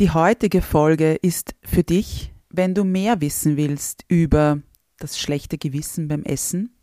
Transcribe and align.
Die 0.00 0.10
heutige 0.10 0.60
Folge 0.60 1.14
ist 1.14 1.54
für 1.62 1.84
dich, 1.84 2.34
wenn 2.48 2.74
du 2.74 2.82
mehr 2.82 3.20
wissen 3.20 3.56
willst 3.56 4.04
über 4.08 4.60
das 4.98 5.20
schlechte 5.20 5.56
Gewissen 5.56 6.08
beim 6.08 6.24
Essen, 6.24 6.74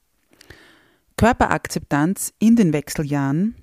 Körperakzeptanz 1.18 2.34
in 2.40 2.56
den 2.56 2.72
Wechseljahren, 2.72 3.56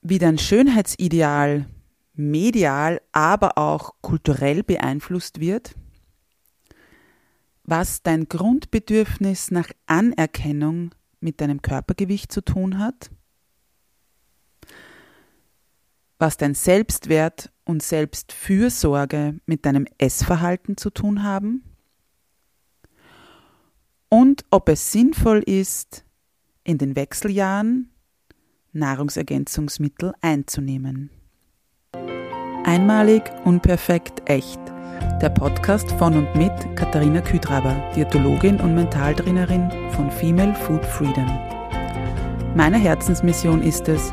wie 0.00 0.18
dein 0.18 0.38
Schönheitsideal 0.38 1.66
medial, 2.14 3.02
aber 3.12 3.58
auch 3.58 3.92
kulturell 4.00 4.62
beeinflusst 4.62 5.38
wird, 5.38 5.74
was 7.64 8.02
dein 8.02 8.26
Grundbedürfnis 8.26 9.50
nach 9.50 9.68
Anerkennung 9.84 10.94
mit 11.20 11.42
deinem 11.42 11.60
Körpergewicht 11.60 12.32
zu 12.32 12.40
tun 12.40 12.78
hat, 12.78 13.10
was 16.18 16.38
dein 16.38 16.54
Selbstwert 16.54 17.52
und 17.72 17.82
Selbstfürsorge 17.82 19.40
mit 19.46 19.66
deinem 19.66 19.86
Essverhalten 19.98 20.76
zu 20.76 20.90
tun 20.90 21.22
haben 21.22 21.64
und 24.08 24.44
ob 24.50 24.68
es 24.68 24.92
sinnvoll 24.92 25.38
ist, 25.38 26.04
in 26.64 26.76
den 26.78 26.94
Wechseljahren 26.94 27.88
Nahrungsergänzungsmittel 28.74 30.12
einzunehmen. 30.20 31.10
Einmalig, 32.64 33.22
unperfekt, 33.44 34.22
echt. 34.26 34.60
Der 35.20 35.30
Podcast 35.30 35.90
von 35.92 36.14
und 36.14 36.36
mit 36.36 36.52
Katharina 36.76 37.22
Küdraber, 37.22 37.90
Diätologin 37.96 38.60
und 38.60 38.74
Mentaltrainerin 38.74 39.70
von 39.92 40.10
Female 40.10 40.54
Food 40.54 40.84
Freedom. 40.84 41.26
Meine 42.54 42.76
Herzensmission 42.76 43.62
ist 43.62 43.88
es, 43.88 44.12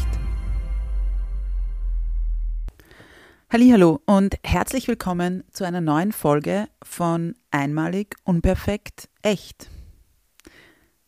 Hallo 3.53 3.99
und 4.05 4.37
herzlich 4.45 4.87
willkommen 4.87 5.43
zu 5.51 5.65
einer 5.65 5.81
neuen 5.81 6.13
Folge 6.13 6.69
von 6.83 7.35
Einmalig, 7.51 8.15
unperfekt, 8.23 9.09
echt. 9.23 9.67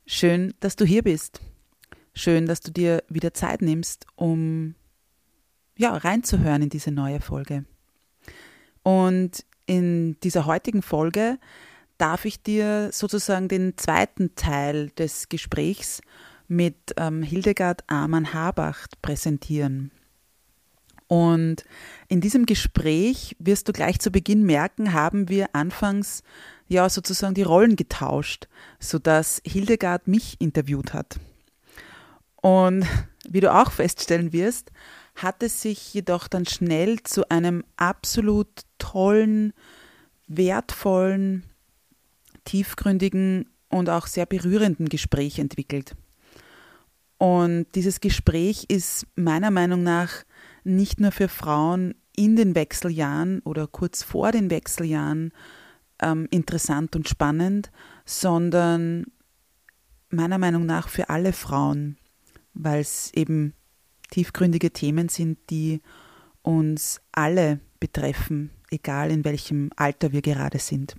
Schön, 0.06 0.54
dass 0.60 0.76
du 0.76 0.84
hier 0.84 1.04
bist. 1.04 1.40
Schön, 2.14 2.46
dass 2.46 2.60
du 2.60 2.72
dir 2.72 3.02
wieder 3.08 3.34
Zeit 3.34 3.62
nimmst, 3.62 4.08
um 4.18 4.76
ja, 5.78 5.96
reinzuhören 5.96 6.64
in 6.64 6.70
diese 6.70 6.92
neue 6.92 7.22
Folge. 7.22 7.64
Und 8.84 9.46
in 9.66 10.20
dieser 10.20 10.46
heutigen 10.46 10.82
Folge 10.82 11.40
darf 11.98 12.26
ich 12.26 12.44
dir 12.44 12.90
sozusagen 12.92 13.48
den 13.48 13.78
zweiten 13.78 14.36
Teil 14.36 14.90
des 14.90 15.30
Gesprächs 15.30 16.02
mit 16.50 16.76
ähm, 16.98 17.24
Hildegard 17.24 17.86
Amann-Habacht 17.88 19.02
präsentieren. 19.02 19.92
Und 21.14 21.64
in 22.08 22.22
diesem 22.22 22.48
Gespräch 22.48 23.36
wirst 23.38 23.68
du 23.68 23.72
gleich 23.72 24.00
zu 24.00 24.10
Beginn 24.10 24.48
merken, 24.48 24.94
haben 24.94 25.30
wir 25.30 25.54
anfangs 25.54 26.24
ja 26.68 26.90
sozusagen 26.90 27.36
die 27.36 27.44
Rollen 27.44 27.76
getauscht, 27.76 28.48
sodass 28.80 29.40
Hildegard 29.46 30.08
mich 30.08 30.42
interviewt 30.42 30.96
hat. 30.96 31.20
Und 32.42 32.88
wie 33.30 33.42
du 33.42 33.54
auch 33.54 33.72
feststellen 33.72 34.34
wirst, 34.34 34.72
hat 35.14 35.44
es 35.44 35.62
sich 35.62 35.94
jedoch 35.94 36.28
dann 36.28 36.48
schnell 36.48 37.04
zu 37.04 37.30
einem 37.30 37.64
absolut 37.78 38.50
tollen, 38.80 39.54
wertvollen, 40.28 41.44
tiefgründigen 42.44 43.52
und 43.70 43.88
auch 43.88 44.08
sehr 44.08 44.26
berührenden 44.26 44.90
Gespräch 44.90 45.38
entwickelt. 45.38 45.96
Und 47.20 47.68
dieses 47.76 48.02
Gespräch 48.02 48.66
ist 48.68 49.06
meiner 49.16 49.52
Meinung 49.52 49.84
nach 49.84 50.24
nicht 50.64 51.00
nur 51.00 51.12
für 51.12 51.28
Frauen 51.28 51.96
in 52.16 52.36
den 52.36 52.56
Wechseljahren 52.56 53.40
oder 53.40 53.68
kurz 53.68 54.04
vor 54.04 54.32
den 54.32 54.50
Wechseljahren 54.50 55.32
ähm, 56.02 56.28
interessant 56.32 56.96
und 56.96 57.10
spannend, 57.10 57.72
sondern 58.06 59.06
meiner 60.10 60.38
Meinung 60.38 60.66
nach 60.66 60.90
für 60.90 61.10
alle 61.10 61.34
Frauen, 61.34 61.98
weil 62.54 62.82
es 62.82 63.12
eben 63.14 63.54
tiefgründige 64.12 64.72
Themen 64.72 65.10
sind, 65.10 65.40
die 65.50 65.82
uns 66.44 67.02
alle 67.12 67.60
betreffen, 67.80 68.52
egal 68.70 69.12
in 69.12 69.26
welchem 69.26 69.72
Alter 69.76 70.12
wir 70.12 70.22
gerade 70.22 70.60
sind. 70.60 70.96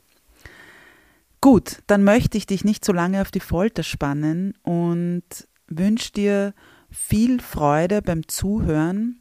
Gut, 1.41 1.83
dann 1.87 2.03
möchte 2.03 2.39
ich 2.39 2.47
dich 2.47 2.65
nicht 2.65 2.85
so 2.85 2.93
lange 2.93 3.21
auf 3.21 3.31
die 3.31 3.41
Folter 3.41 3.83
spannen 3.83 4.55
und 4.63 5.23
wünsche 5.69 6.13
dir 6.13 6.55
viel 6.91 7.41
Freude 7.41 8.01
beim 8.01 8.27
Zuhören 8.27 9.21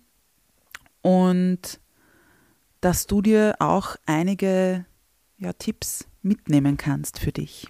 und 1.04 1.80
dass 2.82 3.06
du 3.06 3.22
dir 3.22 3.56
auch 3.60 3.96
einige 4.08 4.86
ja, 5.38 5.54
Tipps 5.54 6.08
mitnehmen 6.24 6.78
kannst 6.78 7.20
für 7.20 7.32
dich. 7.32 7.68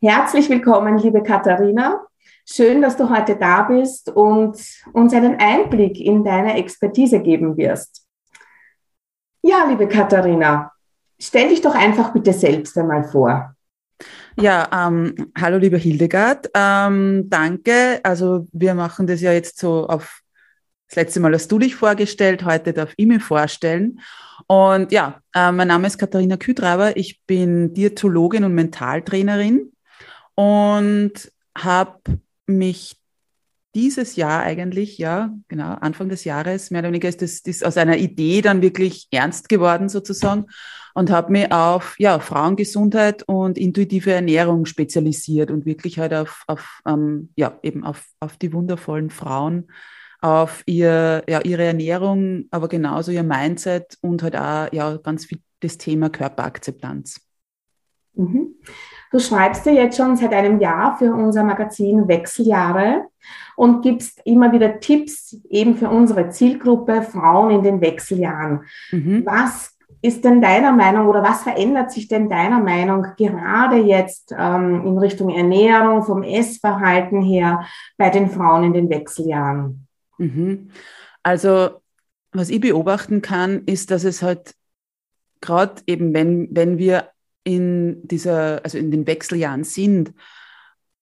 Herzlich 0.00 0.48
willkommen, 0.48 0.98
liebe 0.98 1.22
Katharina. 1.22 2.06
Schön, 2.46 2.80
dass 2.80 2.96
du 2.96 3.10
heute 3.10 3.36
da 3.36 3.62
bist 3.62 4.08
und 4.10 4.56
uns 4.92 5.12
einen 5.12 5.36
Einblick 5.40 5.98
in 6.00 6.24
deine 6.24 6.56
Expertise 6.56 7.20
geben 7.20 7.56
wirst. 7.56 8.06
Ja, 9.42 9.66
liebe 9.68 9.88
Katharina, 9.88 10.72
stell 11.18 11.48
dich 11.48 11.60
doch 11.60 11.74
einfach 11.74 12.12
bitte 12.12 12.32
selbst 12.32 12.76
einmal 12.78 13.04
vor. 13.04 13.54
Ja, 14.40 14.68
ähm, 14.72 15.32
hallo 15.36 15.58
liebe 15.58 15.76
Hildegard, 15.76 16.50
ähm, 16.54 17.28
danke. 17.28 18.00
Also 18.04 18.46
wir 18.52 18.74
machen 18.74 19.06
das 19.06 19.20
ja 19.20 19.32
jetzt 19.32 19.58
so 19.58 19.86
auf 19.88 20.22
das 20.88 20.96
letzte 20.96 21.20
Mal 21.20 21.34
hast 21.34 21.52
du 21.52 21.58
dich 21.58 21.76
vorgestellt, 21.76 22.44
heute 22.44 22.72
darf 22.72 22.92
ich 22.96 23.06
mich 23.06 23.22
vorstellen. 23.22 24.00
Und 24.46 24.90
ja, 24.90 25.20
äh, 25.34 25.52
mein 25.52 25.68
Name 25.68 25.86
ist 25.86 25.98
Katharina 25.98 26.36
Küdraber, 26.38 26.96
ich 26.96 27.20
bin 27.26 27.74
Diätologin 27.74 28.44
und 28.44 28.54
Mentaltrainerin 28.54 29.72
und 30.34 31.12
habe 31.56 31.98
mich 32.46 32.96
dieses 33.74 34.16
Jahr 34.16 34.42
eigentlich, 34.42 34.96
ja, 34.96 35.34
genau, 35.48 35.74
Anfang 35.74 36.08
des 36.08 36.24
Jahres, 36.24 36.70
mehr 36.70 36.80
oder 36.80 36.88
weniger 36.88 37.08
ist 37.08 37.20
das, 37.20 37.42
das 37.42 37.62
aus 37.62 37.76
einer 37.76 37.98
Idee 37.98 38.40
dann 38.40 38.62
wirklich 38.62 39.08
ernst 39.10 39.50
geworden 39.50 39.90
sozusagen 39.90 40.46
und 40.94 41.10
habe 41.10 41.32
mich 41.32 41.52
auf 41.52 41.96
ja, 41.98 42.18
Frauengesundheit 42.18 43.24
und 43.24 43.58
intuitive 43.58 44.12
Ernährung 44.12 44.64
spezialisiert 44.64 45.50
und 45.50 45.66
wirklich 45.66 45.98
halt 45.98 46.14
auf, 46.14 46.44
auf 46.46 46.80
ähm, 46.86 47.28
ja, 47.36 47.58
eben 47.62 47.84
auf, 47.84 48.06
auf 48.20 48.38
die 48.38 48.54
wundervollen 48.54 49.10
Frauen, 49.10 49.68
auf 50.20 50.62
ihr, 50.66 51.22
ja, 51.28 51.40
ihre 51.40 51.64
Ernährung, 51.64 52.46
aber 52.50 52.68
genauso 52.68 53.12
ihr 53.12 53.22
Mindset 53.22 53.98
und 54.00 54.22
halt 54.22 54.36
auch 54.36 54.72
ja, 54.72 54.96
ganz 54.96 55.26
viel 55.26 55.38
das 55.60 55.78
Thema 55.78 56.08
Körperakzeptanz. 56.08 57.20
Mhm. 58.14 58.54
Du 59.10 59.18
schreibst 59.18 59.64
ja 59.64 59.72
jetzt 59.72 59.96
schon 59.96 60.16
seit 60.16 60.34
einem 60.34 60.60
Jahr 60.60 60.98
für 60.98 61.12
unser 61.14 61.42
Magazin 61.42 62.08
Wechseljahre 62.08 63.06
und 63.56 63.82
gibst 63.82 64.20
immer 64.24 64.52
wieder 64.52 64.80
Tipps 64.80 65.40
eben 65.48 65.76
für 65.76 65.88
unsere 65.88 66.28
Zielgruppe 66.28 67.02
Frauen 67.02 67.50
in 67.50 67.62
den 67.62 67.80
Wechseljahren. 67.80 68.64
Mhm. 68.90 69.24
Was 69.24 69.78
ist 70.02 70.24
denn 70.24 70.40
deiner 70.40 70.72
Meinung 70.72 71.06
oder 71.06 71.22
was 71.22 71.42
verändert 71.42 71.90
sich 71.90 72.06
denn 72.06 72.28
deiner 72.28 72.60
Meinung 72.60 73.06
gerade 73.16 73.78
jetzt 73.78 74.34
ähm, 74.38 74.86
in 74.86 74.98
Richtung 74.98 75.30
Ernährung, 75.30 76.02
vom 76.02 76.22
Essverhalten 76.22 77.22
her 77.22 77.64
bei 77.96 78.10
den 78.10 78.28
Frauen 78.28 78.64
in 78.64 78.72
den 78.74 78.90
Wechseljahren? 78.90 79.87
Mhm. 80.18 80.70
Also, 81.22 81.80
was 82.32 82.50
ich 82.50 82.60
beobachten 82.60 83.22
kann, 83.22 83.64
ist, 83.64 83.90
dass 83.90 84.04
es 84.04 84.22
halt 84.22 84.54
gerade 85.40 85.82
eben, 85.86 86.12
wenn, 86.14 86.48
wenn 86.50 86.78
wir 86.78 87.10
in 87.44 88.06
dieser, 88.06 88.62
also 88.64 88.76
in 88.76 88.90
den 88.90 89.06
Wechseljahren 89.06 89.64
sind, 89.64 90.12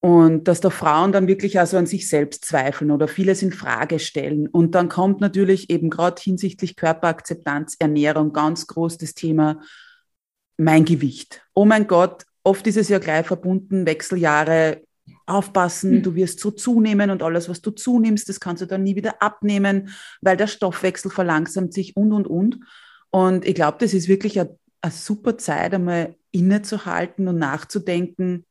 Und 0.01 0.45
dass 0.47 0.61
da 0.61 0.71
Frauen 0.71 1.11
dann 1.11 1.27
wirklich 1.27 1.59
also 1.59 1.77
an 1.79 1.87
sich 1.87 2.09
selbst 2.09 2.45
zweifeln 2.45 2.93
oder 2.93 3.09
vieles 3.09 3.43
in 3.43 3.51
Frage 3.51 3.99
stellen. 3.99 4.47
Und 4.47 4.75
dann 4.77 4.89
kommt 4.89 5.21
natürlich 5.21 5.69
eben 5.69 5.91
gerade 5.91 6.23
hinsichtlich 6.23 6.77
Körperakzeptanz, 6.77 7.77
Ernährung 7.81 8.33
ganz 8.33 8.69
groß 8.69 8.99
das 8.99 9.15
Thema 9.15 9.61
mein 10.59 10.85
Gewicht. 10.85 11.43
Oh 11.55 11.65
mein 11.65 11.89
Gott, 11.89 12.25
oft 12.45 12.67
ist 12.69 12.77
es 12.77 12.89
ja 12.89 13.01
gleich 13.01 13.27
verbunden, 13.27 13.85
Wechseljahre, 13.85 14.83
aufpassen, 15.27 16.03
du 16.03 16.15
wirst 16.15 16.41
so 16.41 16.51
zunehmen 16.51 17.11
und 17.11 17.23
alles, 17.23 17.49
was 17.49 17.61
du 17.61 17.71
zunimmst, 17.71 18.29
das 18.29 18.41
kannst 18.41 18.63
du 18.63 18.67
dann 18.67 18.83
nie 18.83 18.97
wieder 18.97 19.21
abnehmen, 19.23 19.91
weil 20.21 20.37
der 20.37 20.47
Stoffwechsel 20.47 21.11
verlangsamt 21.11 21.75
sich 21.75 21.97
und, 21.97 22.13
und, 22.13 22.27
und. 22.27 22.61
Und 23.11 23.45
ich 23.45 23.55
glaube, 23.55 23.79
das 23.81 23.95
ist 23.95 24.09
wirklich 24.09 24.39
eine, 24.39 24.57
eine 24.83 24.93
super 24.93 25.37
Zeit, 25.39 25.75
einmal 25.75 26.15
innezuhalten 26.31 27.29
und 27.29 27.39
nachzudenken, 27.39 28.45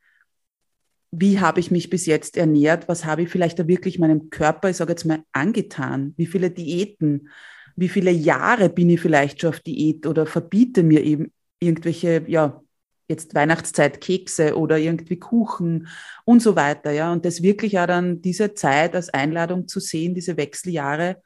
wie 1.12 1.40
habe 1.40 1.60
ich 1.60 1.72
mich 1.72 1.90
bis 1.90 2.06
jetzt 2.06 2.36
ernährt, 2.36 2.88
was 2.88 3.06
habe 3.06 3.24
ich 3.24 3.30
vielleicht 3.30 3.58
da 3.60 3.68
wirklich 3.68 4.00
meinem 4.00 4.30
Körper, 4.30 4.70
ich 4.70 4.78
sage 4.78 4.92
jetzt 4.92 5.06
mal, 5.06 5.24
angetan, 5.32 6.14
wie 6.18 6.26
viele 6.26 6.52
Diäten, 6.52 7.30
wie 7.76 7.90
viele 7.90 8.12
Jahre 8.12 8.70
bin 8.70 8.90
ich 8.90 9.00
vielleicht 9.00 9.42
schon 9.42 9.52
auf 9.52 9.60
Diät 9.60 10.08
oder 10.08 10.26
verbiete 10.26 10.84
mir 10.84 11.04
eben 11.04 11.32
irgendwelche, 11.60 12.24
ja, 12.28 12.62
jetzt 13.08 13.36
Weihnachtszeit 13.36 14.02
Kekse 14.02 14.58
oder 14.58 14.78
irgendwie 14.78 15.18
Kuchen 15.18 15.88
und 16.24 16.42
so 16.42 16.56
weiter, 16.56 16.92
ja. 16.92 17.12
Und 17.12 17.26
das 17.26 17.42
wirklich 17.42 17.80
auch 17.80 17.88
dann 17.88 18.22
diese 18.22 18.54
Zeit 18.54 18.96
als 18.96 19.10
Einladung 19.10 19.68
zu 19.68 19.80
sehen, 19.80 20.16
diese 20.16 20.38
Wechseljahre 20.38 21.22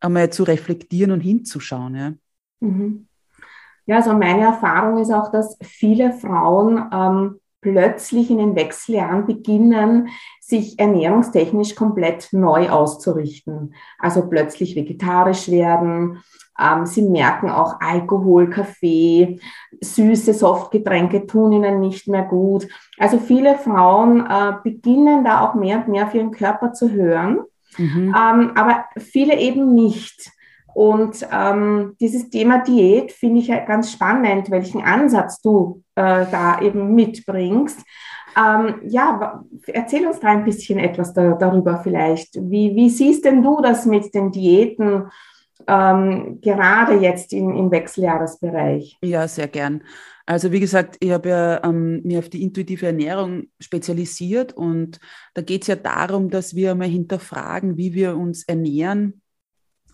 einmal 0.00 0.30
zu 0.30 0.44
reflektieren 0.44 1.12
und 1.12 1.20
hinzuschauen, 1.20 1.94
ja. 1.94 2.12
Mhm. 2.60 3.08
Ja, 3.86 3.96
also 3.96 4.14
meine 4.14 4.42
Erfahrung 4.42 5.02
ist 5.02 5.12
auch, 5.12 5.30
dass 5.30 5.58
viele 5.62 6.12
Frauen 6.12 6.88
ähm, 6.90 7.40
plötzlich 7.64 8.30
in 8.30 8.36
den 8.36 8.56
Wechseljahren 8.56 9.26
beginnen, 9.26 10.08
sich 10.38 10.78
ernährungstechnisch 10.78 11.74
komplett 11.74 12.28
neu 12.32 12.68
auszurichten. 12.68 13.74
Also 13.98 14.28
plötzlich 14.28 14.76
vegetarisch 14.76 15.50
werden. 15.50 16.22
Ähm, 16.60 16.84
sie 16.84 17.00
merken 17.00 17.48
auch 17.48 17.80
Alkohol, 17.80 18.50
Kaffee, 18.50 19.40
süße 19.80 20.34
Softgetränke 20.34 21.26
tun 21.26 21.52
ihnen 21.52 21.80
nicht 21.80 22.06
mehr 22.06 22.24
gut. 22.24 22.68
Also 22.98 23.18
viele 23.18 23.56
Frauen 23.56 24.26
äh, 24.26 24.52
beginnen 24.62 25.24
da 25.24 25.40
auch 25.40 25.54
mehr 25.54 25.78
und 25.78 25.88
mehr 25.88 26.06
auf 26.06 26.14
ihren 26.14 26.32
Körper 26.32 26.74
zu 26.74 26.90
hören, 26.90 27.38
mhm. 27.78 28.14
ähm, 28.14 28.52
aber 28.54 28.84
viele 28.98 29.40
eben 29.40 29.74
nicht. 29.74 30.30
Und 30.74 31.26
ähm, 31.32 31.94
dieses 32.00 32.30
Thema 32.30 32.62
Diät 32.64 33.12
finde 33.12 33.40
ich 33.40 33.48
ganz 33.66 33.92
spannend, 33.92 34.50
welchen 34.50 34.82
Ansatz 34.82 35.40
du 35.40 35.82
äh, 35.94 36.26
da 36.30 36.60
eben 36.60 36.94
mitbringst. 36.94 37.80
Ähm, 38.36 38.80
ja, 38.84 39.44
erzähl 39.68 40.06
uns 40.06 40.18
da 40.18 40.28
ein 40.28 40.44
bisschen 40.44 40.80
etwas 40.80 41.14
da, 41.14 41.34
darüber 41.34 41.80
vielleicht. 41.82 42.34
Wie, 42.34 42.74
wie 42.74 42.90
siehst 42.90 43.24
denn 43.24 43.42
du 43.42 43.60
das 43.62 43.86
mit 43.86 44.12
den 44.12 44.32
Diäten 44.32 45.04
ähm, 45.68 46.40
gerade 46.40 46.94
jetzt 46.94 47.32
in, 47.32 47.56
im 47.56 47.70
Wechseljahresbereich? 47.70 48.98
Ja, 49.02 49.28
sehr 49.28 49.48
gern. 49.48 49.82
Also 50.26 50.52
wie 50.52 50.60
gesagt, 50.60 50.96
ich 51.00 51.10
habe 51.10 51.28
ja 51.28 51.64
ähm, 51.64 52.00
mir 52.02 52.18
auf 52.18 52.30
die 52.30 52.42
intuitive 52.42 52.86
Ernährung 52.86 53.48
spezialisiert 53.60 54.54
und 54.54 54.98
da 55.34 55.42
geht 55.42 55.62
es 55.62 55.68
ja 55.68 55.76
darum, 55.76 56.30
dass 56.30 56.54
wir 56.54 56.74
mal 56.74 56.88
hinterfragen, 56.88 57.76
wie 57.76 57.92
wir 57.92 58.16
uns 58.16 58.42
ernähren, 58.44 59.20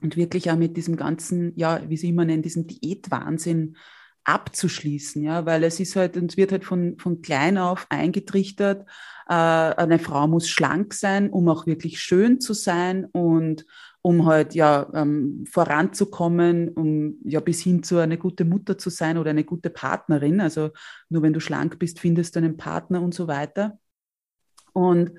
und 0.03 0.17
wirklich 0.17 0.51
auch 0.51 0.57
mit 0.57 0.77
diesem 0.77 0.97
ganzen, 0.97 1.53
ja, 1.57 1.81
wie 1.89 1.97
sie 1.97 2.11
immer 2.11 2.25
nennen, 2.25 2.43
diesem 2.43 2.67
Diätwahnsinn 2.67 3.77
abzuschließen, 4.25 5.23
ja, 5.23 5.47
weil 5.47 5.65
es 5.65 5.81
ist 5.81 5.97
halt, 5.97 6.17
uns 6.17 6.37
wird 6.37 6.53
halt 6.53 6.65
von, 6.65 6.99
von 6.99 7.23
klein 7.23 7.59
auf 7.59 7.87
eingetrichtert, 7.89 8.87
äh, 9.29 9.33
eine 9.33 9.99
Frau 9.99 10.27
muss 10.29 10.49
schlank 10.49 10.95
sein, 10.95 11.31
um 11.31 11.49
auch 11.49 11.67
wirklich 11.67 12.01
schön 12.01 12.41
zu 12.41 12.53
sein 12.53 13.07
und 13.07 13.65
um 14.03 14.27
halt 14.27 14.55
ja 14.55 14.91
ähm, 14.95 15.45
voranzukommen, 15.51 16.71
um 16.71 17.17
ja 17.25 17.41
bis 17.41 17.61
hin 17.61 17.83
zu 17.83 17.99
eine 17.99 18.19
gute 18.19 18.45
Mutter 18.45 18.79
zu 18.79 18.91
sein 18.91 19.19
oder 19.19 19.31
eine 19.31 19.45
gute 19.45 19.71
Partnerin. 19.71 20.41
Also 20.41 20.71
nur 21.11 21.23
wenn 21.23 21.33
du 21.33 21.41
schlank 21.41 21.79
bist, 21.79 22.01
findest 22.01 22.35
du 22.35 22.41
einen 22.41 22.57
Partner 22.57 23.03
und 23.03 23.15
so 23.15 23.29
weiter. 23.29 23.79
Und 24.73 25.13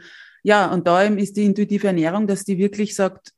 ja, 0.43 0.71
und 0.73 0.87
da 0.87 1.03
ist 1.03 1.37
die 1.37 1.45
intuitive 1.45 1.87
Ernährung, 1.87 2.25
dass 2.25 2.43
die 2.43 2.57
wirklich 2.57 2.95
sagt, 2.95 3.33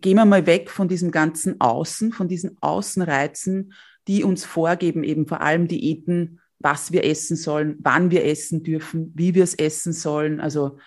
gehen 0.00 0.16
wir 0.16 0.24
mal 0.24 0.46
weg 0.46 0.70
von 0.70 0.88
diesem 0.88 1.10
ganzen 1.10 1.60
Außen, 1.60 2.12
von 2.12 2.28
diesen 2.28 2.56
Außenreizen, 2.60 3.72
die 4.08 4.24
uns 4.24 4.44
vorgeben, 4.44 5.04
eben 5.04 5.26
vor 5.26 5.40
allem 5.40 5.68
Diäten, 5.68 6.40
was 6.58 6.92
wir 6.92 7.04
essen 7.04 7.36
sollen, 7.36 7.76
wann 7.80 8.10
wir 8.10 8.24
essen 8.24 8.62
dürfen, 8.62 9.12
wie 9.14 9.34
wir 9.34 9.44
es 9.44 9.54
essen 9.54 9.92
sollen, 9.92 10.40
also 10.40 10.78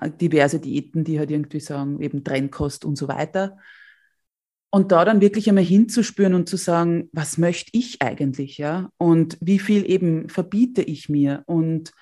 äh, 0.00 0.10
diverse 0.10 0.60
Diäten, 0.60 1.04
die 1.04 1.18
halt 1.18 1.30
irgendwie 1.30 1.60
sagen, 1.60 2.00
eben 2.00 2.24
Trennkost 2.24 2.84
und 2.84 2.96
so 2.96 3.08
weiter. 3.08 3.58
Und 4.70 4.92
da 4.92 5.04
dann 5.04 5.20
wirklich 5.20 5.48
einmal 5.48 5.64
hinzuspüren 5.64 6.34
und 6.34 6.48
zu 6.48 6.56
sagen, 6.56 7.08
was 7.12 7.38
möchte 7.38 7.70
ich 7.72 8.02
eigentlich, 8.02 8.58
ja? 8.58 8.90
Und 8.98 9.38
wie 9.40 9.58
viel 9.58 9.88
eben 9.88 10.28
verbiete 10.28 10.82
ich 10.82 11.08
mir? 11.08 11.44
Und 11.46 11.92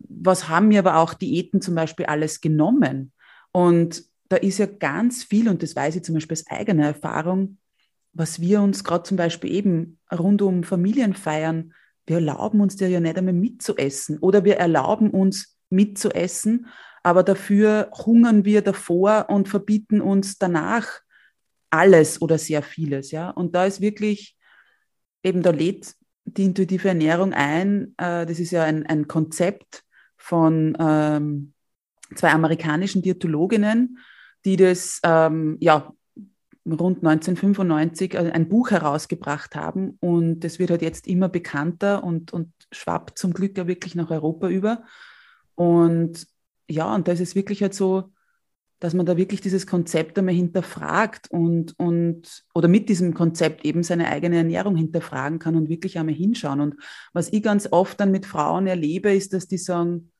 was 0.00 0.48
haben 0.48 0.68
mir 0.68 0.80
aber 0.80 0.96
auch 0.96 1.14
Diäten 1.14 1.60
zum 1.60 1.74
Beispiel 1.74 2.06
alles 2.06 2.40
genommen? 2.40 3.12
Und 3.52 4.09
da 4.30 4.36
ist 4.36 4.58
ja 4.58 4.66
ganz 4.66 5.24
viel, 5.24 5.48
und 5.48 5.62
das 5.62 5.74
weiß 5.74 5.96
ich 5.96 6.04
zum 6.04 6.14
Beispiel 6.14 6.36
aus 6.36 6.46
eigener 6.46 6.86
Erfahrung, 6.86 7.58
was 8.12 8.40
wir 8.40 8.62
uns 8.62 8.84
gerade 8.84 9.02
zum 9.02 9.16
Beispiel 9.16 9.52
eben 9.52 9.98
rund 10.10 10.40
um 10.40 10.62
Familien 10.62 11.14
feiern, 11.14 11.74
wir 12.06 12.16
erlauben 12.16 12.60
uns 12.60 12.78
ja 12.78 13.00
nicht 13.00 13.18
einmal 13.18 13.34
mitzuessen 13.34 14.18
oder 14.18 14.44
wir 14.44 14.56
erlauben 14.56 15.10
uns 15.10 15.58
mitzuessen, 15.68 16.66
aber 17.02 17.22
dafür 17.22 17.90
hungern 17.92 18.44
wir 18.44 18.62
davor 18.62 19.26
und 19.28 19.48
verbieten 19.48 20.00
uns 20.00 20.38
danach 20.38 21.00
alles 21.70 22.22
oder 22.22 22.38
sehr 22.38 22.62
vieles. 22.62 23.10
Ja? 23.10 23.30
Und 23.30 23.54
da 23.54 23.64
ist 23.64 23.80
wirklich, 23.80 24.36
eben 25.24 25.42
da 25.42 25.50
lädt 25.50 25.94
die 26.24 26.44
intuitive 26.44 26.88
Ernährung 26.88 27.32
ein, 27.32 27.94
äh, 27.96 28.26
das 28.26 28.38
ist 28.38 28.52
ja 28.52 28.62
ein, 28.64 28.86
ein 28.86 29.08
Konzept 29.08 29.82
von 30.16 30.76
ähm, 30.78 31.52
zwei 32.14 32.30
amerikanischen 32.30 33.02
Diätologinnen, 33.02 33.98
die 34.44 34.56
das 34.56 35.00
ähm, 35.04 35.56
ja 35.60 35.92
rund 36.66 36.98
1995 37.04 38.14
äh, 38.14 38.30
ein 38.32 38.48
Buch 38.48 38.70
herausgebracht 38.70 39.54
haben 39.56 39.96
und 40.00 40.40
das 40.40 40.58
wird 40.58 40.70
halt 40.70 40.82
jetzt 40.82 41.06
immer 41.06 41.28
bekannter 41.28 42.04
und, 42.04 42.32
und 42.32 42.52
schwappt 42.72 43.18
zum 43.18 43.32
Glück 43.32 43.56
ja 43.56 43.66
wirklich 43.66 43.94
nach 43.94 44.10
Europa 44.10 44.48
über. 44.48 44.84
Und 45.54 46.26
ja, 46.68 46.94
und 46.94 47.08
da 47.08 47.12
ist 47.12 47.20
es 47.20 47.34
wirklich 47.34 47.62
halt 47.62 47.74
so, 47.74 48.12
dass 48.78 48.94
man 48.94 49.04
da 49.04 49.16
wirklich 49.16 49.42
dieses 49.42 49.66
Konzept 49.66 50.18
einmal 50.18 50.34
hinterfragt 50.34 51.30
und, 51.30 51.78
und 51.78 52.44
oder 52.54 52.66
mit 52.66 52.88
diesem 52.88 53.12
Konzept 53.12 53.64
eben 53.64 53.82
seine 53.82 54.08
eigene 54.08 54.36
Ernährung 54.36 54.74
hinterfragen 54.74 55.38
kann 55.38 55.54
und 55.54 55.68
wirklich 55.68 55.98
einmal 55.98 56.14
hinschauen. 56.14 56.60
Und 56.60 56.76
was 57.12 57.30
ich 57.30 57.42
ganz 57.42 57.68
oft 57.70 58.00
dann 58.00 58.10
mit 58.10 58.24
Frauen 58.24 58.66
erlebe, 58.66 59.12
ist, 59.12 59.34
dass 59.34 59.48
die 59.48 59.58
sagen, 59.58 60.12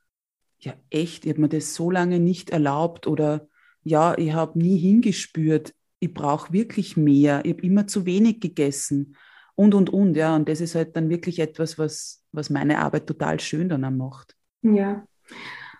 ja 0.58 0.74
echt, 0.90 1.24
ich 1.24 1.30
habe 1.30 1.40
mir 1.40 1.48
das 1.48 1.74
so 1.74 1.90
lange 1.90 2.20
nicht 2.20 2.50
erlaubt 2.50 3.06
oder 3.06 3.48
ja, 3.82 4.16
ich 4.16 4.32
habe 4.32 4.58
nie 4.58 4.76
hingespürt, 4.76 5.74
ich 6.00 6.12
brauche 6.14 6.52
wirklich 6.52 6.96
mehr, 6.96 7.44
ich 7.44 7.52
habe 7.52 7.62
immer 7.62 7.86
zu 7.86 8.06
wenig 8.06 8.40
gegessen 8.40 9.16
und, 9.60 9.74
und, 9.74 9.90
und, 9.90 10.16
ja. 10.16 10.34
Und 10.34 10.48
das 10.48 10.62
ist 10.62 10.74
halt 10.74 10.96
dann 10.96 11.10
wirklich 11.10 11.38
etwas, 11.38 11.78
was, 11.78 12.22
was 12.32 12.48
meine 12.48 12.78
Arbeit 12.78 13.06
total 13.06 13.38
schön 13.40 13.68
dann 13.68 13.84
auch 13.84 13.90
macht. 13.90 14.34
Ja. 14.62 15.04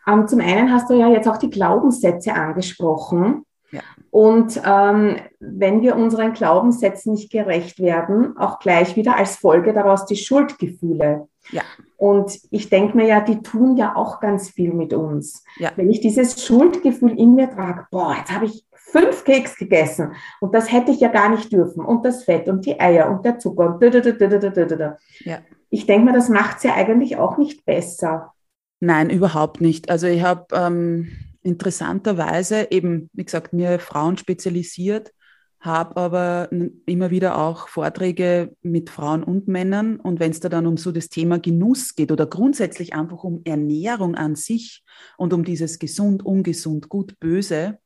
Ähm, 0.07 0.28
zum 0.28 0.40
einen 0.40 0.71
hast 0.71 0.90
du 0.90 0.95
ja 0.95 1.09
jetzt 1.09 1.26
auch 1.26 1.38
die 1.38 1.49
Glaubenssätze 1.49 2.35
angesprochen. 2.35 3.47
Ja. 3.73 3.80
Und 4.11 4.61
ähm, 4.64 5.16
wenn 5.38 5.80
wir 5.80 5.97
unseren 5.97 6.35
Glaubenssätzen 6.35 7.12
nicht 7.12 7.33
gerecht 7.33 7.78
werden, 7.78 8.37
auch 8.37 8.59
gleich 8.59 8.97
wieder 8.97 9.16
als 9.16 9.37
Folge 9.37 9.73
daraus 9.73 10.04
die 10.04 10.16
Schuldgefühle. 10.16 11.28
Ja. 11.52 11.62
Und 11.97 12.38
ich 12.50 12.71
denke 12.71 12.97
mir 12.97 13.07
ja, 13.07 13.21
die 13.21 13.42
tun 13.42 13.76
ja 13.76 13.95
auch 13.95 14.21
ganz 14.21 14.49
viel 14.50 14.73
mit 14.73 14.95
uns. 14.95 15.45
Ja. 15.59 15.71
Wenn 15.76 15.90
ich 15.90 16.00
dieses 16.00 16.42
Schuldgefühl 16.45 17.19
in 17.19 17.35
mir 17.35 17.50
trage, 17.50 17.87
boah, 17.90 18.14
jetzt 18.19 18.33
habe 18.33 18.47
ich 18.47 18.64
fünf 18.73 19.25
Keks 19.25 19.57
gegessen 19.57 20.12
und 20.40 20.54
das 20.54 20.73
hätte 20.73 20.90
ich 20.90 21.00
ja 21.00 21.09
gar 21.09 21.28
nicht 21.28 21.52
dürfen 21.52 21.85
und 21.85 22.04
das 22.04 22.25
Fett 22.25 22.49
und 22.49 22.66
die 22.66 22.80
Eier 22.80 23.11
und 23.11 23.25
der 23.25 23.38
Zucker 23.38 23.75
und 23.75 23.83
da, 23.83 23.90
da, 23.90 24.00
da, 24.00 24.12
da, 24.12 24.38
da, 24.38 24.50
da, 24.50 24.76
da. 24.76 24.97
Ja. 25.21 25.38
Ich 25.69 25.87
denke 25.87 26.07
mir, 26.07 26.12
das 26.12 26.28
macht 26.28 26.59
es 26.59 26.62
ja 26.64 26.75
eigentlich 26.75 27.16
auch 27.16 27.38
nicht 27.38 27.64
besser. 27.64 28.33
Nein, 28.80 29.11
überhaupt 29.11 29.61
nicht. 29.61 29.90
Also 29.90 30.07
ich 30.07 30.23
habe 30.23 30.47
ähm, 30.52 31.12
interessanterweise 31.42 32.69
eben, 32.71 33.11
wie 33.12 33.25
gesagt, 33.25 33.52
mir 33.52 33.78
Frauen 33.78 34.16
spezialisiert 34.16 35.12
habe 35.61 35.97
aber 35.99 36.49
immer 36.87 37.11
wieder 37.11 37.38
auch 37.38 37.69
Vorträge 37.69 38.57
mit 38.62 38.88
Frauen 38.88 39.23
und 39.23 39.47
Männern. 39.47 40.00
Und 40.00 40.19
wenn 40.19 40.31
es 40.31 40.40
da 40.40 40.49
dann 40.49 40.67
um 40.67 40.79
so 40.79 40.90
das 40.90 41.11
Thema 41.11 41.38
Genuss 41.38 41.95
geht 41.95 42.11
oder 42.11 42.26
grundsätzlich 42.26 42.95
einfach 42.95 43.25
um 43.25 43.43
Ernährung 43.45 44.14
an 44.14 44.37
sich 44.37 44.83
und 45.19 45.35
um 45.35 45.45
dieses 45.45 45.79
gesund, 45.79 46.25
ungesund, 46.25 46.88
gut, 46.88 47.21
böse, 47.21 47.79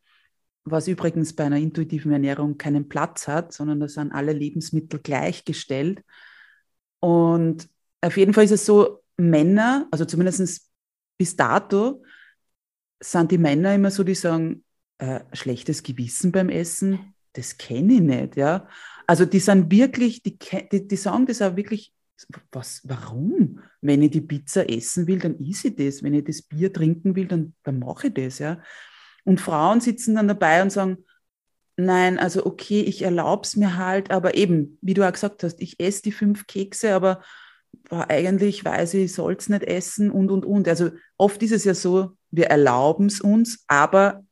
was 0.64 0.86
übrigens 0.86 1.34
bei 1.34 1.44
einer 1.44 1.58
intuitiven 1.58 2.12
Ernährung 2.12 2.58
keinen 2.58 2.88
Platz 2.88 3.26
hat, 3.26 3.52
sondern 3.52 3.80
da 3.80 3.88
sind 3.88 4.12
alle 4.12 4.32
Lebensmittel 4.32 5.00
gleichgestellt. 5.00 6.02
Und 7.00 7.68
auf 8.00 8.16
jeden 8.16 8.34
Fall 8.34 8.44
ist 8.44 8.52
es 8.52 8.64
so, 8.64 9.02
Männer, 9.16 9.88
also 9.90 10.04
zumindest 10.04 10.70
bis 11.18 11.34
dato, 11.34 12.02
sind 13.00 13.32
die 13.32 13.38
Männer 13.38 13.74
immer 13.74 13.90
so, 13.90 14.04
die 14.04 14.14
sagen, 14.14 14.64
äh, 14.98 15.20
schlechtes 15.32 15.82
Gewissen 15.82 16.30
beim 16.30 16.48
Essen, 16.48 17.13
das 17.34 17.58
kenne 17.58 17.94
ich 17.94 18.00
nicht, 18.00 18.36
ja. 18.36 18.66
Also 19.06 19.26
die 19.26 19.40
sind 19.40 19.70
wirklich, 19.70 20.22
die, 20.22 20.38
die, 20.72 20.88
die 20.88 20.96
sagen 20.96 21.26
das 21.26 21.42
auch 21.42 21.56
wirklich, 21.56 21.92
was, 22.52 22.80
warum? 22.84 23.60
Wenn 23.80 24.02
ich 24.02 24.12
die 24.12 24.20
Pizza 24.20 24.68
essen 24.68 25.06
will, 25.06 25.18
dann 25.18 25.38
isse 25.38 25.68
ich 25.68 25.76
das. 25.76 26.02
Wenn 26.02 26.14
ich 26.14 26.24
das 26.24 26.42
Bier 26.42 26.72
trinken 26.72 27.14
will, 27.16 27.26
dann, 27.26 27.54
dann 27.64 27.78
mache 27.80 28.06
ich 28.08 28.14
das, 28.14 28.38
ja. 28.38 28.62
Und 29.24 29.40
Frauen 29.40 29.80
sitzen 29.80 30.14
dann 30.14 30.28
dabei 30.28 30.62
und 30.62 30.70
sagen, 30.70 31.04
nein, 31.76 32.18
also 32.18 32.46
okay, 32.46 32.82
ich 32.82 33.02
erlaube 33.02 33.42
es 33.44 33.56
mir 33.56 33.76
halt, 33.76 34.10
aber 34.10 34.36
eben, 34.36 34.78
wie 34.80 34.94
du 34.94 35.06
auch 35.06 35.12
gesagt 35.12 35.42
hast, 35.42 35.60
ich 35.60 35.80
esse 35.80 36.02
die 36.02 36.12
fünf 36.12 36.46
Kekse, 36.46 36.94
aber 36.94 37.22
boah, 37.88 38.08
eigentlich 38.08 38.64
weiß 38.64 38.94
ich, 38.94 39.04
ich 39.04 39.14
soll 39.14 39.34
es 39.34 39.48
nicht 39.48 39.64
essen 39.64 40.10
und, 40.10 40.30
und, 40.30 40.44
und. 40.44 40.68
Also 40.68 40.90
oft 41.16 41.42
ist 41.42 41.52
es 41.52 41.64
ja 41.64 41.74
so, 41.74 42.12
wir 42.30 42.46
erlauben 42.46 43.06
es 43.06 43.20
uns, 43.20 43.64
aber 43.66 44.24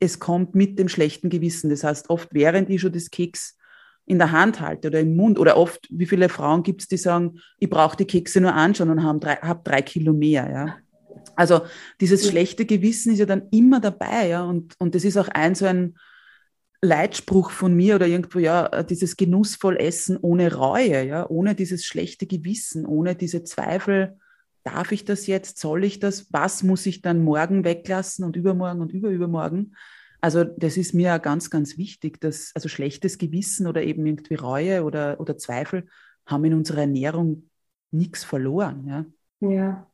es 0.00 0.18
kommt 0.18 0.54
mit 0.54 0.78
dem 0.78 0.88
schlechten 0.88 1.30
Gewissen. 1.30 1.70
Das 1.70 1.84
heißt, 1.84 2.10
oft 2.10 2.28
während 2.32 2.70
ich 2.70 2.80
schon 2.80 2.92
das 2.92 3.10
Keks 3.10 3.56
in 4.06 4.18
der 4.18 4.32
Hand 4.32 4.60
halte 4.60 4.88
oder 4.88 5.00
im 5.00 5.16
Mund, 5.16 5.38
oder 5.38 5.56
oft, 5.56 5.86
wie 5.90 6.06
viele 6.06 6.28
Frauen 6.28 6.62
gibt 6.62 6.82
es, 6.82 6.88
die 6.88 6.96
sagen, 6.96 7.40
ich 7.58 7.70
brauche 7.70 7.96
die 7.96 8.04
Kekse 8.04 8.40
nur 8.40 8.54
anschauen 8.54 8.90
und 8.90 9.02
habe 9.02 9.18
drei, 9.18 9.36
hab 9.36 9.64
drei 9.64 9.80
Kilo 9.82 10.12
mehr. 10.12 10.50
Ja? 10.50 10.76
Also 11.36 11.62
dieses 12.00 12.28
schlechte 12.28 12.66
Gewissen 12.66 13.12
ist 13.12 13.18
ja 13.18 13.26
dann 13.26 13.48
immer 13.50 13.80
dabei, 13.80 14.28
ja, 14.28 14.44
und, 14.44 14.74
und 14.78 14.94
das 14.94 15.04
ist 15.04 15.16
auch 15.16 15.28
ein 15.28 15.54
so 15.54 15.64
ein 15.66 15.96
Leitspruch 16.82 17.50
von 17.50 17.74
mir 17.74 17.94
oder 17.94 18.06
irgendwo, 18.06 18.38
ja, 18.38 18.82
dieses 18.82 19.16
genussvoll 19.16 19.78
Essen 19.78 20.18
ohne 20.20 20.54
Reue, 20.54 21.06
ja, 21.06 21.28
ohne 21.28 21.54
dieses 21.54 21.84
schlechte 21.84 22.26
Gewissen, 22.26 22.84
ohne 22.84 23.14
diese 23.14 23.42
Zweifel, 23.42 24.18
darf 24.64 24.92
ich 24.92 25.04
das 25.04 25.26
jetzt, 25.26 25.58
soll 25.58 25.84
ich 25.84 26.00
das, 26.00 26.32
was 26.32 26.62
muss 26.62 26.86
ich 26.86 27.02
dann 27.02 27.22
morgen 27.22 27.64
weglassen 27.64 28.24
und 28.24 28.36
übermorgen 28.36 28.80
und 28.80 28.92
überübermorgen. 28.92 29.76
Also 30.20 30.42
das 30.42 30.78
ist 30.78 30.94
mir 30.94 31.18
ganz, 31.18 31.50
ganz 31.50 31.76
wichtig, 31.76 32.20
dass 32.20 32.50
also 32.54 32.68
schlechtes 32.68 33.18
Gewissen 33.18 33.66
oder 33.66 33.82
eben 33.82 34.06
irgendwie 34.06 34.34
Reue 34.34 34.84
oder, 34.84 35.20
oder 35.20 35.36
Zweifel 35.36 35.86
haben 36.26 36.44
in 36.46 36.54
unserer 36.54 36.80
Ernährung 36.80 37.50
nichts 37.90 38.24
verloren. 38.24 38.86
Ja, 38.86 39.04
ja. 39.40 39.90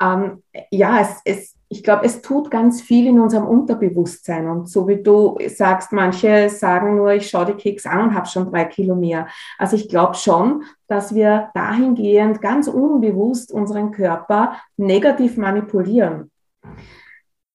Ähm, 0.00 0.42
ja 0.70 1.00
es, 1.00 1.20
es, 1.24 1.58
ich 1.70 1.82
glaube, 1.82 2.04
es 2.04 2.22
tut 2.22 2.50
ganz 2.50 2.80
viel 2.80 3.06
in 3.06 3.20
unserem 3.20 3.46
Unterbewusstsein. 3.46 4.48
Und 4.48 4.70
so 4.70 4.88
wie 4.88 5.02
du 5.02 5.36
sagst, 5.48 5.92
manche 5.92 6.48
sagen 6.48 6.96
nur, 6.96 7.12
ich 7.12 7.28
schaue 7.28 7.46
die 7.46 7.52
Keks 7.52 7.84
an 7.84 8.00
und 8.00 8.14
habe 8.14 8.26
schon 8.26 8.50
drei 8.50 8.64
Kilo 8.64 8.94
mehr. 8.94 9.28
Also 9.58 9.76
ich 9.76 9.88
glaube 9.88 10.14
schon, 10.14 10.64
dass 10.86 11.14
wir 11.14 11.50
dahingehend 11.54 12.40
ganz 12.40 12.68
unbewusst 12.68 13.52
unseren 13.52 13.90
Körper 13.90 14.54
negativ 14.78 15.36
manipulieren. 15.36 16.30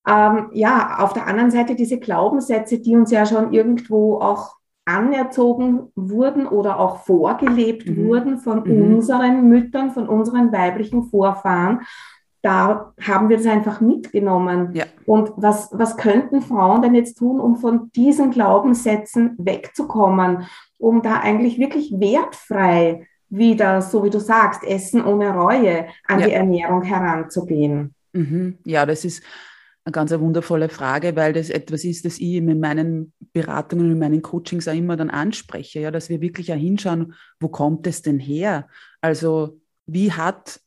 Ähm, 0.07 0.50
ja, 0.51 1.00
auf 1.00 1.13
der 1.13 1.25
anderen 1.25 1.50
Seite 1.50 1.75
diese 1.75 1.97
Glaubenssätze, 1.97 2.79
die 2.79 2.95
uns 2.95 3.09
ja 3.09 3.25
schon 3.25 3.51
irgendwo 3.51 4.19
auch 4.19 4.57
anerzogen 4.85 5.91
wurden 5.95 6.45
oder 6.45 6.77
auch 6.79 6.97
vorgelebt 6.97 7.88
mhm. 7.88 8.05
wurden 8.05 8.38
von 8.38 8.63
mhm. 8.63 8.95
unseren 8.95 9.47
Müttern, 9.47 9.91
von 9.91 10.09
unseren 10.09 10.51
weiblichen 10.51 11.03
Vorfahren 11.03 11.81
da 12.43 12.93
haben 13.01 13.29
wir 13.29 13.38
das 13.38 13.45
einfach 13.47 13.79
mitgenommen. 13.79 14.71
Ja. 14.73 14.85
Und 15.05 15.31
was, 15.38 15.69
was 15.71 15.95
könnten 15.95 16.41
Frauen 16.41 16.81
denn 16.81 16.93
jetzt 16.93 17.17
tun, 17.17 17.39
um 17.39 17.55
von 17.55 17.89
diesen 17.95 18.31
Glaubenssätzen 18.31 19.35
wegzukommen, 19.38 20.45
um 20.77 21.01
da 21.01 21.21
eigentlich 21.21 21.57
wirklich 21.57 21.93
wertfrei 21.97 23.07
wieder, 23.29 23.81
so 23.81 24.03
wie 24.03 24.09
du 24.09 24.19
sagst, 24.19 24.63
Essen 24.63 25.03
ohne 25.03 25.31
Reue 25.33 25.88
an 26.05 26.19
ja. 26.19 26.27
die 26.27 26.33
Ernährung 26.33 26.83
heranzugehen? 26.83 27.95
Mhm. 28.12 28.57
Ja, 28.65 28.85
das 28.85 29.05
ist 29.05 29.23
eine 29.85 29.93
ganz 29.93 30.12
wundervolle 30.12 30.67
Frage, 30.67 31.15
weil 31.15 31.31
das 31.31 31.50
etwas 31.50 31.85
ist, 31.85 32.03
das 32.03 32.19
ich 32.19 32.35
in 32.35 32.59
meinen 32.59 33.13
Beratungen, 33.31 33.89
in 33.89 34.00
meinen 34.00 34.21
Coachings 34.21 34.67
auch 34.67 34.75
immer 34.75 34.97
dann 34.97 35.09
anspreche, 35.09 35.79
ja, 35.79 35.91
dass 35.91 36.09
wir 36.09 36.19
wirklich 36.19 36.51
auch 36.51 36.57
hinschauen, 36.57 37.13
wo 37.39 37.47
kommt 37.47 37.88
es 37.88 38.01
denn 38.01 38.19
her? 38.19 38.67
Also 39.01 39.59
wie 39.85 40.12
hat 40.12 40.59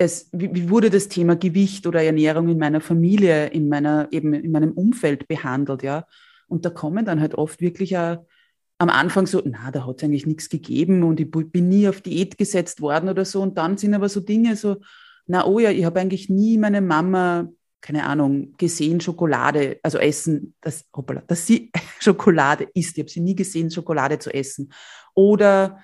es, 0.00 0.30
wie, 0.32 0.70
wurde 0.70 0.88
das 0.88 1.08
Thema 1.08 1.36
Gewicht 1.36 1.86
oder 1.86 2.02
Ernährung 2.02 2.48
in 2.48 2.58
meiner 2.58 2.80
Familie, 2.80 3.48
in 3.48 3.68
meiner, 3.68 4.08
eben 4.10 4.32
in 4.32 4.50
meinem 4.50 4.72
Umfeld 4.72 5.28
behandelt, 5.28 5.82
ja. 5.82 6.06
Und 6.48 6.64
da 6.64 6.70
kommen 6.70 7.04
dann 7.04 7.20
halt 7.20 7.34
oft 7.34 7.60
wirklich 7.60 7.98
auch 7.98 8.24
am 8.78 8.88
Anfang 8.88 9.26
so, 9.26 9.42
na, 9.44 9.70
da 9.70 9.86
hat 9.86 9.98
es 9.98 10.02
eigentlich 10.02 10.26
nichts 10.26 10.48
gegeben 10.48 11.02
und 11.02 11.20
ich 11.20 11.30
bin 11.30 11.68
nie 11.68 11.86
auf 11.86 12.00
Diät 12.00 12.38
gesetzt 12.38 12.80
worden 12.80 13.10
oder 13.10 13.26
so. 13.26 13.42
Und 13.42 13.58
dann 13.58 13.76
sind 13.76 13.92
aber 13.92 14.08
so 14.08 14.20
Dinge 14.20 14.56
so, 14.56 14.78
na, 15.26 15.46
oh 15.46 15.58
ja, 15.58 15.70
ich 15.70 15.84
habe 15.84 16.00
eigentlich 16.00 16.30
nie 16.30 16.56
meine 16.56 16.80
Mama, 16.80 17.50
keine 17.82 18.04
Ahnung, 18.04 18.54
gesehen, 18.56 19.02
Schokolade, 19.02 19.80
also 19.82 19.98
essen, 19.98 20.54
das, 20.62 20.86
hoppala, 20.96 21.22
dass 21.26 21.46
sie 21.46 21.70
Schokolade 22.00 22.68
isst. 22.72 22.96
Ich 22.96 23.02
habe 23.02 23.10
sie 23.10 23.20
nie 23.20 23.34
gesehen, 23.34 23.70
Schokolade 23.70 24.18
zu 24.18 24.32
essen. 24.32 24.72
Oder 25.14 25.80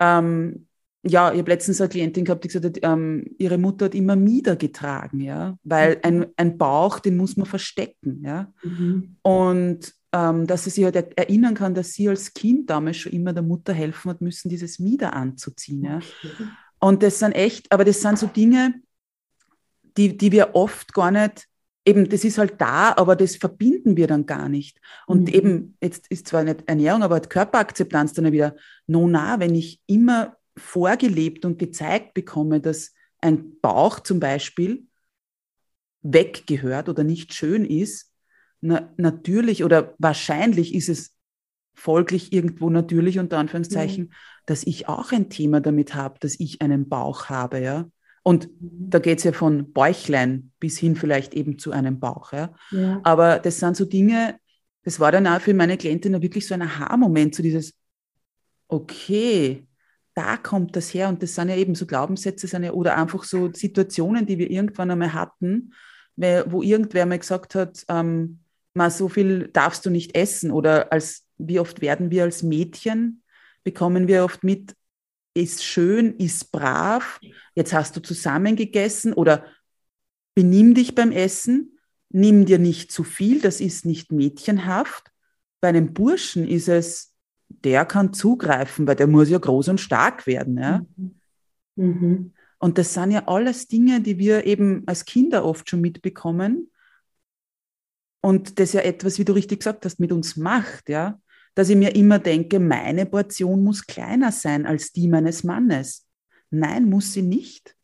ähm, 0.00 0.66
ja, 1.04 1.32
ich 1.32 1.38
habe 1.38 1.50
letztens 1.50 1.80
eine 1.80 1.88
Klientin 1.88 2.24
gehabt, 2.24 2.44
die 2.44 2.48
gesagt 2.48 2.64
hat, 2.64 2.78
ähm, 2.82 3.34
ihre 3.38 3.58
Mutter 3.58 3.86
hat 3.86 3.94
immer 3.94 4.14
Mieder 4.14 4.56
getragen, 4.56 5.20
ja, 5.20 5.58
weil 5.64 5.96
mhm. 5.96 6.00
ein, 6.02 6.26
ein 6.36 6.58
Bauch, 6.58 7.00
den 7.00 7.16
muss 7.16 7.36
man 7.36 7.46
verstecken, 7.46 8.22
ja. 8.24 8.52
Mhm. 8.62 9.16
Und 9.22 9.94
ähm, 10.12 10.46
dass 10.46 10.64
sie 10.64 10.70
sich 10.70 10.84
halt 10.84 10.96
erinnern 11.18 11.54
kann, 11.54 11.74
dass 11.74 11.92
sie 11.94 12.08
als 12.08 12.34
Kind 12.34 12.70
damals 12.70 12.98
schon 12.98 13.12
immer 13.12 13.32
der 13.32 13.42
Mutter 13.42 13.72
helfen 13.72 14.10
hat 14.10 14.20
müssen, 14.20 14.48
dieses 14.48 14.78
Mieder 14.78 15.14
anzuziehen, 15.14 15.84
ja. 15.84 15.96
Okay. 15.96 16.48
Und 16.78 17.02
das 17.02 17.18
sind 17.18 17.32
echt, 17.32 17.72
aber 17.72 17.84
das 17.84 18.00
sind 18.00 18.18
so 18.18 18.26
Dinge, 18.26 18.74
die, 19.96 20.16
die 20.16 20.32
wir 20.32 20.54
oft 20.54 20.94
gar 20.94 21.10
nicht, 21.10 21.48
eben, 21.84 22.08
das 22.08 22.24
ist 22.24 22.38
halt 22.38 22.60
da, 22.60 22.94
aber 22.96 23.16
das 23.16 23.36
verbinden 23.36 23.96
wir 23.96 24.06
dann 24.06 24.26
gar 24.26 24.48
nicht. 24.48 24.80
Und 25.06 25.22
mhm. 25.22 25.34
eben, 25.34 25.76
jetzt 25.82 26.06
ist 26.08 26.28
zwar 26.28 26.44
nicht 26.44 26.62
Ernährung, 26.66 27.02
aber 27.02 27.20
Körperakzeptanz 27.20 28.12
dann 28.12 28.30
wieder, 28.32 28.54
no, 28.86 29.08
na, 29.08 29.40
wenn 29.40 29.54
ich 29.54 29.80
immer 29.86 30.36
vorgelebt 30.56 31.44
und 31.44 31.58
gezeigt 31.58 32.14
bekomme, 32.14 32.60
dass 32.60 32.92
ein 33.20 33.58
Bauch 33.60 34.00
zum 34.00 34.20
Beispiel 34.20 34.86
weggehört 36.02 36.88
oder 36.88 37.04
nicht 37.04 37.32
schön 37.34 37.64
ist, 37.64 38.12
na, 38.60 38.92
natürlich 38.96 39.64
oder 39.64 39.94
wahrscheinlich 39.98 40.74
ist 40.74 40.88
es 40.88 41.16
folglich 41.74 42.32
irgendwo 42.32 42.70
natürlich 42.70 43.18
unter 43.18 43.38
Anführungszeichen, 43.38 44.04
mhm. 44.04 44.12
dass 44.46 44.64
ich 44.64 44.88
auch 44.88 45.12
ein 45.12 45.30
Thema 45.30 45.60
damit 45.60 45.94
habe, 45.94 46.18
dass 46.20 46.38
ich 46.38 46.60
einen 46.60 46.88
Bauch 46.88 47.26
habe, 47.26 47.60
ja. 47.60 47.90
Und 48.22 48.48
mhm. 48.60 48.90
da 48.90 48.98
geht 48.98 49.18
es 49.18 49.24
ja 49.24 49.32
von 49.32 49.72
Bäuchlein 49.72 50.52
bis 50.60 50.78
hin 50.78 50.94
vielleicht 50.96 51.34
eben 51.34 51.58
zu 51.58 51.72
einem 51.72 51.98
Bauch, 51.98 52.32
ja? 52.32 52.54
ja. 52.70 53.00
Aber 53.02 53.38
das 53.38 53.58
sind 53.58 53.76
so 53.76 53.84
Dinge, 53.84 54.38
das 54.84 55.00
war 55.00 55.12
dann 55.12 55.26
auch 55.26 55.40
für 55.40 55.54
meine 55.54 55.76
Klientin 55.76 56.20
wirklich 56.22 56.46
so 56.46 56.54
ein 56.54 56.62
Aha-Moment, 56.62 57.34
so 57.34 57.42
dieses, 57.42 57.74
okay, 58.68 59.66
da 60.14 60.36
kommt 60.36 60.76
das 60.76 60.92
her 60.92 61.08
und 61.08 61.22
das 61.22 61.34
sind 61.34 61.48
ja 61.48 61.56
eben 61.56 61.74
so 61.74 61.86
Glaubenssätze 61.86 62.46
sind 62.46 62.64
ja, 62.64 62.72
oder 62.72 62.96
einfach 62.96 63.24
so 63.24 63.52
Situationen, 63.52 64.26
die 64.26 64.38
wir 64.38 64.50
irgendwann 64.50 64.90
einmal 64.90 65.14
hatten, 65.14 65.72
wo 66.16 66.62
irgendwer 66.62 67.06
mal 67.06 67.18
gesagt 67.18 67.54
hat, 67.54 67.84
ähm, 67.88 68.40
mal 68.74 68.90
so 68.90 69.08
viel 69.08 69.48
darfst 69.48 69.84
du 69.86 69.90
nicht 69.90 70.14
essen 70.14 70.50
oder 70.50 70.92
als 70.92 71.26
wie 71.38 71.58
oft 71.58 71.80
werden 71.80 72.10
wir 72.10 72.24
als 72.24 72.42
Mädchen 72.42 73.22
bekommen 73.64 74.08
wir 74.08 74.24
oft 74.24 74.44
mit, 74.44 74.74
ist 75.34 75.64
schön, 75.64 76.16
ist 76.16 76.52
brav, 76.52 77.20
jetzt 77.54 77.72
hast 77.72 77.96
du 77.96 78.00
zusammen 78.00 78.56
gegessen 78.56 79.12
oder 79.12 79.46
benimm 80.34 80.74
dich 80.74 80.94
beim 80.94 81.12
Essen, 81.12 81.78
nimm 82.10 82.44
dir 82.44 82.58
nicht 82.58 82.92
zu 82.92 83.04
viel, 83.04 83.40
das 83.40 83.60
ist 83.60 83.86
nicht 83.86 84.12
mädchenhaft. 84.12 85.10
Bei 85.60 85.68
einem 85.68 85.94
Burschen 85.94 86.46
ist 86.46 86.68
es 86.68 87.11
der 87.64 87.84
kann 87.84 88.12
zugreifen, 88.12 88.86
weil 88.86 88.96
der 88.96 89.06
muss 89.06 89.28
ja 89.28 89.38
groß 89.38 89.68
und 89.68 89.80
stark 89.80 90.26
werden. 90.26 90.58
Ja? 90.58 90.84
Mhm. 90.96 91.14
Mhm. 91.76 92.32
Und 92.58 92.78
das 92.78 92.94
sind 92.94 93.10
ja 93.10 93.26
alles 93.26 93.66
Dinge, 93.66 94.00
die 94.00 94.18
wir 94.18 94.46
eben 94.46 94.84
als 94.86 95.04
Kinder 95.04 95.44
oft 95.44 95.68
schon 95.68 95.80
mitbekommen. 95.80 96.70
Und 98.20 98.60
das 98.60 98.72
ja 98.72 98.82
etwas, 98.82 99.18
wie 99.18 99.24
du 99.24 99.32
richtig 99.32 99.60
gesagt 99.60 99.84
hast, 99.84 99.98
mit 99.98 100.12
uns 100.12 100.36
macht, 100.36 100.88
ja. 100.88 101.18
Dass 101.54 101.68
ich 101.68 101.76
mir 101.76 101.94
immer 101.94 102.18
denke, 102.18 102.60
meine 102.60 103.04
Portion 103.04 103.62
muss 103.62 103.86
kleiner 103.86 104.32
sein 104.32 104.64
als 104.64 104.92
die 104.92 105.08
meines 105.08 105.44
Mannes. 105.44 106.06
Nein, 106.50 106.88
muss 106.88 107.12
sie 107.12 107.22
nicht. 107.22 107.76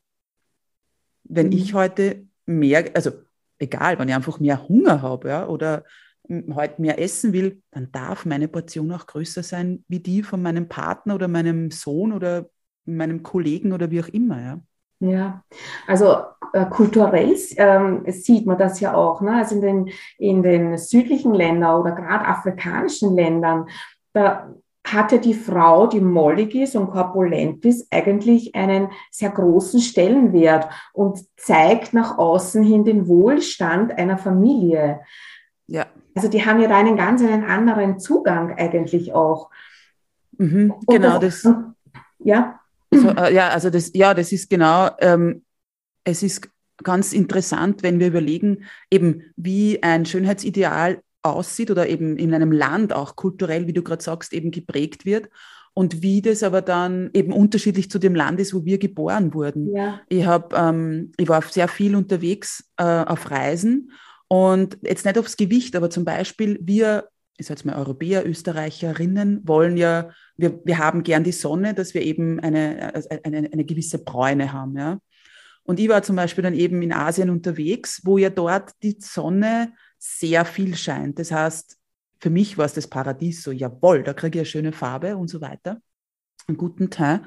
Wenn 1.24 1.46
mhm. 1.46 1.52
ich 1.52 1.74
heute 1.74 2.26
mehr, 2.46 2.90
also 2.94 3.10
egal, 3.58 3.98
wenn 3.98 4.08
ich 4.08 4.14
einfach 4.14 4.40
mehr 4.40 4.68
Hunger 4.68 5.02
habe, 5.02 5.28
ja, 5.28 5.48
oder 5.48 5.84
heute 6.54 6.80
mehr 6.80 7.00
essen 7.00 7.32
will, 7.32 7.62
dann 7.70 7.90
darf 7.92 8.26
meine 8.26 8.48
Portion 8.48 8.92
auch 8.92 9.06
größer 9.06 9.42
sein 9.42 9.84
wie 9.88 10.00
die 10.00 10.22
von 10.22 10.42
meinem 10.42 10.68
Partner 10.68 11.14
oder 11.14 11.28
meinem 11.28 11.70
Sohn 11.70 12.12
oder 12.12 12.50
meinem 12.84 13.22
Kollegen 13.22 13.72
oder 13.72 13.90
wie 13.90 14.02
auch 14.02 14.08
immer. 14.08 14.40
Ja. 14.40 14.60
Ja, 15.00 15.44
also 15.86 16.16
äh, 16.52 16.66
kulturell 16.66 17.36
ähm, 17.56 18.02
sieht 18.08 18.46
man 18.46 18.58
das 18.58 18.80
ja 18.80 18.94
auch. 18.94 19.20
Ne? 19.20 19.36
Also 19.36 19.54
in 19.54 19.60
den, 19.60 19.90
in 20.18 20.42
den 20.42 20.76
südlichen 20.76 21.34
Ländern 21.34 21.80
oder 21.80 21.92
gerade 21.92 22.26
afrikanischen 22.26 23.14
Ländern, 23.14 23.68
da 24.12 24.52
hatte 24.84 25.20
die 25.20 25.34
Frau, 25.34 25.86
die 25.86 26.00
mollig 26.00 26.54
ist 26.54 26.74
und 26.74 26.90
korpulent 26.90 27.64
ist, 27.64 27.92
eigentlich 27.92 28.54
einen 28.54 28.88
sehr 29.10 29.30
großen 29.30 29.80
Stellenwert 29.80 30.68
und 30.92 31.24
zeigt 31.36 31.92
nach 31.92 32.18
außen 32.18 32.64
hin 32.64 32.84
den 32.84 33.06
Wohlstand 33.06 33.92
einer 33.92 34.18
Familie. 34.18 35.00
Ja. 35.66 35.86
Also 36.18 36.26
die 36.26 36.44
haben 36.44 36.58
ja 36.58 36.66
da 36.66 36.76
einen 36.76 36.96
ganz 36.96 37.22
einen 37.22 37.44
anderen 37.44 38.00
Zugang 38.00 38.52
eigentlich 38.58 39.12
auch. 39.14 39.50
Mhm, 40.36 40.74
genau, 40.88 41.20
das, 41.20 41.42
das 41.42 41.54
ja. 42.18 42.58
So, 42.90 43.10
äh, 43.10 43.32
ja, 43.32 43.50
also 43.50 43.70
das, 43.70 43.92
ja, 43.94 44.14
das 44.14 44.32
ist 44.32 44.50
genau, 44.50 44.90
ähm, 44.98 45.44
es 46.02 46.24
ist 46.24 46.50
ganz 46.82 47.12
interessant, 47.12 47.84
wenn 47.84 48.00
wir 48.00 48.08
überlegen, 48.08 48.64
eben 48.90 49.32
wie 49.36 49.80
ein 49.84 50.06
Schönheitsideal 50.06 51.02
aussieht 51.22 51.70
oder 51.70 51.88
eben 51.88 52.16
in 52.16 52.34
einem 52.34 52.50
Land 52.50 52.92
auch 52.92 53.14
kulturell, 53.14 53.68
wie 53.68 53.72
du 53.72 53.84
gerade 53.84 54.02
sagst, 54.02 54.32
eben 54.32 54.50
geprägt 54.50 55.06
wird 55.06 55.28
und 55.72 56.02
wie 56.02 56.20
das 56.20 56.42
aber 56.42 56.62
dann 56.62 57.10
eben 57.12 57.32
unterschiedlich 57.32 57.92
zu 57.92 58.00
dem 58.00 58.16
Land 58.16 58.40
ist, 58.40 58.52
wo 58.52 58.64
wir 58.64 58.78
geboren 58.78 59.34
wurden. 59.34 59.72
Ja. 59.72 60.00
Ich 60.08 60.26
habe, 60.26 60.56
ähm, 60.56 61.12
ich 61.16 61.28
war 61.28 61.42
sehr 61.42 61.68
viel 61.68 61.94
unterwegs 61.94 62.68
äh, 62.76 62.82
auf 62.82 63.30
Reisen 63.30 63.92
und 64.28 64.78
jetzt 64.82 65.04
nicht 65.04 65.18
aufs 65.18 65.36
Gewicht, 65.36 65.74
aber 65.74 65.90
zum 65.90 66.04
Beispiel 66.04 66.58
wir, 66.62 67.08
ich 67.38 67.46
sage 67.46 67.58
jetzt 67.58 67.66
mal 67.66 67.76
Europäer, 67.76 68.26
Österreicherinnen, 68.26 69.46
wollen 69.46 69.76
ja, 69.76 70.10
wir, 70.36 70.60
wir 70.64 70.78
haben 70.78 71.02
gern 71.02 71.24
die 71.24 71.32
Sonne, 71.32 71.74
dass 71.74 71.94
wir 71.94 72.02
eben 72.02 72.38
eine, 72.40 72.94
also 72.94 73.08
eine, 73.24 73.48
eine 73.52 73.64
gewisse 73.64 74.04
Bräune 74.04 74.52
haben, 74.52 74.76
ja. 74.76 74.98
Und 75.64 75.78
ich 75.80 75.88
war 75.90 76.02
zum 76.02 76.16
Beispiel 76.16 76.42
dann 76.42 76.54
eben 76.54 76.80
in 76.80 76.94
Asien 76.94 77.28
unterwegs, 77.28 78.00
wo 78.04 78.16
ja 78.16 78.30
dort 78.30 78.70
die 78.82 78.96
Sonne 79.00 79.74
sehr 79.98 80.46
viel 80.46 80.74
scheint. 80.74 81.18
Das 81.18 81.30
heißt, 81.30 81.76
für 82.20 82.30
mich 82.30 82.56
war 82.56 82.64
es 82.64 82.72
das 82.72 82.86
Paradies 82.86 83.42
so, 83.42 83.52
jawohl, 83.52 84.02
da 84.02 84.14
kriege 84.14 84.38
ich 84.38 84.40
eine 84.40 84.46
schöne 84.46 84.72
Farbe 84.72 85.18
und 85.18 85.28
so 85.28 85.42
weiter, 85.42 85.82
einen 86.46 86.56
guten 86.56 86.88
Teint. 86.88 87.22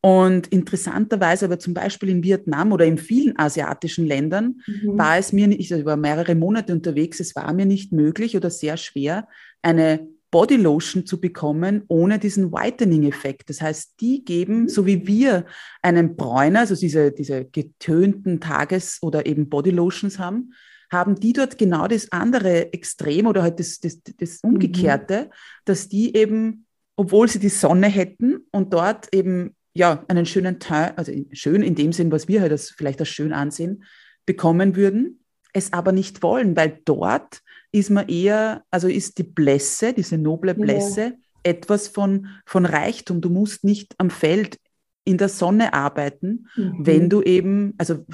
Und 0.00 0.46
interessanterweise 0.48 1.46
aber 1.46 1.58
zum 1.58 1.74
Beispiel 1.74 2.08
in 2.08 2.22
Vietnam 2.22 2.72
oder 2.72 2.84
in 2.84 2.98
vielen 2.98 3.36
asiatischen 3.36 4.06
Ländern 4.06 4.60
mhm. 4.66 4.96
war 4.96 5.18
es 5.18 5.32
mir 5.32 5.48
nicht, 5.48 5.70
ich 5.70 5.84
war 5.84 5.96
mehrere 5.96 6.36
Monate 6.36 6.72
unterwegs, 6.72 7.18
es 7.18 7.34
war 7.34 7.52
mir 7.52 7.66
nicht 7.66 7.92
möglich 7.92 8.36
oder 8.36 8.48
sehr 8.50 8.76
schwer, 8.76 9.26
eine 9.60 10.06
Bodylotion 10.30 11.06
zu 11.06 11.20
bekommen 11.20 11.82
ohne 11.88 12.18
diesen 12.18 12.52
Whitening-Effekt. 12.52 13.48
Das 13.48 13.60
heißt, 13.60 13.94
die 14.00 14.24
geben, 14.24 14.62
mhm. 14.62 14.68
so 14.68 14.86
wie 14.86 15.06
wir 15.06 15.46
einen 15.82 16.16
Bräuner, 16.16 16.60
also 16.60 16.76
diese, 16.76 17.10
diese 17.10 17.44
getönten 17.46 18.40
Tages- 18.40 18.98
oder 19.02 19.26
eben 19.26 19.48
Bodylotions 19.48 20.18
haben, 20.18 20.52
haben 20.90 21.16
die 21.16 21.32
dort 21.32 21.58
genau 21.58 21.86
das 21.86 22.12
andere 22.12 22.72
Extrem 22.72 23.26
oder 23.26 23.42
halt 23.42 23.58
das, 23.58 23.80
das, 23.80 24.00
das 24.02 24.42
mhm. 24.42 24.50
Umgekehrte, 24.50 25.24
mhm. 25.24 25.30
dass 25.64 25.88
die 25.88 26.14
eben, 26.14 26.66
obwohl 26.96 27.28
sie 27.28 27.38
die 27.38 27.48
Sonne 27.48 27.88
hätten 27.88 28.46
und 28.52 28.72
dort 28.72 29.12
eben 29.14 29.54
ja 29.78 30.04
einen 30.08 30.26
schönen 30.26 30.60
Teil, 30.60 30.92
also 30.96 31.12
schön 31.32 31.62
in 31.62 31.74
dem 31.74 31.92
Sinn, 31.92 32.12
was 32.12 32.28
wir 32.28 32.42
halt 32.42 32.52
als, 32.52 32.70
vielleicht 32.70 33.00
als 33.00 33.08
schön 33.08 33.32
ansehen, 33.32 33.84
bekommen 34.26 34.76
würden, 34.76 35.24
es 35.54 35.72
aber 35.72 35.92
nicht 35.92 36.22
wollen, 36.22 36.56
weil 36.56 36.80
dort 36.84 37.40
ist 37.72 37.90
man 37.90 38.08
eher, 38.08 38.64
also 38.70 38.88
ist 38.88 39.18
die 39.18 39.22
Blässe, 39.22 39.92
diese 39.92 40.18
noble 40.18 40.54
Blässe, 40.54 41.00
ja. 41.00 41.12
etwas 41.42 41.88
von, 41.88 42.28
von 42.44 42.66
Reichtum. 42.66 43.20
Du 43.20 43.30
musst 43.30 43.64
nicht 43.64 43.94
am 43.98 44.10
Feld 44.10 44.58
in 45.04 45.16
der 45.16 45.28
Sonne 45.28 45.72
arbeiten, 45.72 46.48
mhm. 46.56 46.74
wenn 46.80 47.08
du 47.08 47.22
eben, 47.22 47.74
also 47.78 48.04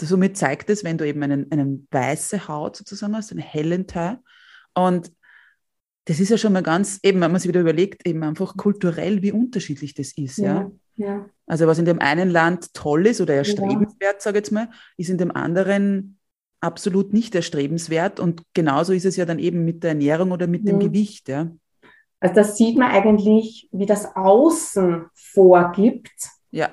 somit 0.00 0.36
zeigt 0.36 0.70
es, 0.70 0.84
wenn 0.84 0.98
du 0.98 1.06
eben 1.06 1.22
einen, 1.22 1.50
einen 1.50 1.86
weiße 1.90 2.48
Haut 2.48 2.76
sozusagen 2.76 3.16
hast, 3.16 3.32
einen 3.32 3.40
hellen 3.40 3.86
Teil. 3.86 4.18
Und 4.74 5.12
das 6.04 6.20
ist 6.20 6.30
ja 6.30 6.38
schon 6.38 6.54
mal 6.54 6.62
ganz, 6.62 7.00
eben, 7.02 7.20
wenn 7.20 7.30
man 7.30 7.40
sich 7.40 7.48
wieder 7.48 7.60
überlegt, 7.60 8.06
eben 8.06 8.22
einfach 8.22 8.56
kulturell, 8.56 9.20
wie 9.22 9.32
unterschiedlich 9.32 9.92
das 9.94 10.12
ist, 10.12 10.38
ja. 10.38 10.60
ja. 10.60 10.70
Ja. 10.98 11.26
Also 11.46 11.66
was 11.66 11.78
in 11.78 11.86
dem 11.86 12.00
einen 12.00 12.28
Land 12.28 12.74
toll 12.74 13.06
ist 13.06 13.20
oder 13.20 13.34
erstrebenswert, 13.34 14.16
ja. 14.16 14.20
sage 14.20 14.38
ich 14.38 14.44
jetzt 14.44 14.52
mal, 14.52 14.68
ist 14.98 15.08
in 15.08 15.16
dem 15.16 15.34
anderen 15.34 16.18
absolut 16.60 17.14
nicht 17.14 17.34
erstrebenswert. 17.34 18.20
Und 18.20 18.42
genauso 18.52 18.92
ist 18.92 19.06
es 19.06 19.16
ja 19.16 19.24
dann 19.24 19.38
eben 19.38 19.64
mit 19.64 19.82
der 19.82 19.90
Ernährung 19.90 20.32
oder 20.32 20.46
mit 20.46 20.68
dem 20.68 20.76
mhm. 20.76 20.80
Gewicht, 20.80 21.28
ja. 21.28 21.50
Also 22.20 22.34
das 22.34 22.56
sieht 22.56 22.76
man 22.76 22.90
eigentlich, 22.90 23.68
wie 23.70 23.86
das 23.86 24.16
Außen 24.16 25.06
vorgibt. 25.14 26.30
Ja 26.50 26.68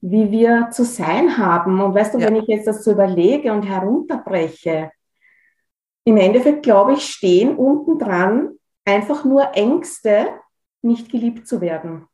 wie 0.00 0.30
wir 0.30 0.70
zu 0.70 0.84
sein 0.84 1.36
haben. 1.36 1.80
Und 1.80 1.94
weißt 1.94 2.14
du, 2.14 2.18
ja. 2.18 2.26
wenn 2.26 2.36
ich 2.36 2.46
jetzt 2.46 2.66
das 2.66 2.84
so 2.84 2.92
überlege 2.92 3.52
und 3.52 3.62
herunterbreche, 3.62 4.90
im 6.04 6.16
Endeffekt, 6.16 6.62
glaube 6.62 6.94
ich, 6.94 7.04
stehen 7.04 7.56
unten 7.56 7.98
dran 7.98 8.52
einfach 8.84 9.24
nur 9.24 9.54
Ängste, 9.54 10.28
nicht 10.82 11.10
geliebt 11.10 11.46
zu 11.46 11.60
werden. 11.60 12.06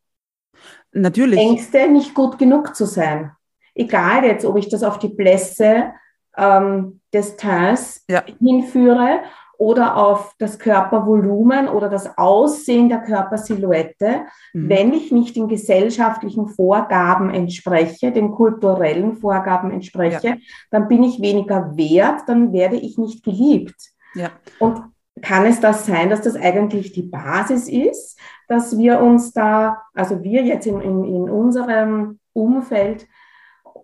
Natürlich. 0.96 1.38
Ängste, 1.38 1.88
nicht 1.88 2.14
gut 2.14 2.38
genug 2.38 2.74
zu 2.74 2.87
sein. 2.87 3.32
Egal 3.74 4.24
jetzt, 4.24 4.44
ob 4.44 4.56
ich 4.56 4.68
das 4.68 4.82
auf 4.82 4.98
die 4.98 5.09
Blässe 5.09 5.92
ähm, 6.37 7.00
des 7.12 7.37
Teils 7.37 8.04
ja. 8.09 8.24
hinführe 8.40 9.20
oder 9.59 9.96
auf 9.96 10.35
das 10.38 10.59
Körpervolumen 10.59 11.68
oder 11.68 11.88
das 11.88 12.16
Aussehen 12.16 12.88
der 12.88 13.00
Körpersilhouette, 13.00 14.22
mhm. 14.54 14.68
wenn 14.68 14.92
ich 14.94 15.12
nicht 15.12 15.37
den 15.37 15.48
gesellschaftlichen 15.48 16.48
Vorgaben 16.48 17.30
entspreche, 17.30 18.12
den 18.12 18.32
kulturellen 18.32 19.16
Vorgaben 19.16 19.70
entspreche, 19.70 20.28
ja. 20.28 20.37
dann 20.70 20.88
bin 20.88 21.02
ich 21.02 21.20
weniger 21.20 21.76
wert, 21.76 22.22
dann 22.26 22.52
werde 22.52 22.76
ich 22.76 22.96
nicht 22.96 23.22
geliebt. 23.22 23.76
Ja. 24.14 24.30
Und 24.59 24.82
kann 25.22 25.46
es 25.46 25.61
das 25.61 25.87
sein, 25.87 26.11
dass 26.11 26.22
das 26.22 26.37
eigentlich 26.37 26.92
die 26.92 27.02
Basis 27.02 27.68
ist, 27.68 28.18
dass 28.48 28.78
wir 28.78 29.00
uns 29.00 29.32
da, 29.32 29.82
also 29.94 30.22
wir 30.22 30.42
jetzt 30.42 30.66
in, 30.66 30.80
in, 30.80 31.04
in 31.04 31.30
unserem 31.30 32.18
Umfeld, 32.32 33.06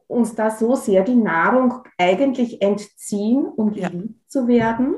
uns 0.07 0.35
da 0.35 0.51
so 0.51 0.75
sehr 0.75 1.05
die 1.05 1.17
Nahrung 1.17 1.83
eigentlich 1.97 2.61
entziehen, 2.61 3.47
um 3.47 3.73
geliebt 3.73 3.93
ja. 3.93 4.29
zu 4.29 4.47
werden? 4.47 4.97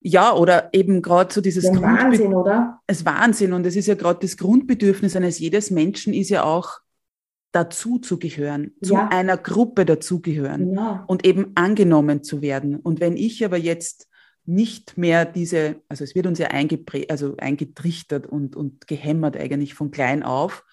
Ja, 0.00 0.34
oder 0.34 0.70
eben 0.72 1.02
gerade 1.02 1.32
so 1.32 1.40
dieses 1.40 1.64
ja, 1.64 1.80
Wahnsinn, 1.80 2.34
oder? 2.34 2.80
Es 2.86 3.04
Wahnsinn 3.04 3.52
und 3.52 3.66
es 3.66 3.76
ist 3.76 3.86
ja 3.86 3.94
gerade 3.94 4.20
das 4.20 4.36
Grundbedürfnis 4.36 5.14
eines 5.14 5.38
jedes 5.38 5.70
Menschen 5.70 6.14
ist 6.14 6.30
ja 6.30 6.42
auch 6.42 6.80
dazu 7.52 7.98
zu 7.98 8.18
gehören, 8.18 8.72
zu 8.82 8.94
ja. 8.94 9.08
einer 9.08 9.36
Gruppe 9.36 9.84
dazugehören 9.84 10.74
ja. 10.74 11.04
und 11.06 11.26
eben 11.26 11.52
angenommen 11.54 12.22
zu 12.22 12.42
werden. 12.42 12.76
Und 12.76 13.00
wenn 13.00 13.16
ich 13.16 13.44
aber 13.44 13.58
jetzt 13.58 14.08
nicht 14.46 14.96
mehr 14.96 15.24
diese, 15.24 15.82
also 15.88 16.04
es 16.04 16.14
wird 16.14 16.26
uns 16.26 16.38
ja 16.38 16.48
also 17.08 17.36
eingetrichtert 17.36 18.26
und, 18.26 18.56
und 18.56 18.86
gehämmert 18.86 19.36
eigentlich 19.36 19.74
von 19.74 19.90
klein 19.90 20.22
auf. 20.22 20.64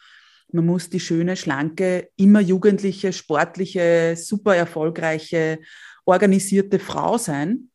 Man 0.52 0.66
muss 0.66 0.90
die 0.90 1.00
schöne, 1.00 1.36
schlanke, 1.36 2.10
immer 2.16 2.40
jugendliche, 2.40 3.12
sportliche, 3.12 4.16
super 4.18 4.56
erfolgreiche, 4.56 5.60
organisierte 6.06 6.80
Frau 6.80 7.18
sein. 7.18 7.70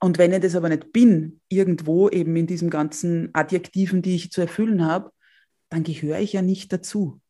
Und 0.00 0.18
wenn 0.18 0.32
ich 0.32 0.40
das 0.40 0.56
aber 0.56 0.68
nicht 0.68 0.92
bin, 0.92 1.40
irgendwo 1.48 2.08
eben 2.08 2.34
in 2.36 2.46
diesen 2.46 2.70
ganzen 2.70 3.30
Adjektiven, 3.32 4.02
die 4.02 4.16
ich 4.16 4.30
zu 4.30 4.40
erfüllen 4.40 4.84
habe, 4.84 5.10
dann 5.70 5.84
gehöre 5.84 6.20
ich 6.20 6.32
ja 6.32 6.42
nicht 6.42 6.72
dazu. 6.72 7.20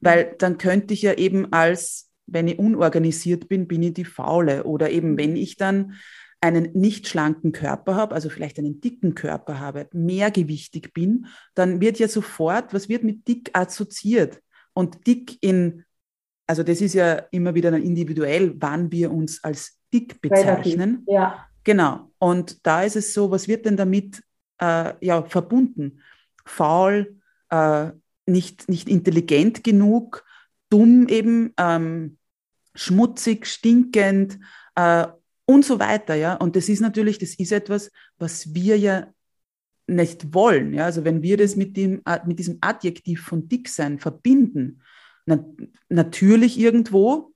Weil 0.00 0.34
dann 0.38 0.58
könnte 0.58 0.94
ich 0.94 1.02
ja 1.02 1.14
eben 1.14 1.52
als, 1.52 2.10
wenn 2.26 2.48
ich 2.48 2.58
unorganisiert 2.58 3.48
bin, 3.48 3.68
bin 3.68 3.82
ich 3.82 3.94
die 3.94 4.04
Faule. 4.04 4.64
Oder 4.64 4.90
eben, 4.90 5.18
wenn 5.18 5.36
ich 5.36 5.56
dann 5.56 5.94
einen 6.40 6.72
nicht 6.72 7.06
schlanken 7.06 7.52
Körper 7.52 7.94
habe, 7.94 8.14
also 8.14 8.30
vielleicht 8.30 8.58
einen 8.58 8.80
dicken 8.80 9.14
Körper 9.14 9.60
habe, 9.60 9.88
mehrgewichtig 9.92 10.92
bin, 10.94 11.26
dann 11.54 11.80
wird 11.80 11.98
ja 11.98 12.08
sofort, 12.08 12.72
was 12.72 12.88
wird 12.88 13.04
mit 13.04 13.28
dick 13.28 13.50
assoziiert? 13.52 14.40
Und 14.72 15.06
dick 15.06 15.36
in, 15.42 15.84
also 16.46 16.62
das 16.62 16.80
ist 16.80 16.94
ja 16.94 17.14
immer 17.30 17.54
wieder 17.54 17.76
individuell, 17.76 18.54
wann 18.58 18.90
wir 18.90 19.10
uns 19.10 19.44
als 19.44 19.78
dick 19.92 20.20
bezeichnen. 20.20 21.04
Ja. 21.06 21.46
Genau. 21.64 22.10
Und 22.18 22.66
da 22.66 22.84
ist 22.84 22.96
es 22.96 23.12
so, 23.12 23.30
was 23.30 23.46
wird 23.46 23.66
denn 23.66 23.76
damit 23.76 24.22
äh, 24.60 24.94
ja, 25.04 25.22
verbunden? 25.24 26.00
Faul, 26.46 27.20
äh, 27.50 27.90
nicht, 28.26 28.68
nicht 28.68 28.88
intelligent 28.88 29.62
genug, 29.62 30.24
dumm 30.70 31.06
eben, 31.08 31.52
ähm, 31.58 32.16
schmutzig, 32.74 33.46
stinkend 33.46 34.38
äh, 34.74 35.06
und 35.50 35.64
so 35.64 35.80
weiter. 35.80 36.14
Ja? 36.14 36.34
Und 36.34 36.54
das 36.54 36.68
ist 36.68 36.80
natürlich, 36.80 37.18
das 37.18 37.34
ist 37.34 37.50
etwas, 37.50 37.90
was 38.18 38.54
wir 38.54 38.78
ja 38.78 39.12
nicht 39.86 40.32
wollen. 40.32 40.72
Ja? 40.74 40.84
Also 40.84 41.04
wenn 41.04 41.22
wir 41.22 41.36
das 41.36 41.56
mit, 41.56 41.76
dem, 41.76 42.02
äh, 42.06 42.20
mit 42.24 42.38
diesem 42.38 42.58
Adjektiv 42.60 43.22
von 43.22 43.48
Dicksein 43.48 43.98
verbinden, 43.98 44.82
na, 45.26 45.44
natürlich 45.88 46.58
irgendwo 46.58 47.32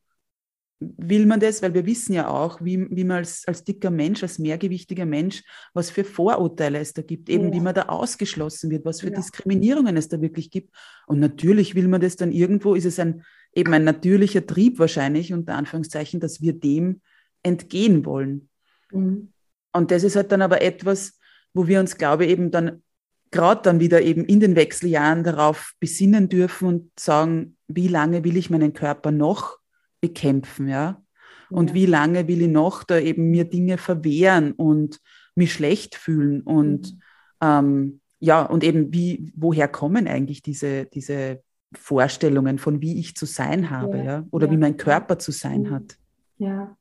will 0.79 1.27
man 1.27 1.41
das, 1.41 1.63
weil 1.63 1.75
wir 1.75 1.87
wissen 1.87 2.13
ja 2.13 2.29
auch, 2.29 2.63
wie, 2.63 2.87
wie 2.91 3.05
man 3.05 3.19
als, 3.19 3.47
als 3.49 3.65
dicker 3.65 3.91
Mensch, 3.91 4.23
als 4.23 4.39
mehrgewichtiger 4.39 5.07
Mensch, 5.07 5.43
was 5.73 5.91
für 5.91 6.05
Vorurteile 6.05 6.79
es 6.79 6.93
da 6.93 7.03
gibt, 7.03 7.29
eben 7.29 7.49
ja. 7.49 7.55
wie 7.55 7.61
man 7.61 7.75
da 7.75 7.83
ausgeschlossen 7.83 8.71
wird, 8.71 8.85
was 8.85 9.01
für 9.01 9.11
ja. 9.11 9.17
Diskriminierungen 9.17 9.97
es 9.97 10.09
da 10.09 10.21
wirklich 10.21 10.51
gibt. 10.51 10.75
Und 11.07 11.21
natürlich 11.21 11.75
will 11.75 11.89
man 11.89 12.01
das 12.01 12.17
dann 12.17 12.33
irgendwo, 12.33 12.75
ist 12.75 12.85
es 12.85 12.99
ein, 12.99 13.25
eben 13.55 13.73
ein 13.73 13.85
natürlicher 13.85 14.47
Trieb 14.47 14.79
wahrscheinlich, 14.79 15.33
unter 15.33 15.55
Anführungszeichen, 15.55 16.21
dass 16.21 16.43
wir 16.43 16.53
dem 16.53 17.01
entgehen 17.45 18.05
wollen. 18.05 18.49
Mhm. 18.91 19.33
Und 19.73 19.91
das 19.93 20.03
ist 20.03 20.17
halt 20.17 20.33
dann 20.33 20.43
aber 20.43 20.63
etwas, 20.63 21.19
wo 21.53 21.69
wir 21.69 21.79
uns, 21.79 21.97
glaube 21.97 22.25
ich, 22.25 22.33
eben 22.33 22.51
dann 22.51 22.83
gerade 23.31 23.63
dann 23.63 23.81
wieder 23.81 24.03
eben 24.03 24.25
in 24.25 24.41
den 24.41 24.55
Wechseljahren 24.55 25.25
darauf 25.25 25.75
besinnen 25.81 26.29
dürfen 26.29 26.69
und 26.69 26.91
sagen, 26.99 27.57
wie 27.67 27.89
lange 27.89 28.25
will 28.25 28.37
ich 28.37 28.51
meinen 28.51 28.73
Körper 28.73 29.11
noch 29.11 29.59
bekämpfen, 30.01 30.69
ja? 30.69 31.03
Und 31.51 31.71
ja. 31.71 31.75
wie 31.75 31.87
lange 31.87 32.27
will 32.27 32.43
ich 32.43 32.49
noch 32.49 32.85
da 32.85 32.99
eben 32.99 33.31
mir 33.31 33.45
Dinge 33.45 33.79
verwehren 33.79 34.53
und 34.53 35.01
mich 35.35 35.53
schlecht 35.53 35.95
fühlen 35.95 36.43
und 36.43 36.93
mhm. 36.93 37.01
ähm, 37.41 38.01
ja, 38.21 38.43
und 38.43 38.65
eben 38.65 38.93
wie, 38.93 39.33
woher 39.37 39.69
kommen 39.69 40.07
eigentlich 40.07 40.41
diese, 40.41 40.87
diese 40.87 41.43
Vorstellungen 41.75 42.59
von 42.59 42.81
wie 42.81 42.99
ich 42.99 43.17
zu 43.17 43.27
sein 43.27 43.71
habe, 43.71 43.99
ja, 43.99 44.05
ja? 44.05 44.27
oder 44.31 44.47
ja. 44.47 44.53
wie 44.53 44.57
mein 44.57 44.77
Körper 44.77 45.19
zu 45.19 45.33
sein 45.33 45.63
mhm. 45.63 45.71
hat. 45.71 45.99
Ja. 46.39 46.77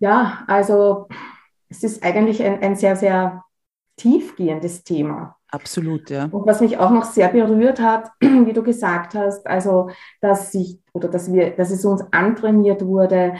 Ja, 0.00 0.44
also 0.46 1.06
es 1.68 1.84
ist 1.84 2.02
eigentlich 2.02 2.42
ein, 2.42 2.60
ein 2.60 2.74
sehr, 2.74 2.96
sehr 2.96 3.44
tiefgehendes 3.96 4.82
Thema. 4.82 5.36
Absolut, 5.48 6.10
ja. 6.10 6.24
Und 6.24 6.46
was 6.46 6.60
mich 6.60 6.78
auch 6.78 6.90
noch 6.90 7.04
sehr 7.04 7.28
berührt 7.28 7.80
hat, 7.80 8.10
wie 8.20 8.52
du 8.52 8.62
gesagt 8.62 9.14
hast, 9.14 9.46
also 9.46 9.90
dass 10.20 10.52
sich 10.52 10.80
oder 10.92 11.08
dass 11.08 11.32
wir, 11.32 11.50
dass 11.50 11.70
es 11.70 11.84
uns 11.84 12.02
antrainiert 12.12 12.84
wurde, 12.84 13.34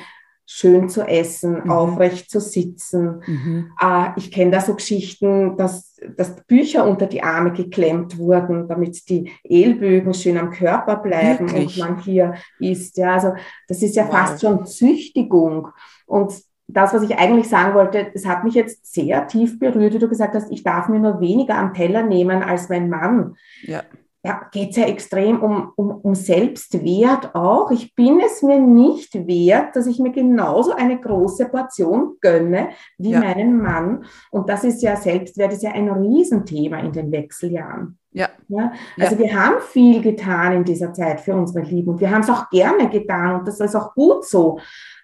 schön 0.53 0.89
zu 0.89 1.03
essen, 1.03 1.63
mhm. 1.63 1.71
aufrecht 1.71 2.29
zu 2.29 2.41
sitzen. 2.41 3.23
Mhm. 3.25 3.73
Äh, 3.81 4.09
ich 4.17 4.33
kenne 4.33 4.51
da 4.51 4.61
so 4.61 4.75
Geschichten, 4.75 5.57
dass, 5.57 5.95
dass 6.17 6.45
Bücher 6.47 6.89
unter 6.89 7.07
die 7.07 7.23
Arme 7.23 7.53
geklemmt 7.53 8.19
wurden, 8.19 8.67
damit 8.67 9.09
die 9.09 9.31
Ellbögen 9.45 10.13
schön 10.13 10.37
am 10.37 10.51
Körper 10.51 10.97
bleiben 10.97 11.49
Wirklich? 11.49 11.81
und 11.81 11.89
man 11.89 12.03
hier 12.03 12.35
isst. 12.59 12.97
Ja, 12.97 13.15
also 13.15 13.35
das 13.69 13.81
ist 13.81 13.95
ja 13.95 14.07
wow. 14.07 14.13
fast 14.13 14.41
schon 14.41 14.67
Züchtigung. 14.67 15.69
Und 16.07 16.33
das, 16.73 16.95
was 16.95 17.03
ich 17.03 17.19
eigentlich 17.19 17.49
sagen 17.49 17.75
wollte, 17.75 18.11
es 18.15 18.27
hat 18.27 18.45
mich 18.45 18.55
jetzt 18.55 18.93
sehr 18.93 19.27
tief 19.27 19.59
berührt, 19.59 19.95
wie 19.95 19.99
du 19.99 20.09
gesagt 20.09 20.35
hast, 20.35 20.51
ich 20.51 20.63
darf 20.63 20.89
mir 20.89 20.99
nur 20.99 21.21
weniger 21.21 21.57
am 21.57 21.75
Teller 21.75 22.03
nehmen 22.03 22.43
als 22.43 22.69
mein 22.69 22.89
Mann. 22.89 23.37
Ja. 23.63 23.83
Ja, 24.23 24.43
geht 24.53 24.71
es 24.71 24.77
ja 24.77 24.85
extrem 24.85 25.41
um, 25.41 25.73
um, 25.77 25.93
um 25.93 26.15
Selbstwert 26.15 27.35
auch. 27.35 27.71
Ich 27.71 27.95
bin 27.95 28.21
es 28.21 28.43
mir 28.43 28.59
nicht 28.59 29.15
wert, 29.27 29.75
dass 29.75 29.87
ich 29.87 29.99
mir 29.99 30.13
genauso 30.13 30.75
eine 30.75 31.01
große 31.01 31.49
Portion 31.49 32.17
gönne 32.21 32.69
wie 32.99 33.13
ja. 33.13 33.21
meinen 33.21 33.63
Mann. 33.63 34.05
Und 34.31 34.51
das 34.51 34.65
ist 34.65 34.83
ja, 34.83 34.97
Selbstwert 34.97 35.55
ist 35.55 35.63
ja 35.63 35.73
ein 35.73 35.89
Riesenthema 35.89 36.81
in 36.81 36.93
den 36.93 37.11
Wechseljahren. 37.11 37.99
Ja. 38.13 38.29
ja. 38.49 38.73
Also 38.99 39.15
ja. 39.15 39.21
wir 39.21 39.43
haben 39.43 39.63
viel 39.63 40.03
getan 40.03 40.53
in 40.53 40.65
dieser 40.65 40.93
Zeit 40.93 41.23
für 41.23 41.35
unsere 41.35 41.65
Lieben 41.65 41.89
und 41.89 42.01
wir 42.01 42.11
haben 42.11 42.21
es 42.21 42.29
auch 42.29 42.51
gerne 42.51 42.91
getan 42.91 43.37
und 43.37 43.49
das 43.49 43.59
ist 43.59 43.75
auch 43.75 43.95
gut 43.95 44.27
so. 44.27 44.59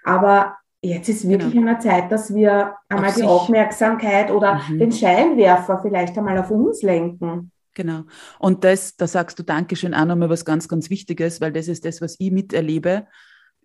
Aber 0.04 0.56
Jetzt 0.88 1.08
ist 1.08 1.28
wirklich 1.28 1.52
genau. 1.52 1.68
an 1.68 1.74
der 1.74 1.80
Zeit, 1.80 2.12
dass 2.12 2.34
wir 2.34 2.76
einmal 2.88 3.08
auf 3.08 3.14
die 3.14 3.20
sich. 3.20 3.28
Aufmerksamkeit 3.28 4.30
oder 4.30 4.60
mhm. 4.68 4.78
den 4.78 4.92
Scheinwerfer 4.92 5.80
vielleicht 5.82 6.16
einmal 6.16 6.38
auf 6.38 6.50
uns 6.50 6.82
lenken. 6.82 7.50
Genau. 7.74 8.04
Und 8.38 8.64
das, 8.64 8.96
da 8.96 9.06
sagst 9.06 9.38
du 9.38 9.42
Dankeschön 9.42 9.94
auch 9.94 10.06
nochmal 10.06 10.30
was 10.30 10.44
ganz, 10.44 10.66
ganz 10.66 10.88
Wichtiges, 10.88 11.40
weil 11.40 11.52
das 11.52 11.68
ist 11.68 11.84
das, 11.84 12.00
was 12.00 12.16
ich 12.18 12.30
miterlebe, 12.30 13.06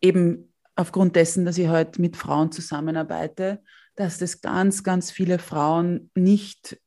eben 0.01 0.53
aufgrund 0.75 1.15
dessen, 1.15 1.45
dass 1.45 1.57
ich 1.57 1.67
heute 1.67 1.75
halt 1.75 1.99
mit 1.99 2.17
Frauen 2.17 2.51
zusammenarbeite, 2.51 3.61
dass 3.95 4.17
das 4.17 4.41
ganz, 4.41 4.83
ganz 4.83 5.11
viele 5.11 5.39
Frauen 5.39 6.09
nicht 6.15 6.77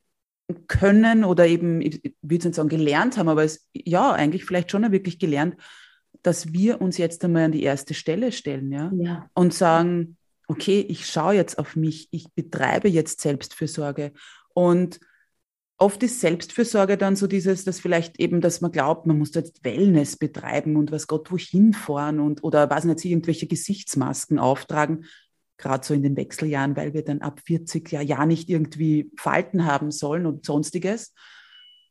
können 0.66 1.24
oder 1.24 1.46
eben, 1.46 1.80
ich 1.80 2.14
würde 2.20 2.48
nicht 2.48 2.54
sagen 2.54 2.68
gelernt 2.68 3.16
haben, 3.16 3.28
aber 3.28 3.44
es, 3.44 3.66
ja, 3.72 4.12
eigentlich 4.12 4.44
vielleicht 4.44 4.70
schon 4.70 4.90
wirklich 4.92 5.18
gelernt, 5.18 5.56
dass 6.22 6.52
wir 6.52 6.80
uns 6.80 6.98
jetzt 6.98 7.24
einmal 7.24 7.44
an 7.44 7.52
die 7.52 7.62
erste 7.62 7.94
Stelle 7.94 8.32
stellen, 8.32 8.72
ja, 8.72 8.90
ja. 8.94 9.30
und 9.34 9.54
sagen, 9.54 10.16
okay, 10.48 10.80
ich 10.88 11.06
schaue 11.06 11.34
jetzt 11.34 11.58
auf 11.58 11.76
mich, 11.76 12.08
ich 12.10 12.32
betreibe 12.34 12.88
jetzt 12.88 13.20
Selbstfürsorge. 13.20 14.12
Und 14.52 15.00
oft 15.78 16.02
ist 16.02 16.20
Selbstfürsorge 16.20 16.96
dann 16.96 17.16
so 17.16 17.26
dieses, 17.26 17.64
dass 17.64 17.80
vielleicht 17.80 18.20
eben, 18.20 18.40
dass 18.40 18.60
man 18.60 18.72
glaubt, 18.72 19.06
man 19.06 19.18
muss 19.18 19.34
jetzt 19.34 19.64
Wellness 19.64 20.16
betreiben 20.16 20.76
und 20.76 20.92
was 20.92 21.06
Gott 21.06 21.30
wohin 21.30 21.72
fahren 21.72 22.20
und 22.20 22.44
oder 22.44 22.70
was 22.70 22.84
nicht, 22.84 23.04
irgendwelche 23.04 23.46
Gesichtsmasken 23.46 24.38
auftragen, 24.38 25.06
gerade 25.56 25.86
so 25.86 25.94
in 25.94 26.02
den 26.02 26.16
Wechseljahren, 26.16 26.76
weil 26.76 26.94
wir 26.94 27.04
dann 27.04 27.20
ab 27.20 27.40
40 27.44 27.90
ja, 27.90 28.00
ja 28.00 28.26
nicht 28.26 28.48
irgendwie 28.48 29.10
Falten 29.18 29.64
haben 29.64 29.90
sollen 29.90 30.26
und 30.26 30.44
sonstiges. 30.44 31.14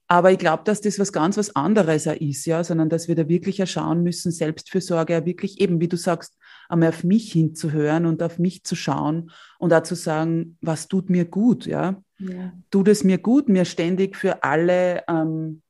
Aber 0.08 0.32
ich 0.32 0.38
glaube, 0.38 0.64
dass 0.64 0.82
das 0.82 1.00
was 1.00 1.14
ganz 1.14 1.38
was 1.38 1.56
anderes 1.56 2.06
ist, 2.06 2.46
ja, 2.46 2.64
sondern 2.64 2.90
dass 2.90 3.08
wir 3.08 3.16
da 3.16 3.28
wirklich 3.28 3.68
schauen 3.70 4.04
müssen, 4.04 4.32
Selbstfürsorge 4.32 5.26
wirklich 5.26 5.60
eben, 5.62 5.80
wie 5.80 5.88
du 5.88 5.98
sagst, 5.98 6.38
einmal 6.74 6.90
auf 6.90 7.04
mich 7.04 7.32
hinzuhören 7.32 8.06
und 8.06 8.22
auf 8.22 8.40
mich 8.40 8.64
zu 8.64 8.76
schauen 8.76 9.32
und 9.60 9.74
auch 9.74 9.84
zu 9.84 9.96
sagen, 9.96 10.58
was 10.62 10.88
tut 10.88 11.10
mir 11.10 11.26
gut, 11.26 11.66
ja. 11.66 12.02
ja. 12.20 12.54
Tut 12.72 12.88
es 12.88 13.04
mir 13.04 13.18
gut, 13.18 13.48
mir 13.48 13.66
ständig 13.66 14.18
für 14.18 14.44
alle, 14.44 15.04
ähm, 15.08 15.62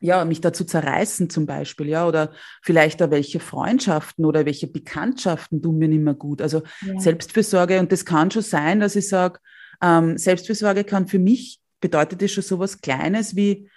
ja, 0.00 0.24
mich 0.24 0.40
dazu 0.40 0.64
zerreißen 0.64 1.30
zum 1.30 1.46
Beispiel, 1.46 1.88
ja, 1.88 2.06
oder 2.06 2.32
vielleicht 2.62 3.02
auch 3.02 3.10
welche 3.10 3.40
Freundschaften 3.40 4.24
oder 4.24 4.46
welche 4.46 4.66
Bekanntschaften 4.66 5.62
tun 5.62 5.78
mir 5.78 5.88
nicht 5.88 6.02
mehr 6.02 6.14
gut. 6.14 6.40
Also 6.40 6.62
ja. 6.86 6.98
Selbstfürsorge, 7.00 7.80
und 7.80 7.92
das 7.92 8.04
kann 8.04 8.30
schon 8.30 8.42
sein, 8.42 8.80
dass 8.80 8.96
ich 8.96 9.08
sage, 9.08 9.40
ähm, 9.82 10.16
Selbstfürsorge 10.16 10.84
kann 10.84 11.08
für 11.08 11.18
mich, 11.18 11.60
bedeutet 11.80 12.22
das 12.22 12.30
schon 12.30 12.44
so 12.44 12.58
was 12.58 12.80
Kleines 12.80 13.36
wie, 13.36 13.68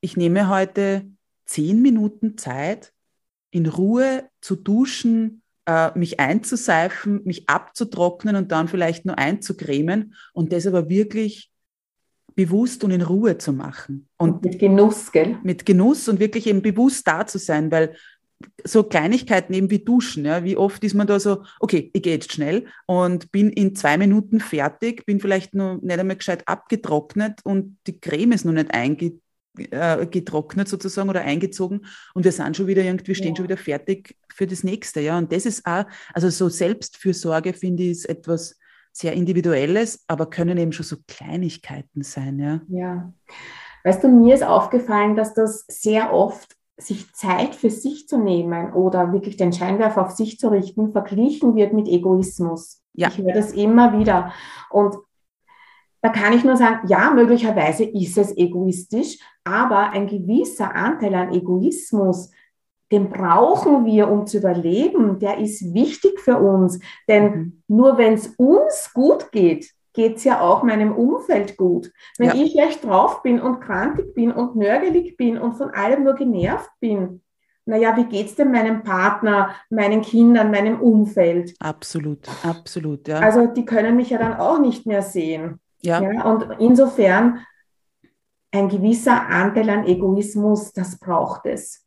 ich 0.00 0.16
nehme 0.16 0.48
heute 0.48 1.06
zehn 1.46 1.80
Minuten 1.80 2.36
Zeit, 2.36 2.92
in 3.50 3.66
Ruhe 3.66 4.28
zu 4.40 4.56
duschen, 4.56 5.42
mich 5.94 6.20
einzuseifen, 6.20 7.22
mich 7.24 7.48
abzutrocknen 7.48 8.36
und 8.36 8.52
dann 8.52 8.68
vielleicht 8.68 9.04
nur 9.04 9.18
einzucremen 9.18 10.14
und 10.32 10.52
das 10.52 10.66
aber 10.66 10.88
wirklich 10.88 11.50
bewusst 12.34 12.84
und 12.84 12.90
in 12.90 13.02
Ruhe 13.02 13.38
zu 13.38 13.52
machen. 13.52 14.08
Und, 14.18 14.30
und 14.30 14.44
mit 14.44 14.58
Genuss, 14.58 15.10
gell? 15.10 15.38
Mit 15.42 15.66
Genuss 15.66 16.08
und 16.08 16.20
wirklich 16.20 16.46
eben 16.46 16.62
bewusst 16.62 17.06
da 17.08 17.26
zu 17.26 17.38
sein, 17.38 17.70
weil 17.70 17.96
so 18.64 18.82
Kleinigkeiten 18.84 19.54
eben 19.54 19.70
wie 19.70 19.78
Duschen, 19.78 20.26
ja, 20.26 20.44
wie 20.44 20.58
oft 20.58 20.84
ist 20.84 20.94
man 20.94 21.06
da 21.06 21.18
so, 21.18 21.44
okay, 21.58 21.90
ich 21.94 22.02
gehe 22.02 22.14
jetzt 22.14 22.32
schnell 22.32 22.66
und 22.84 23.32
bin 23.32 23.48
in 23.50 23.74
zwei 23.74 23.96
Minuten 23.96 24.40
fertig, 24.40 25.06
bin 25.06 25.20
vielleicht 25.20 25.54
noch 25.54 25.80
nicht 25.80 25.98
einmal 25.98 26.16
gescheit 26.16 26.42
abgetrocknet 26.46 27.40
und 27.44 27.78
die 27.86 27.98
Creme 27.98 28.32
ist 28.32 28.44
noch 28.44 28.52
nicht 28.52 28.74
eingetrocknet 28.74 29.25
äh, 29.58 30.06
getrocknet 30.06 30.68
sozusagen 30.68 31.08
oder 31.08 31.22
eingezogen 31.22 31.86
und 32.14 32.24
wir 32.24 32.32
sind 32.32 32.56
schon 32.56 32.66
wieder 32.66 32.82
irgendwie, 32.82 33.14
stehen 33.14 33.30
ja. 33.30 33.36
schon 33.36 33.44
wieder 33.44 33.56
fertig 33.56 34.16
für 34.34 34.46
das 34.46 34.64
nächste. 34.64 35.00
Ja, 35.00 35.18
und 35.18 35.32
das 35.32 35.46
ist 35.46 35.66
auch, 35.66 35.84
also 36.12 36.30
so 36.30 36.48
Selbstfürsorge 36.48 37.52
finde 37.52 37.84
ich 37.84 37.90
ist 37.90 38.08
etwas 38.08 38.58
sehr 38.92 39.12
Individuelles, 39.12 40.04
aber 40.06 40.26
können 40.30 40.56
eben 40.56 40.72
schon 40.72 40.86
so 40.86 40.96
Kleinigkeiten 41.06 42.02
sein. 42.02 42.38
Ja. 42.38 42.60
ja. 42.68 43.12
Weißt 43.84 44.02
du, 44.02 44.08
mir 44.08 44.34
ist 44.34 44.42
aufgefallen, 44.42 45.16
dass 45.16 45.34
das 45.34 45.64
sehr 45.68 46.12
oft 46.12 46.56
sich 46.78 47.12
Zeit 47.14 47.54
für 47.54 47.70
sich 47.70 48.08
zu 48.08 48.18
nehmen 48.18 48.72
oder 48.72 49.12
wirklich 49.12 49.36
den 49.36 49.52
Scheinwerfer 49.52 50.02
auf 50.02 50.10
sich 50.10 50.38
zu 50.38 50.48
richten, 50.48 50.92
verglichen 50.92 51.54
wird 51.56 51.72
mit 51.72 51.88
Egoismus. 51.88 52.82
Ja. 52.92 53.08
Ich 53.08 53.18
höre 53.18 53.32
das 53.32 53.52
immer 53.52 53.98
wieder. 53.98 54.32
Und 54.70 54.96
da 56.02 56.10
kann 56.10 56.32
ich 56.32 56.44
nur 56.44 56.56
sagen, 56.56 56.86
ja, 56.88 57.10
möglicherweise 57.10 57.84
ist 57.84 58.18
es 58.18 58.36
egoistisch, 58.36 59.18
aber 59.46 59.90
ein 59.90 60.06
gewisser 60.06 60.74
Anteil 60.74 61.14
an 61.14 61.32
Egoismus, 61.32 62.30
den 62.92 63.08
brauchen 63.08 63.84
wir, 63.84 64.08
um 64.08 64.26
zu 64.26 64.38
überleben, 64.38 65.18
der 65.18 65.38
ist 65.38 65.74
wichtig 65.74 66.20
für 66.20 66.38
uns. 66.38 66.78
Denn 67.08 67.24
mhm. 67.24 67.62
nur 67.68 67.98
wenn 67.98 68.14
es 68.14 68.28
uns 68.36 68.90
gut 68.92 69.32
geht, 69.32 69.70
geht 69.92 70.16
es 70.16 70.24
ja 70.24 70.40
auch 70.40 70.62
meinem 70.62 70.94
Umfeld 70.94 71.56
gut. 71.56 71.90
Wenn 72.18 72.28
ja. 72.28 72.34
ich 72.34 72.52
schlecht 72.52 72.84
drauf 72.84 73.22
bin 73.22 73.40
und 73.40 73.60
krantig 73.60 74.14
bin 74.14 74.30
und 74.30 74.54
nörgelig 74.54 75.16
bin 75.16 75.38
und 75.38 75.54
von 75.54 75.70
allem 75.70 76.04
nur 76.04 76.14
genervt 76.14 76.70
bin, 76.80 77.22
naja, 77.64 77.96
wie 77.96 78.04
geht 78.04 78.26
es 78.26 78.36
denn 78.36 78.52
meinem 78.52 78.84
Partner, 78.84 79.56
meinen 79.70 80.02
Kindern, 80.02 80.52
meinem 80.52 80.80
Umfeld? 80.80 81.54
Absolut, 81.58 82.28
absolut, 82.44 83.08
ja. 83.08 83.18
Also 83.18 83.46
die 83.46 83.64
können 83.64 83.96
mich 83.96 84.10
ja 84.10 84.18
dann 84.18 84.34
auch 84.34 84.60
nicht 84.60 84.86
mehr 84.86 85.02
sehen. 85.02 85.58
Ja. 85.82 86.00
ja. 86.00 86.24
Und 86.24 86.46
insofern 86.60 87.40
ein 88.56 88.68
gewisser 88.68 89.28
Anteil 89.28 89.70
an 89.70 89.86
Egoismus, 89.86 90.72
das 90.72 90.98
braucht 90.98 91.46
es. 91.46 91.84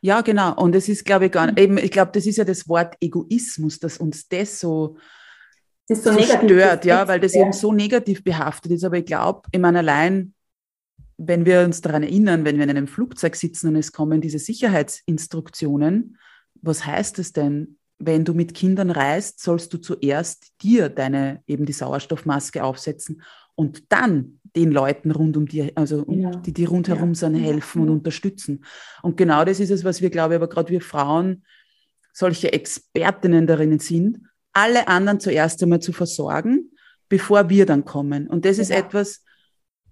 Ja, 0.00 0.22
genau. 0.22 0.54
Und 0.54 0.74
es 0.74 0.88
ist, 0.88 1.04
glaube 1.04 1.26
ich, 1.26 1.32
gar 1.32 1.50
mhm. 1.50 1.56
eben, 1.56 1.78
ich 1.78 1.90
glaube, 1.90 2.12
das 2.12 2.26
ist 2.26 2.36
ja 2.36 2.44
das 2.44 2.68
Wort 2.68 2.96
Egoismus, 3.00 3.78
dass 3.78 3.98
uns 3.98 4.28
das 4.28 4.60
so, 4.60 4.96
das 5.86 6.02
so, 6.02 6.12
so 6.12 6.20
stört, 6.20 6.84
ja, 6.84 7.06
weil 7.06 7.20
das 7.20 7.34
ja. 7.34 7.42
eben 7.42 7.52
so 7.52 7.72
negativ 7.72 8.24
behaftet 8.24 8.72
ist. 8.72 8.84
Aber 8.84 8.98
ich 8.98 9.06
glaube, 9.06 9.42
ich 9.52 9.60
meine, 9.60 9.78
allein, 9.78 10.34
wenn 11.16 11.46
wir 11.46 11.60
uns 11.60 11.80
daran 11.80 12.02
erinnern, 12.02 12.44
wenn 12.44 12.56
wir 12.56 12.64
in 12.64 12.70
einem 12.70 12.88
Flugzeug 12.88 13.36
sitzen 13.36 13.68
und 13.68 13.76
es 13.76 13.92
kommen 13.92 14.20
diese 14.20 14.38
Sicherheitsinstruktionen, 14.38 16.18
was 16.60 16.84
heißt 16.84 17.18
es 17.18 17.32
denn? 17.32 17.78
wenn 17.98 18.24
du 18.24 18.32
mit 18.32 18.54
Kindern 18.54 18.90
reist, 18.90 19.42
sollst 19.42 19.72
du 19.72 19.78
zuerst 19.78 20.52
dir 20.62 20.88
deine 20.88 21.42
eben 21.46 21.66
die 21.66 21.72
Sauerstoffmaske 21.72 22.62
aufsetzen 22.62 23.22
und 23.54 23.92
dann 23.92 24.37
den 24.56 24.70
Leuten 24.70 25.10
rund 25.10 25.36
um 25.36 25.46
dir, 25.46 25.72
also 25.74 26.04
ja. 26.08 26.30
die, 26.30 26.52
die 26.52 26.64
rundherum 26.64 27.10
ja. 27.10 27.14
sind, 27.14 27.34
helfen 27.36 27.82
und 27.82 27.90
unterstützen. 27.90 28.64
Und 29.02 29.16
genau 29.16 29.44
das 29.44 29.60
ist 29.60 29.70
es, 29.70 29.84
was 29.84 30.00
wir, 30.00 30.10
glaube 30.10 30.34
ich, 30.34 30.36
aber 30.36 30.48
gerade 30.48 30.70
wir 30.70 30.80
Frauen 30.80 31.44
solche 32.12 32.52
Expertinnen 32.52 33.46
darin 33.46 33.78
sind, 33.78 34.20
alle 34.52 34.88
anderen 34.88 35.20
zuerst 35.20 35.62
einmal 35.62 35.80
zu 35.80 35.92
versorgen, 35.92 36.72
bevor 37.08 37.48
wir 37.48 37.64
dann 37.64 37.84
kommen. 37.84 38.26
Und 38.26 38.44
das 38.44 38.58
ist 38.58 38.70
etwas, 38.70 39.22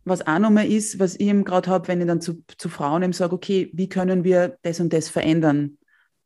was 0.05 0.27
auch 0.27 0.39
nochmal 0.39 0.71
ist, 0.71 0.99
was 0.99 1.15
ich 1.15 1.27
eben 1.27 1.45
gerade 1.45 1.69
habe, 1.71 1.89
wenn 1.89 2.01
ich 2.01 2.07
dann 2.07 2.21
zu, 2.21 2.45
zu 2.59 2.69
Frauen 2.69 3.03
eben 3.03 3.13
sage, 3.13 3.35
okay, 3.35 3.71
wie 3.73 3.89
können 3.89 4.25
wir 4.25 4.57
das 4.63 4.81
und 4.81 4.93
das 4.93 5.09
verändern? 5.09 5.79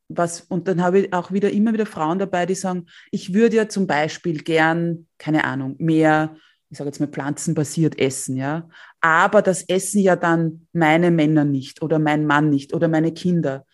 Was, 0.09 0.43
und 0.43 0.69
dann 0.69 0.83
habe 0.83 1.01
ich 1.01 1.12
auch 1.12 1.33
wieder 1.33 1.51
immer 1.51 1.73
wieder 1.73 1.87
Frauen 1.87 2.19
dabei, 2.19 2.45
die 2.45 2.55
sagen, 2.55 2.87
ich 3.11 3.33
würde 3.33 3.57
ja 3.57 3.69
zum 3.69 3.87
Beispiel 3.87 4.43
gern, 4.43 5.07
keine 5.19 5.45
Ahnung, 5.45 5.77
mehr, 5.79 6.37
ich 6.71 6.79
sage 6.79 6.89
jetzt 6.89 7.01
mal 7.01 7.09
pflanzenbasiert 7.09 7.99
essen, 7.99 8.37
ja. 8.37 8.69
Aber 9.01 9.43
das 9.43 9.63
essen 9.63 10.01
ja 10.01 10.15
dann 10.15 10.69
meine 10.73 11.11
Männer 11.11 11.45
nicht 11.45 11.83
oder 11.83 11.99
mein 11.99 12.27
Mann 12.27 12.49
nicht 12.49 12.73
oder 12.73 12.87
meine 12.87 13.13
Kinder. 13.13 13.67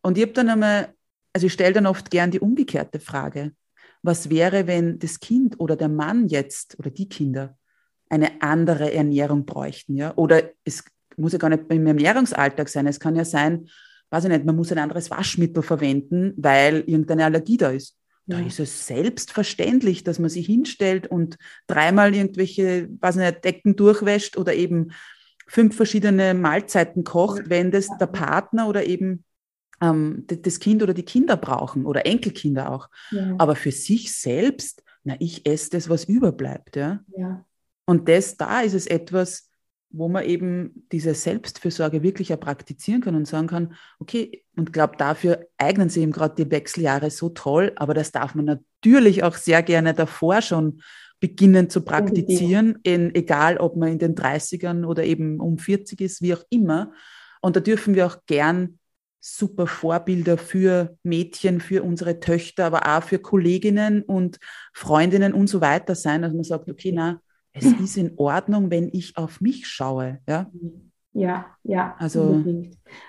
Und 0.00 0.16
ich 0.16 0.22
habe 0.22 0.32
dann 0.32 0.48
einmal, 0.48 0.94
also 1.34 1.46
ich 1.46 1.52
stelle 1.52 1.74
dann 1.74 1.86
oft 1.86 2.10
gern 2.10 2.30
die 2.30 2.40
umgekehrte 2.40 3.00
Frage. 3.00 3.52
Was 4.02 4.30
wäre, 4.30 4.66
wenn 4.66 4.98
das 4.98 5.20
Kind 5.20 5.60
oder 5.60 5.76
der 5.76 5.90
Mann 5.90 6.28
jetzt 6.28 6.78
oder 6.78 6.90
die 6.90 7.08
Kinder 7.08 7.58
eine 8.08 8.40
andere 8.40 8.94
Ernährung 8.94 9.44
bräuchten, 9.44 9.96
ja? 9.96 10.14
Oder 10.16 10.50
es 10.64 10.84
muss 11.18 11.32
ja 11.32 11.38
gar 11.38 11.50
nicht 11.50 11.64
im 11.68 11.86
Ernährungsalltag 11.86 12.70
sein. 12.70 12.86
Es 12.86 13.00
kann 13.00 13.16
ja 13.16 13.26
sein, 13.26 13.68
weiß 14.08 14.24
ich 14.24 14.30
nicht, 14.30 14.46
man 14.46 14.56
muss 14.56 14.72
ein 14.72 14.78
anderes 14.78 15.10
Waschmittel 15.10 15.62
verwenden, 15.62 16.32
weil 16.38 16.84
irgendeine 16.86 17.26
Allergie 17.26 17.58
da 17.58 17.70
ist. 17.70 17.97
Da 18.28 18.40
ist 18.40 18.60
es 18.60 18.86
selbstverständlich, 18.86 20.04
dass 20.04 20.18
man 20.18 20.28
sich 20.28 20.44
hinstellt 20.46 21.06
und 21.06 21.38
dreimal 21.66 22.14
irgendwelche, 22.14 22.88
weiß 23.00 23.16
ich 23.16 23.22
nicht, 23.22 23.44
Decken 23.44 23.74
durchwäscht 23.74 24.36
oder 24.36 24.54
eben 24.54 24.92
fünf 25.46 25.74
verschiedene 25.74 26.34
Mahlzeiten 26.34 27.04
kocht, 27.04 27.48
wenn 27.48 27.70
das 27.70 27.88
der 27.98 28.06
Partner 28.06 28.68
oder 28.68 28.84
eben 28.86 29.24
ähm, 29.80 30.24
das 30.26 30.60
Kind 30.60 30.82
oder 30.82 30.92
die 30.92 31.04
Kinder 31.04 31.38
brauchen 31.38 31.86
oder 31.86 32.04
Enkelkinder 32.04 32.70
auch. 32.70 32.90
Ja. 33.10 33.34
Aber 33.38 33.56
für 33.56 33.72
sich 33.72 34.14
selbst, 34.14 34.82
na, 35.04 35.16
ich 35.18 35.46
esse 35.46 35.70
das, 35.70 35.88
was 35.88 36.04
überbleibt. 36.04 36.76
Ja? 36.76 37.00
ja. 37.16 37.46
Und 37.86 38.08
das, 38.10 38.36
da 38.36 38.60
ist 38.60 38.74
es 38.74 38.86
etwas, 38.86 39.50
wo 39.90 40.08
man 40.08 40.24
eben 40.24 40.86
diese 40.92 41.14
Selbstfürsorge 41.14 42.02
wirklich 42.02 42.32
auch 42.32 42.40
praktizieren 42.40 43.00
kann 43.00 43.14
und 43.14 43.26
sagen 43.26 43.46
kann, 43.46 43.74
okay, 43.98 44.44
und 44.56 44.72
glaube, 44.72 44.96
dafür 44.98 45.46
eignen 45.56 45.88
sich 45.88 46.02
eben 46.02 46.12
gerade 46.12 46.42
die 46.42 46.50
Wechseljahre 46.50 47.10
so 47.10 47.30
toll, 47.30 47.72
aber 47.76 47.94
das 47.94 48.12
darf 48.12 48.34
man 48.34 48.60
natürlich 48.82 49.22
auch 49.22 49.34
sehr 49.34 49.62
gerne 49.62 49.94
davor 49.94 50.42
schon 50.42 50.82
beginnen 51.20 51.68
zu 51.70 51.82
praktizieren, 51.82 52.78
in, 52.82 53.14
egal 53.14 53.56
ob 53.56 53.76
man 53.76 53.90
in 53.90 53.98
den 53.98 54.14
30ern 54.14 54.84
oder 54.84 55.04
eben 55.04 55.40
um 55.40 55.58
40 55.58 56.00
ist, 56.00 56.22
wie 56.22 56.34
auch 56.34 56.44
immer. 56.50 56.92
Und 57.40 57.56
da 57.56 57.60
dürfen 57.60 57.94
wir 57.94 58.06
auch 58.06 58.18
gern 58.26 58.78
super 59.20 59.66
Vorbilder 59.66 60.38
für 60.38 60.96
Mädchen, 61.02 61.60
für 61.60 61.82
unsere 61.82 62.20
Töchter, 62.20 62.66
aber 62.66 62.86
auch 62.86 63.02
für 63.02 63.18
Kolleginnen 63.18 64.02
und 64.02 64.38
Freundinnen 64.72 65.32
und 65.32 65.48
so 65.48 65.60
weiter 65.60 65.94
sein, 65.94 66.22
dass 66.22 66.32
man 66.32 66.44
sagt, 66.44 66.70
okay, 66.70 66.92
na, 66.94 67.20
es 67.58 67.80
ist 67.80 67.96
in 67.96 68.12
Ordnung, 68.16 68.70
wenn 68.70 68.88
ich 68.92 69.16
auf 69.16 69.40
mich 69.40 69.66
schaue. 69.66 70.18
Ja, 70.28 70.46
ja, 71.12 71.46
ja 71.64 71.96
also, 71.98 72.44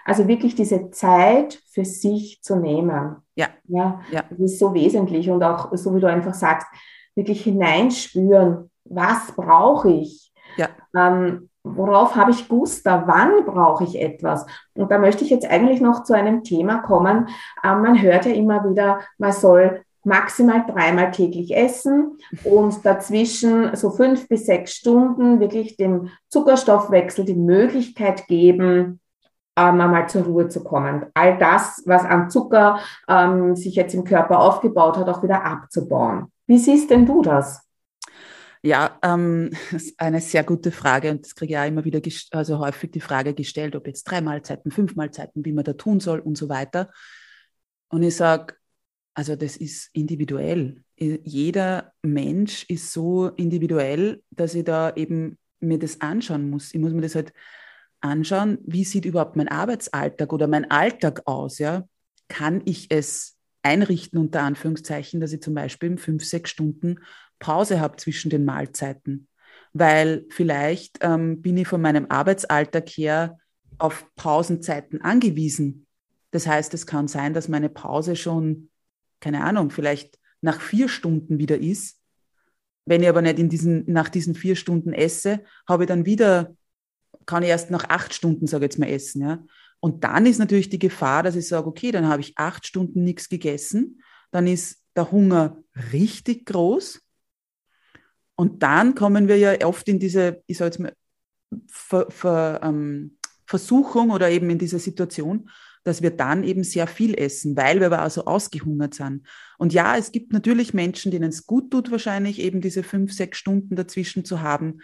also 0.06 0.28
wirklich 0.28 0.56
diese 0.56 0.90
Zeit 0.92 1.62
für 1.72 1.86
sich 1.86 2.42
zu 2.42 2.56
nehmen. 2.56 3.18
Ja. 3.36 3.48
ja. 3.66 4.02
ja. 4.12 4.24
Das 4.30 4.40
ist 4.40 4.60
so 4.60 4.74
wesentlich 4.74 5.30
und 5.30 5.44
auch, 5.44 5.70
so 5.76 5.96
wie 5.96 6.00
du 6.00 6.08
einfach 6.08 6.34
sagst, 6.34 6.68
wirklich 7.16 7.44
hineinspüren, 7.44 8.72
was 8.86 9.32
brauche 9.36 9.92
ich? 9.92 10.34
Ja. 10.58 10.70
Ähm, 10.96 11.50
worauf 11.64 12.16
habe 12.16 12.32
ich 12.32 12.48
Guster? 12.48 13.04
Wann 13.06 13.46
brauche 13.46 13.84
ich 13.84 14.00
etwas? 14.00 14.46
Und 14.74 14.90
da 14.90 14.98
möchte 14.98 15.24
ich 15.24 15.30
jetzt 15.30 15.50
eigentlich 15.50 15.82
noch 15.82 16.04
zu 16.04 16.14
einem 16.14 16.44
Thema 16.44 16.80
kommen. 16.80 17.28
Ähm, 17.64 17.82
man 17.82 18.02
hört 18.02 18.26
ja 18.26 18.32
immer 18.32 18.68
wieder, 18.70 19.02
man 19.18 19.32
soll 19.32 19.84
maximal 20.10 20.66
dreimal 20.68 21.12
täglich 21.12 21.56
essen 21.56 22.18
und 22.44 22.86
dazwischen 22.86 23.76
so 23.76 23.92
fünf 23.92 24.28
bis 24.28 24.46
sechs 24.46 24.74
Stunden 24.74 25.40
wirklich 25.40 25.78
dem 25.78 26.10
Zuckerstoffwechsel 26.28 27.24
die 27.24 27.36
Möglichkeit 27.36 28.28
geben, 28.28 29.00
ähm, 29.56 29.82
einmal 29.82 30.10
zur 30.10 30.24
Ruhe 30.24 30.50
zu 30.50 30.64
kommen. 30.64 31.06
All 31.14 31.38
das, 31.38 31.84
was 31.86 32.04
an 32.04 32.30
Zucker 32.30 32.80
ähm, 33.08 33.56
sich 33.56 33.76
jetzt 33.76 33.94
im 33.94 34.04
Körper 34.04 34.40
aufgebaut 34.40 34.98
hat, 34.98 35.08
auch 35.08 35.24
wieder 35.24 35.46
abzubauen. 35.46 36.32
Wie 36.48 36.58
siehst 36.58 36.90
denn 36.90 37.06
du 37.06 37.22
das? 37.22 37.62
Ja, 38.62 38.98
ähm, 39.04 39.52
das 39.72 39.84
ist 39.84 40.00
eine 40.00 40.22
sehr 40.22 40.44
gute 40.44 40.72
Frage 40.72 41.12
und 41.12 41.26
das 41.26 41.36
kriege 41.36 41.54
ich 41.54 41.60
auch 41.60 41.68
immer 41.68 41.86
wieder, 41.86 42.02
also 42.32 42.60
häufig 42.60 42.92
die 42.92 43.02
Frage 43.02 43.34
gestellt, 43.34 43.76
ob 43.76 43.88
jetzt 43.88 44.04
drei 44.04 44.22
Mahlzeiten, 44.22 44.72
fünf 44.72 44.96
Mahlzeiten, 44.96 45.46
wie 45.46 45.54
man 45.54 45.64
da 45.64 45.74
tun 45.74 46.00
soll 46.00 46.20
und 46.20 46.38
so 46.38 46.50
weiter. 46.50 46.90
Und 47.90 48.04
ich 48.04 48.16
sage, 48.16 48.56
also 49.14 49.36
das 49.36 49.58
ist 49.58 49.90
individuell. 49.94 50.84
Jeder 50.98 51.94
Mensch 52.02 52.66
ist 52.70 52.94
so 52.94 53.28
individuell, 53.30 54.22
dass 54.32 54.56
ich 54.56 54.64
da 54.64 54.94
eben 54.96 55.38
mir 55.60 55.80
das 55.80 56.02
anschauen 56.02 56.50
muss. 56.50 56.74
Ich 56.74 56.80
muss 56.80 56.94
mir 56.94 57.02
das 57.02 57.16
halt 57.16 57.34
anschauen, 58.02 58.60
wie 58.66 58.86
sieht 58.86 59.06
überhaupt 59.06 59.36
mein 59.36 59.48
Arbeitsalltag 59.48 60.32
oder 60.32 60.48
mein 60.48 60.70
Alltag 60.72 61.24
aus, 61.26 61.60
ja? 61.60 61.86
Kann 62.28 62.62
ich 62.66 62.92
es 62.92 63.38
einrichten, 63.62 64.20
unter 64.20 64.42
Anführungszeichen, 64.44 65.20
dass 65.20 65.34
ich 65.34 65.42
zum 65.42 65.54
Beispiel 65.54 65.98
fünf, 65.98 66.24
sechs 66.24 66.52
Stunden 66.52 67.00
Pause 67.40 67.80
habe 67.80 67.98
zwischen 67.98 68.30
den 68.30 68.46
Mahlzeiten? 68.46 69.28
Weil 69.74 70.26
vielleicht 70.30 71.00
ähm, 71.02 71.42
bin 71.42 71.58
ich 71.58 71.68
von 71.68 71.82
meinem 71.82 72.06
Arbeitsalltag 72.10 72.88
her 72.90 73.38
auf 73.78 74.06
Pausenzeiten 74.16 75.02
angewiesen. 75.02 75.88
Das 76.32 76.48
heißt, 76.48 76.74
es 76.74 76.86
kann 76.86 77.08
sein, 77.08 77.34
dass 77.34 77.48
meine 77.48 77.70
Pause 77.70 78.16
schon 78.16 78.69
keine 79.20 79.44
Ahnung, 79.44 79.70
vielleicht 79.70 80.20
nach 80.42 80.62
vier 80.62 80.90
Stunden 80.90 81.40
wieder 81.40 81.58
ist. 81.58 82.00
Wenn 82.86 83.04
ich 83.04 83.10
aber 83.10 83.22
nicht 83.22 83.40
in 83.40 83.50
diesen, 83.50 83.84
nach 83.92 84.10
diesen 84.10 84.36
vier 84.36 84.56
Stunden 84.56 84.94
esse, 84.94 85.44
habe 85.68 85.84
ich 85.84 85.88
dann 85.88 86.06
wieder, 86.06 86.56
kann 87.26 87.44
ich 87.44 87.50
erst 87.50 87.72
nach 87.72 87.90
acht 87.90 88.14
Stunden, 88.14 88.48
sage 88.48 88.66
ich 88.66 88.72
jetzt 88.72 88.80
mal, 88.80 88.90
essen. 88.90 89.22
Ja? 89.22 89.44
Und 89.80 90.04
dann 90.04 90.26
ist 90.26 90.40
natürlich 90.40 90.70
die 90.70 90.80
Gefahr, 90.80 91.24
dass 91.24 91.36
ich 91.36 91.48
sage, 91.48 91.68
okay, 91.68 91.92
dann 91.92 92.08
habe 92.08 92.22
ich 92.22 92.38
acht 92.38 92.66
Stunden 92.66 93.04
nichts 93.04 93.30
gegessen, 93.30 94.02
dann 94.32 94.48
ist 94.48 94.84
der 94.96 95.12
Hunger 95.12 95.64
richtig 95.94 96.46
groß. 96.46 97.02
Und 98.36 98.64
dann 98.64 98.96
kommen 98.96 99.28
wir 99.28 99.38
ja 99.38 99.66
oft 99.66 99.88
in 99.88 100.00
diese, 100.00 100.44
ich 100.48 100.58
sage 100.58 100.70
jetzt 100.72 100.80
mal, 100.80 100.94
Ver, 101.68 102.10
Ver, 102.10 102.62
ähm, 102.64 103.18
Versuchung 103.48 104.12
oder 104.12 104.30
eben 104.30 104.50
in 104.52 104.60
diese 104.60 104.78
Situation, 104.78 105.50
dass 105.84 106.02
wir 106.02 106.12
dann 106.12 106.44
eben 106.44 106.64
sehr 106.64 106.88
viel 106.88 107.18
essen, 107.18 107.56
weil 107.56 107.80
wir 107.80 107.88
aber 107.88 108.06
auch 108.06 108.12
so 108.12 108.26
ausgehungert 108.26 108.94
sind. 108.94 109.26
Und 109.58 109.74
ja, 109.74 109.98
es 109.98 110.12
gibt 110.12 110.34
natürlich 110.34 110.74
Menschen, 110.74 111.12
denen 111.12 111.30
es 111.30 111.48
gut 111.48 111.72
tut, 111.72 111.92
wahrscheinlich 111.92 112.40
eben 112.40 112.62
diese 112.62 112.84
fünf, 112.84 113.14
sechs 113.14 113.38
Stunden 113.38 113.76
dazwischen 113.76 114.26
zu 114.26 114.42
haben. 114.42 114.80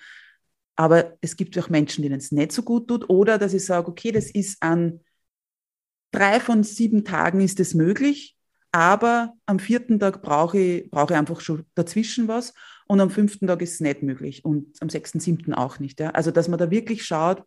Aber 0.76 1.18
es 1.22 1.38
gibt 1.38 1.58
auch 1.58 1.70
Menschen, 1.70 2.02
denen 2.02 2.18
es 2.18 2.32
nicht 2.32 2.52
so 2.52 2.64
gut 2.64 2.88
tut. 2.88 3.10
Oder 3.10 3.38
dass 3.38 3.54
ich 3.54 3.66
sage, 3.66 3.88
okay, 3.88 4.12
das 4.12 4.30
ist 4.32 4.62
an 4.62 5.00
drei 6.12 6.40
von 6.40 6.64
sieben 6.64 7.04
Tagen 7.04 7.42
ist 7.42 7.60
es 7.60 7.74
möglich, 7.74 8.36
aber 8.72 9.34
am 9.46 9.60
vierten 9.60 10.00
Tag 10.00 10.22
brauche 10.22 10.58
ich, 10.58 10.92
brauche 10.92 11.14
ich 11.14 11.20
einfach 11.20 11.42
schon 11.42 11.66
dazwischen 11.76 12.28
was 12.28 12.54
und 12.88 13.00
am 13.00 13.10
fünften 13.10 13.48
Tag 13.48 13.62
ist 13.62 13.76
es 13.76 13.80
nicht 13.80 14.04
möglich 14.04 14.44
und 14.46 14.68
am 14.82 14.90
sechsten, 14.90 15.20
siebten 15.20 15.54
auch 15.54 15.80
nicht. 15.80 16.00
Ja? 16.00 16.12
Also, 16.12 16.32
dass 16.32 16.48
man 16.48 16.60
da 16.60 16.72
wirklich 16.72 17.06
schaut, 17.06 17.44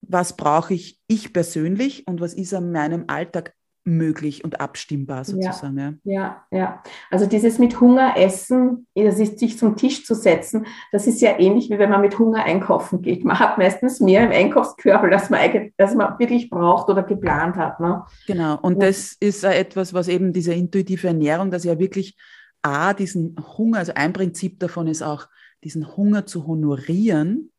was 0.00 0.36
brauche 0.36 0.74
ich 0.74 1.00
ich 1.08 1.32
persönlich 1.32 2.06
und 2.06 2.20
was 2.20 2.34
ist 2.34 2.54
an 2.54 2.72
meinem 2.72 3.04
Alltag 3.08 3.54
möglich 3.86 4.44
und 4.44 4.60
abstimmbar 4.60 5.24
sozusagen. 5.24 6.00
Ja, 6.02 6.44
ja, 6.50 6.58
ja. 6.58 6.82
Also 7.10 7.26
dieses 7.26 7.58
mit 7.58 7.80
Hunger 7.80 8.16
essen, 8.16 8.86
das 8.94 9.20
ist 9.20 9.38
sich 9.38 9.56
zum 9.58 9.76
Tisch 9.76 10.04
zu 10.04 10.14
setzen, 10.14 10.66
das 10.90 11.06
ist 11.06 11.20
ja 11.20 11.38
ähnlich 11.38 11.70
wie 11.70 11.78
wenn 11.78 11.90
man 11.90 12.00
mit 12.00 12.18
Hunger 12.18 12.44
einkaufen 12.44 13.00
geht. 13.00 13.24
Man 13.24 13.38
hat 13.38 13.58
meistens 13.58 14.00
mehr 14.00 14.24
im 14.24 14.32
Einkaufskörper, 14.32 15.10
als 15.12 15.30
man, 15.30 15.40
als 15.78 15.94
man 15.94 16.18
wirklich 16.18 16.50
braucht 16.50 16.88
oder 16.88 17.04
geplant 17.04 17.56
hat. 17.56 17.78
Ne? 17.78 18.04
Genau, 18.26 18.58
und 18.60 18.82
ja. 18.82 18.88
das 18.88 19.16
ist 19.20 19.44
etwas, 19.44 19.94
was 19.94 20.08
eben 20.08 20.32
diese 20.32 20.52
intuitive 20.52 21.06
Ernährung, 21.06 21.50
dass 21.52 21.64
ja 21.64 21.78
wirklich 21.78 22.16
A, 22.62 22.92
diesen 22.92 23.36
Hunger, 23.56 23.78
also 23.78 23.92
ein 23.94 24.12
Prinzip 24.12 24.58
davon 24.58 24.88
ist 24.88 25.02
auch, 25.02 25.28
diesen 25.62 25.96
Hunger 25.96 26.26
zu 26.26 26.46
honorieren 26.46 27.52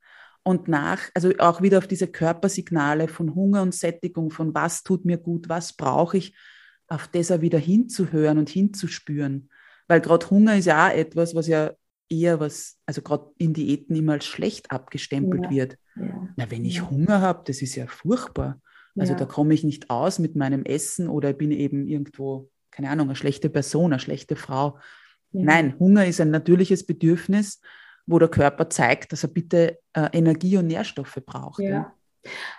und 0.47 0.69
nach, 0.69 1.09
also 1.13 1.33
auch 1.39 1.61
wieder 1.61 1.77
auf 1.77 1.87
diese 1.87 2.07
Körpersignale 2.07 3.09
von 3.09 3.35
Hunger 3.35 3.61
und 3.61 3.75
Sättigung, 3.75 4.31
von 4.31 4.53
was 4.53 4.81
tut 4.81 5.03
mir 5.03 5.17
gut, 5.17 5.49
was 5.49 5.73
brauche 5.73 6.15
ich, 6.15 6.37
auf 6.87 7.09
das 7.09 7.31
auch 7.31 7.41
wieder 7.41 7.59
hinzuhören 7.59 8.37
und 8.37 8.47
hinzuspüren. 8.47 9.49
Weil 9.89 9.99
gerade 9.99 10.29
Hunger 10.29 10.55
ist 10.55 10.63
ja 10.63 10.87
auch 10.87 10.93
etwas, 10.93 11.35
was 11.35 11.47
ja 11.47 11.73
eher 12.07 12.39
was, 12.39 12.77
also 12.85 13.01
gerade 13.01 13.29
in 13.37 13.53
Diäten 13.53 13.93
immer 13.97 14.13
als 14.13 14.25
schlecht 14.25 14.71
abgestempelt 14.71 15.43
ja. 15.43 15.49
wird. 15.49 15.77
Ja. 15.97 16.29
Na, 16.37 16.49
wenn 16.49 16.63
ich 16.63 16.77
ja. 16.77 16.89
Hunger 16.89 17.19
habe, 17.19 17.43
das 17.45 17.61
ist 17.61 17.75
ja 17.75 17.85
furchtbar. 17.87 18.61
Also 18.95 19.13
da 19.13 19.25
komme 19.25 19.53
ich 19.53 19.63
nicht 19.63 19.91
aus 19.91 20.17
mit 20.17 20.35
meinem 20.35 20.63
Essen 20.63 21.07
oder 21.07 21.31
bin 21.33 21.51
eben 21.51 21.87
irgendwo, 21.87 22.49
keine 22.71 22.89
Ahnung, 22.89 23.09
eine 23.09 23.15
schlechte 23.15 23.49
Person, 23.49 23.91
eine 23.91 23.99
schlechte 23.99 24.35
Frau. 24.35 24.79
Nein, 25.33 25.77
Hunger 25.77 26.07
ist 26.07 26.19
ein 26.19 26.31
natürliches 26.31 26.85
Bedürfnis 26.85 27.59
wo 28.07 28.17
der 28.17 28.29
Körper 28.29 28.69
zeigt, 28.69 29.11
dass 29.11 29.23
er 29.23 29.29
bitte 29.29 29.79
äh, 29.93 30.07
Energie 30.13 30.57
und 30.57 30.67
Nährstoffe 30.67 31.19
braucht. 31.25 31.59
Ja. 31.59 31.69
ja. 31.69 31.93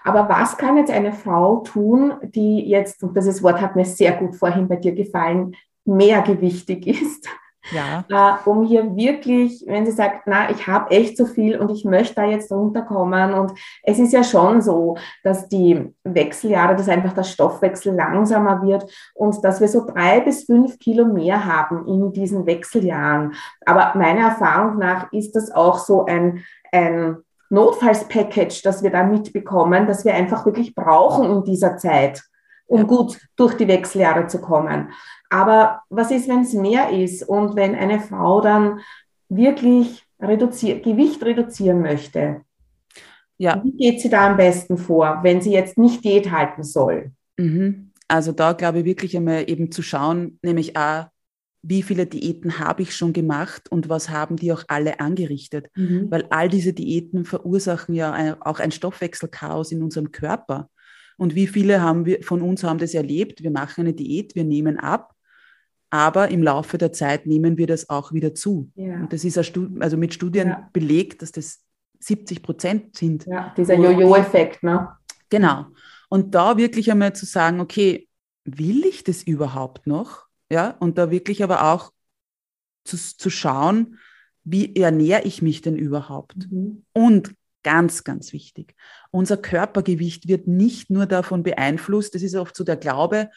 Aber 0.05 0.29
was 0.29 0.57
kann 0.57 0.77
jetzt 0.77 0.91
eine 0.91 1.13
Frau 1.13 1.61
tun, 1.61 2.15
die 2.23 2.69
jetzt, 2.69 3.03
und 3.03 3.17
dieses 3.17 3.43
Wort 3.43 3.61
hat 3.61 3.77
mir 3.77 3.85
sehr 3.85 4.13
gut 4.13 4.37
vorhin 4.37 4.69
bei 4.69 4.77
dir 4.77 4.93
gefallen, 4.93 5.57
mehrgewichtig 5.85 6.87
ist? 7.03 7.29
Ja. 7.73 8.05
äh, 8.09 8.49
um 8.49 8.65
hier 8.65 8.97
wirklich, 8.97 9.65
wenn 9.67 9.87
sie 9.87 9.93
sagt, 9.93 10.23
na, 10.27 10.51
ich 10.51 10.67
habe 10.67 10.91
echt 10.91 11.17
so 11.17 11.27
viel 11.27 11.59
und 11.59 11.71
ich 11.71 11.85
möchte 11.85 12.17
da 12.17 12.25
jetzt 12.25 12.51
runterkommen. 12.53 13.35
Und 13.35 13.53
es 13.83 13.99
ist 13.99 14.13
ja 14.13 14.23
schon 14.23 14.63
so, 14.63 14.97
dass 15.23 15.49
die 15.49 15.95
Wechseljahre, 16.05 16.77
dass 16.77 16.89
einfach 16.89 17.13
der 17.13 17.25
Stoffwechsel 17.25 17.95
langsamer 17.95 18.63
wird 18.63 18.91
und 19.15 19.43
dass 19.45 19.61
wir 19.61 19.69
so 19.69 19.87
drei 19.87 20.21
bis 20.21 20.45
fünf 20.45 20.79
Kilo 20.79 21.05
mehr 21.05 21.45
haben 21.45 21.87
in 21.87 22.13
diesen 22.13 22.47
Wechseljahren. 22.47 23.35
Aber 23.65 23.93
meiner 23.95 24.29
Erfahrung 24.29 24.79
nach 24.79 25.13
ist 25.13 25.37
das 25.37 25.51
auch 25.51 25.79
so 25.79 26.05
ein, 26.07 26.45
ein 26.73 27.19
Notfallspackage, 27.51 28.63
das 28.63 28.83
wir 28.83 28.91
da 28.91 29.05
mitbekommen, 29.05 29.87
das 29.87 30.05
wir 30.05 30.15
einfach 30.15 30.45
wirklich 30.45 30.75
brauchen 30.75 31.31
in 31.31 31.45
dieser 31.45 31.77
Zeit, 31.79 32.23
um 32.67 32.87
gut 32.87 33.19
durch 33.37 33.55
die 33.55 33.69
Wechseljahre 33.69 34.27
zu 34.27 34.41
kommen. 34.41 34.93
Aber 35.31 35.83
was 35.91 36.11
ist, 36.11 36.29
wenn 36.29 36.43
es 36.43 36.55
mehr 36.55 36.91
ist 36.91 37.23
und 37.23 37.57
wenn 37.57 37.75
eine 37.75 38.01
Frau 38.01 38.41
dann 38.41 38.81
wirklich 39.29 40.05
reduzier 40.21 40.81
Gewicht 40.81 41.23
reduzieren 41.23 41.81
möchte? 41.83 42.43
Ja. 43.37 43.63
Wie 43.63 43.73
geht 43.73 44.01
sie 44.01 44.09
da 44.09 44.29
am 44.29 44.37
besten 44.37 44.79
vor, 44.79 45.21
wenn 45.23 45.41
sie 45.41 45.53
jetzt 45.53 45.79
nicht 45.79 46.05
Diät 46.05 46.31
halten 46.31 46.65
soll? 46.65 47.13
Mhm. 47.37 47.93
Also 48.09 48.33
da 48.33 48.53
glaube 48.53 48.81
ich 48.81 48.85
wirklich 48.85 49.17
einmal 49.17 49.49
eben 49.49 49.71
zu 49.71 49.83
schauen, 49.83 50.39
nämlich 50.43 50.77
auch, 50.77 51.07
wie 51.63 51.83
viele 51.83 52.07
Diäten 52.07 52.59
habe 52.59 52.83
ich 52.83 52.97
schon 52.97 53.13
gemacht 53.13 53.71
und 53.71 53.89
was 53.89 54.09
haben 54.11 54.37
die 54.37 54.53
auch 54.53 54.65
alle 54.69 55.01
angerichtet? 55.01 55.67
Mhm. 55.75 56.11
Weil 56.11 56.27
all 56.31 56.49
diese 56.49 56.73
Diäten 56.73 57.25
verursachen 57.25 57.95
ja 57.95 58.37
auch 58.41 58.61
ein 58.61 58.71
Stoffwechselchaos 58.71 59.73
in 59.73 59.83
unserem 59.83 60.11
Körper. 60.11 60.71
Und 61.17 61.35
wie 61.35 61.49
viele 61.49 61.83
haben 61.83 62.07
wir, 62.07 62.23
von 62.23 62.43
uns 62.43 62.63
haben 62.63 62.79
das 62.79 62.95
erlebt? 62.95 63.43
Wir 63.43 63.51
machen 63.51 63.83
eine 63.83 63.93
Diät, 63.93 64.37
wir 64.37 64.45
nehmen 64.45 64.79
ab, 64.79 65.15
aber 65.91 66.29
im 66.29 66.43
Laufe 66.43 66.79
der 66.79 66.93
Zeit 66.93 67.27
nehmen 67.27 67.57
wir 67.57 67.67
das 67.67 67.89
auch 67.89 68.13
wieder 68.13 68.35
zu. 68.35 68.71
Ja. 68.75 69.01
Und 69.01 69.13
das 69.13 69.25
ist 69.25 69.39
also 69.39 69.97
mit 69.97 70.15
Studien 70.15 70.49
ja. 70.49 70.69
belegt, 70.73 71.23
dass 71.23 71.33
das 71.33 71.61
70 72.01 72.43
Prozent 72.43 72.97
sind. 72.97 73.27
Ja, 73.27 73.53
dieser 73.57 73.75
Jojo-Effekt, 73.75 74.63
ne? 74.63 74.89
Genau. 75.31 75.67
Und 76.09 76.35
da 76.35 76.57
wirklich 76.57 76.91
einmal 76.91 77.15
zu 77.15 77.27
sagen, 77.27 77.61
okay, 77.61 78.09
will 78.45 78.85
ich 78.85 79.05
das 79.05 79.23
überhaupt 79.23 79.87
noch? 79.87 80.27
Ja, 80.51 80.71
und 80.81 80.97
da 80.97 81.11
wirklich 81.11 81.43
aber 81.43 81.73
auch 81.73 81.93
zu, 82.85 82.97
zu 82.97 83.29
schauen, 83.29 83.99
wie 84.45 84.75
ernähre 84.77 85.23
ich 85.25 85.43
mich 85.43 85.61
denn 85.61 85.77
überhaupt? 85.77 86.51
Mhm. 86.51 86.85
Und 86.93 87.35
ganz, 87.63 88.05
ganz 88.05 88.33
wichtig, 88.33 88.75
unser 89.11 89.37
Körpergewicht 89.37 90.29
wird 90.29 90.47
nicht 90.47 90.89
nur 90.91 91.05
davon 91.05 91.43
beeinflusst, 91.43 92.15
das 92.15 92.23
ist 92.23 92.35
oft 92.35 92.57
so 92.57 92.65
der 92.65 92.77
Glaube, 92.77 93.31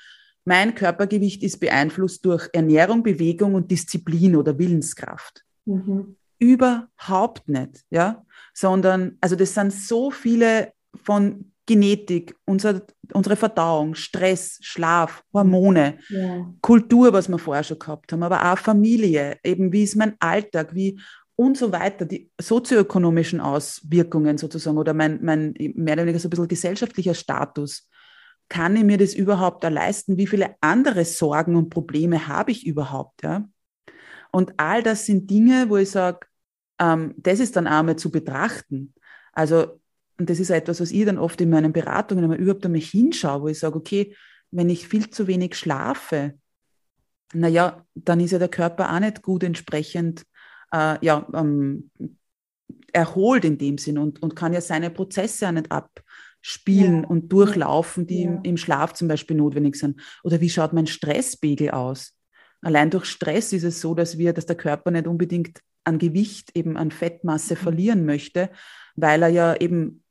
mein 0.45 0.75
Körpergewicht 0.75 1.43
ist 1.43 1.59
beeinflusst 1.59 2.25
durch 2.25 2.49
Ernährung, 2.53 3.03
Bewegung 3.03 3.55
und 3.55 3.69
Disziplin 3.69 4.35
oder 4.35 4.57
Willenskraft. 4.57 5.43
Mhm. 5.65 6.15
Überhaupt 6.39 7.47
nicht, 7.47 7.83
ja, 7.91 8.25
sondern, 8.53 9.17
also 9.21 9.35
das 9.35 9.53
sind 9.53 9.71
so 9.71 10.09
viele 10.09 10.73
von 11.03 11.51
Genetik, 11.67 12.35
unser, 12.45 12.81
unsere 13.13 13.35
Verdauung, 13.35 13.93
Stress, 13.93 14.57
Schlaf, 14.61 15.23
Hormone, 15.31 15.99
ja. 16.09 16.51
Kultur, 16.61 17.13
was 17.13 17.29
wir 17.29 17.37
vorher 17.37 17.63
schon 17.63 17.79
gehabt 17.79 18.11
haben, 18.11 18.23
aber 18.23 18.51
auch 18.51 18.57
Familie, 18.57 19.37
eben 19.43 19.71
wie 19.71 19.83
ist 19.83 19.95
mein 19.95 20.15
Alltag, 20.19 20.73
wie 20.73 20.99
und 21.35 21.57
so 21.57 21.71
weiter, 21.71 22.05
die 22.05 22.29
sozioökonomischen 22.39 23.39
Auswirkungen 23.39 24.37
sozusagen 24.37 24.77
oder 24.77 24.93
mein, 24.93 25.19
mein 25.23 25.53
mehr 25.75 25.93
oder 25.93 26.03
weniger 26.03 26.19
so 26.19 26.27
ein 26.27 26.31
bisschen 26.31 26.47
gesellschaftlicher 26.47 27.13
Status. 27.13 27.87
Kann 28.51 28.75
ich 28.75 28.83
mir 28.83 28.97
das 28.97 29.13
überhaupt 29.13 29.63
leisten? 29.63 30.17
Wie 30.17 30.27
viele 30.27 30.55
andere 30.59 31.05
Sorgen 31.05 31.55
und 31.55 31.69
Probleme 31.69 32.27
habe 32.27 32.51
ich 32.51 32.67
überhaupt? 32.67 33.23
Ja? 33.23 33.47
Und 34.29 34.53
all 34.57 34.83
das 34.83 35.05
sind 35.05 35.29
Dinge, 35.29 35.69
wo 35.69 35.77
ich 35.77 35.89
sage, 35.89 36.27
ähm, 36.77 37.13
das 37.15 37.39
ist 37.39 37.55
dann 37.55 37.65
einmal 37.65 37.95
zu 37.95 38.11
betrachten. 38.11 38.93
Also 39.31 39.79
und 40.19 40.29
das 40.29 40.41
ist 40.41 40.49
etwas, 40.49 40.81
was 40.81 40.91
ich 40.91 41.05
dann 41.05 41.17
oft 41.17 41.39
in 41.39 41.49
meinen 41.49 41.71
Beratungen 41.71 42.25
immer 42.25 42.35
überhaupt 42.35 42.65
einmal 42.65 42.81
hinschaue, 42.81 43.41
wo 43.41 43.47
ich 43.47 43.57
sage, 43.57 43.77
okay, 43.77 44.13
wenn 44.51 44.69
ich 44.69 44.85
viel 44.85 45.09
zu 45.09 45.27
wenig 45.27 45.55
schlafe, 45.55 46.37
naja, 47.33 47.85
dann 47.95 48.19
ist 48.19 48.31
ja 48.31 48.37
der 48.37 48.49
Körper 48.49 48.93
auch 48.93 48.99
nicht 48.99 49.21
gut 49.21 49.43
entsprechend 49.43 50.25
äh, 50.73 51.03
ja, 51.05 51.25
ähm, 51.33 51.89
erholt 52.91 53.45
in 53.45 53.57
dem 53.57 53.77
Sinn 53.77 53.97
und, 53.97 54.21
und 54.21 54.35
kann 54.35 54.51
ja 54.51 54.59
seine 54.59 54.89
Prozesse 54.89 55.47
auch 55.47 55.53
nicht 55.53 55.71
abspielen 56.41 57.03
ja. 57.03 57.07
und 57.07 57.31
durchlaufen, 57.31 58.07
die 58.07 58.23
ja. 58.23 58.29
im, 58.29 58.39
im 58.43 58.57
Schlaf 58.57 58.93
zum 58.93 59.07
Beispiel 59.07 59.37
notwendig 59.37 59.75
sind. 59.75 60.01
Oder 60.23 60.41
wie 60.41 60.49
schaut 60.49 60.73
mein 60.73 60.87
Stresspegel 60.87 61.71
aus? 61.71 62.17
Allein 62.61 62.89
durch 62.89 63.05
Stress 63.05 63.53
ist 63.53 63.63
es 63.63 63.81
so, 63.81 63.95
dass 63.95 64.17
wir, 64.17 64.33
dass 64.33 64.45
der 64.45 64.55
Körper 64.55 64.91
nicht 64.91 65.07
unbedingt 65.07 65.59
an 65.83 65.97
Gewicht, 65.97 66.51
eben 66.55 66.77
an 66.77 66.91
Fettmasse 66.91 67.55
mhm. 67.55 67.59
verlieren 67.59 68.05
möchte, 68.05 68.49
weil 68.95 69.23
er 69.23 69.29
ja 69.29 69.55
eben 69.55 70.03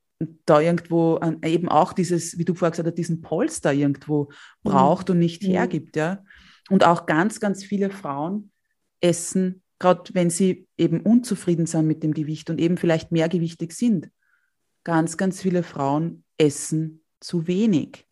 da 0.45 0.61
irgendwo 0.61 1.19
eben 1.43 1.69
auch 1.69 1.93
dieses, 1.93 2.37
wie 2.39 2.45
du 2.45 2.55
vorher 2.55 2.73
gesagt 2.73 2.89
hast, 2.89 2.99
diesen 2.99 3.23
Polster 3.23 3.73
irgendwo 3.73 4.25
mhm. 4.25 4.71
braucht 4.71 5.11
und 5.11 5.19
nicht 5.19 5.43
mhm. 5.43 5.49
hergibt, 5.49 5.97
ja. 5.97 6.23
Und 6.69 6.85
auch 6.85 7.07
ganz, 7.07 7.41
ganz 7.41 7.65
viele 7.65 7.91
Frauen 7.91 8.53
essen, 9.01 9.63
gerade 9.81 10.13
wenn 10.13 10.31
sie 10.31 10.69
eben 10.77 11.01
unzufrieden 11.01 11.67
sind 11.67 11.87
mit 11.87 12.03
dem 12.03 12.15
Gewicht 12.15 12.51
und 12.51 12.61
eben 12.61 12.77
vielleicht 12.77 13.11
mehrgewichtig 13.11 13.73
sind. 13.73 14.11
Ganz, 14.85 15.17
ganz 15.17 15.41
viele 15.41 15.63
Frauen 15.63 16.25
essen 16.39 17.03
zu 17.21 17.47
wenig. 17.47 18.07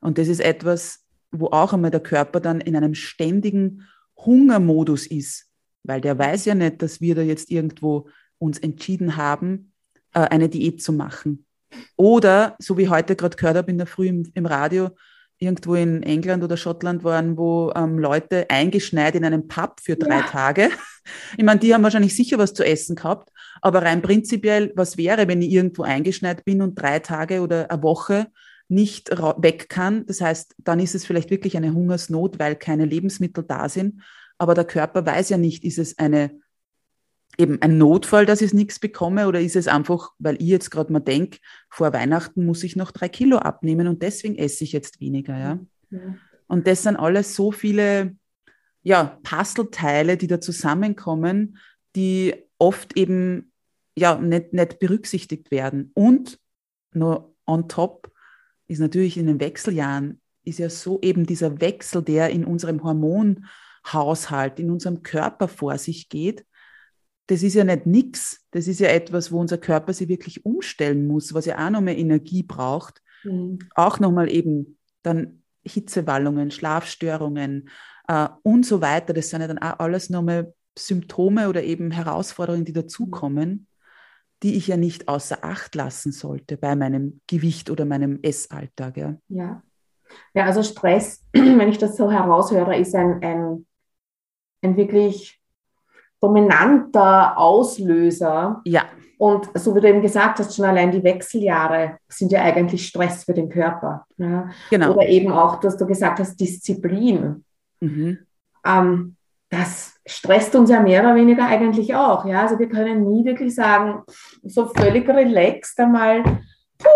Und 0.00 0.18
das 0.18 0.28
ist 0.28 0.40
etwas, 0.40 1.06
wo 1.30 1.46
auch 1.46 1.72
einmal 1.72 1.90
der 1.90 2.00
Körper 2.00 2.40
dann 2.40 2.60
in 2.60 2.76
einem 2.76 2.94
ständigen 2.94 3.88
Hungermodus 4.16 5.06
ist, 5.06 5.48
weil 5.82 6.00
der 6.00 6.18
weiß 6.18 6.44
ja 6.44 6.54
nicht, 6.54 6.82
dass 6.82 7.00
wir 7.00 7.14
da 7.14 7.22
jetzt 7.22 7.50
irgendwo 7.50 8.08
uns 8.38 8.58
entschieden 8.58 9.16
haben, 9.16 9.72
äh, 10.12 10.20
eine 10.20 10.48
Diät 10.48 10.82
zu 10.82 10.92
machen. 10.92 11.46
Oder, 11.96 12.56
so 12.58 12.76
wie 12.76 12.88
heute 12.88 13.16
gerade 13.16 13.36
gehört 13.36 13.56
habe 13.56 13.70
in 13.70 13.78
der 13.78 13.86
Früh 13.86 14.08
im, 14.08 14.30
im 14.34 14.46
Radio, 14.46 14.90
irgendwo 15.38 15.74
in 15.74 16.02
England 16.02 16.44
oder 16.44 16.56
Schottland 16.56 17.02
waren, 17.02 17.36
wo 17.36 17.72
ähm, 17.74 17.98
Leute 17.98 18.48
eingeschneit 18.48 19.14
in 19.14 19.24
einem 19.24 19.48
Pub 19.48 19.80
für 19.80 19.96
drei 19.96 20.18
ja. 20.18 20.26
Tage. 20.26 20.70
Ich 21.36 21.42
meine, 21.42 21.58
die 21.58 21.74
haben 21.74 21.82
wahrscheinlich 21.82 22.14
sicher 22.14 22.38
was 22.38 22.54
zu 22.54 22.64
essen 22.64 22.94
gehabt, 22.94 23.31
aber 23.62 23.82
rein 23.82 24.02
prinzipiell, 24.02 24.72
was 24.76 24.98
wäre, 24.98 25.28
wenn 25.28 25.40
ich 25.40 25.50
irgendwo 25.50 25.82
eingeschneit 25.82 26.44
bin 26.44 26.60
und 26.60 26.74
drei 26.74 26.98
Tage 26.98 27.40
oder 27.40 27.70
eine 27.70 27.82
Woche 27.82 28.26
nicht 28.68 29.10
weg 29.10 29.68
kann? 29.68 30.04
Das 30.06 30.20
heißt, 30.20 30.56
dann 30.58 30.80
ist 30.80 30.94
es 30.94 31.06
vielleicht 31.06 31.30
wirklich 31.30 31.56
eine 31.56 31.72
Hungersnot, 31.72 32.38
weil 32.38 32.56
keine 32.56 32.84
Lebensmittel 32.84 33.44
da 33.44 33.68
sind. 33.68 34.02
Aber 34.36 34.54
der 34.54 34.64
Körper 34.64 35.06
weiß 35.06 35.30
ja 35.30 35.38
nicht, 35.38 35.64
ist 35.64 35.78
es 35.78 35.96
eine 35.98 36.32
eben 37.38 37.62
ein 37.62 37.78
Notfall, 37.78 38.26
dass 38.26 38.42
ich 38.42 38.52
nichts 38.52 38.78
bekomme 38.78 39.26
oder 39.26 39.40
ist 39.40 39.56
es 39.56 39.68
einfach, 39.68 40.10
weil 40.18 40.36
ich 40.36 40.48
jetzt 40.48 40.70
gerade 40.70 40.92
mal 40.92 41.00
denke, 41.00 41.38
vor 41.70 41.92
Weihnachten 41.92 42.44
muss 42.44 42.62
ich 42.62 42.76
noch 42.76 42.90
drei 42.90 43.08
Kilo 43.08 43.38
abnehmen 43.38 43.88
und 43.88 44.02
deswegen 44.02 44.36
esse 44.36 44.64
ich 44.64 44.72
jetzt 44.72 45.00
weniger, 45.00 45.38
ja. 45.38 45.58
ja. 45.90 45.98
Und 46.46 46.66
das 46.66 46.82
sind 46.82 46.96
alles 46.96 47.34
so 47.34 47.50
viele, 47.50 48.16
ja, 48.82 49.18
Puzzleteile, 49.22 50.16
die 50.16 50.26
da 50.26 50.40
zusammenkommen, 50.40 51.56
die 51.96 52.34
oft 52.58 52.96
eben, 52.96 53.51
ja, 53.96 54.18
nicht, 54.18 54.52
nicht 54.52 54.78
berücksichtigt 54.78 55.50
werden. 55.50 55.90
Und 55.94 56.38
nur 56.92 57.34
on 57.46 57.68
top 57.68 58.12
ist 58.66 58.80
natürlich 58.80 59.16
in 59.16 59.26
den 59.26 59.40
Wechseljahren, 59.40 60.20
ist 60.44 60.58
ja 60.58 60.70
so 60.70 61.00
eben 61.02 61.26
dieser 61.26 61.60
Wechsel, 61.60 62.02
der 62.02 62.30
in 62.30 62.44
unserem 62.44 62.82
Hormonhaushalt, 62.82 64.58
in 64.58 64.70
unserem 64.70 65.02
Körper 65.02 65.48
vor 65.48 65.78
sich 65.78 66.08
geht, 66.08 66.44
das 67.26 67.42
ist 67.42 67.54
ja 67.54 67.64
nicht 67.64 67.86
nichts. 67.86 68.44
Das 68.50 68.66
ist 68.66 68.80
ja 68.80 68.88
etwas, 68.88 69.32
wo 69.32 69.40
unser 69.40 69.58
Körper 69.58 69.92
sich 69.92 70.08
wirklich 70.08 70.44
umstellen 70.44 71.06
muss, 71.06 71.32
was 71.34 71.46
ja 71.46 71.64
auch 71.64 71.70
nochmal 71.70 71.98
Energie 71.98 72.42
braucht. 72.42 73.00
Mhm. 73.24 73.58
Auch 73.74 74.00
nochmal 74.00 74.30
eben 74.30 74.78
dann 75.02 75.42
Hitzewallungen, 75.64 76.50
Schlafstörungen 76.50 77.68
äh, 78.08 78.28
und 78.42 78.66
so 78.66 78.80
weiter. 78.80 79.12
Das 79.12 79.30
sind 79.30 79.40
ja 79.40 79.48
dann 79.48 79.58
auch 79.58 79.78
alles 79.78 80.10
nochmal 80.10 80.52
Symptome 80.76 81.48
oder 81.48 81.62
eben 81.62 81.90
Herausforderungen, 81.90 82.64
die 82.64 82.72
dazukommen, 82.72 83.66
die 84.42 84.56
ich 84.56 84.68
ja 84.68 84.76
nicht 84.76 85.08
außer 85.08 85.38
Acht 85.42 85.74
lassen 85.74 86.12
sollte 86.12 86.56
bei 86.56 86.74
meinem 86.74 87.20
Gewicht 87.26 87.70
oder 87.70 87.84
meinem 87.84 88.18
Essalltag. 88.22 88.96
Ja, 88.96 89.14
ja. 89.28 89.62
ja 90.34 90.44
also 90.44 90.62
Stress, 90.62 91.24
wenn 91.32 91.68
ich 91.68 91.78
das 91.78 91.96
so 91.96 92.10
heraushöre, 92.10 92.76
ist 92.76 92.94
ein, 92.94 93.22
ein, 93.22 93.66
ein 94.62 94.76
wirklich 94.76 95.40
dominanter 96.20 97.36
Auslöser. 97.36 98.60
Ja. 98.64 98.84
Und 99.18 99.50
so 99.54 99.74
wie 99.74 99.80
du 99.80 99.88
eben 99.88 100.02
gesagt 100.02 100.40
hast, 100.40 100.56
schon 100.56 100.64
allein 100.64 100.90
die 100.90 101.04
Wechseljahre 101.04 101.98
sind 102.08 102.32
ja 102.32 102.42
eigentlich 102.42 102.86
Stress 102.86 103.24
für 103.24 103.34
den 103.34 103.48
Körper. 103.48 104.06
Ja? 104.16 104.50
Genau. 104.70 104.94
Oder 104.94 105.08
eben 105.08 105.30
auch, 105.30 105.60
dass 105.60 105.76
du 105.76 105.86
gesagt 105.86 106.18
hast, 106.18 106.40
Disziplin. 106.40 107.44
Mhm. 107.80 108.18
Ähm, 108.64 109.16
das 109.52 109.94
stresst 110.06 110.54
uns 110.56 110.70
ja 110.70 110.80
mehr 110.80 111.02
oder 111.02 111.14
weniger 111.14 111.46
eigentlich 111.46 111.94
auch. 111.94 112.24
Ja? 112.24 112.42
Also 112.42 112.58
wir 112.58 112.68
können 112.68 113.06
nie 113.08 113.24
wirklich 113.24 113.54
sagen, 113.54 114.02
so 114.42 114.66
völlig 114.66 115.06
relaxed 115.08 115.78
einmal, 115.78 116.22
puh, 116.78 116.88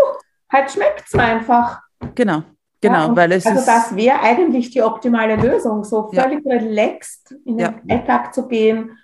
halt 0.51 0.71
schmeckt 0.71 1.05
es 1.07 1.15
einfach. 1.15 1.83
Genau. 2.15 2.43
Genau, 2.81 3.09
ja, 3.09 3.17
weil 3.17 3.33
es 3.33 3.47
Also 3.47 3.59
ist, 3.61 3.67
das 3.69 3.97
wäre 3.97 4.21
eigentlich 4.21 4.71
die 4.71 4.83
optimale 4.83 5.37
Lösung, 5.37 5.83
so 5.85 6.09
Ja. 6.13 6.23
völlig 6.23 6.45
relaxed 6.47 7.35
in 7.45 7.59
den 7.59 7.81
Ja. 7.89 7.97
Alltag 7.97 8.35
zu 8.35 8.49
gehen. 8.49 8.99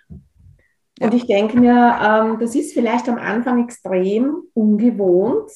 Und 1.00 1.10
Ja. 1.10 1.14
ich 1.14 1.26
denke 1.26 1.58
mir, 1.58 1.98
ähm, 2.02 2.38
das 2.38 2.54
ist 2.54 2.72
vielleicht 2.74 3.08
am 3.08 3.18
Anfang 3.18 3.64
extrem 3.64 4.36
ungewohnt. 4.54 5.50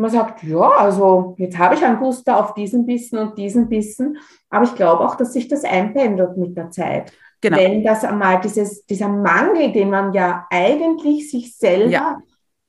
Man 0.00 0.10
sagt, 0.10 0.42
ja, 0.44 0.60
also 0.78 1.34
jetzt 1.38 1.58
habe 1.58 1.74
ich 1.74 1.84
einen 1.84 1.98
Guster 1.98 2.38
auf 2.38 2.54
diesen 2.54 2.86
Bissen 2.86 3.18
und 3.18 3.36
diesen 3.36 3.68
Bissen, 3.68 4.16
aber 4.48 4.64
ich 4.64 4.74
glaube 4.74 5.04
auch, 5.04 5.14
dass 5.16 5.32
sich 5.32 5.46
das 5.48 5.64
einpendelt 5.64 6.36
mit 6.36 6.56
der 6.56 6.70
Zeit. 6.70 7.12
genau, 7.40 7.56
Wenn 7.58 7.84
das 7.84 8.04
einmal 8.04 8.40
dieses, 8.40 8.84
dieser 8.86 9.08
Mangel, 9.08 9.72
den 9.72 9.90
man 9.90 10.12
ja 10.12 10.46
eigentlich 10.50 11.30
sich 11.30 11.56
selber 11.56 11.90
Ja. 11.90 12.22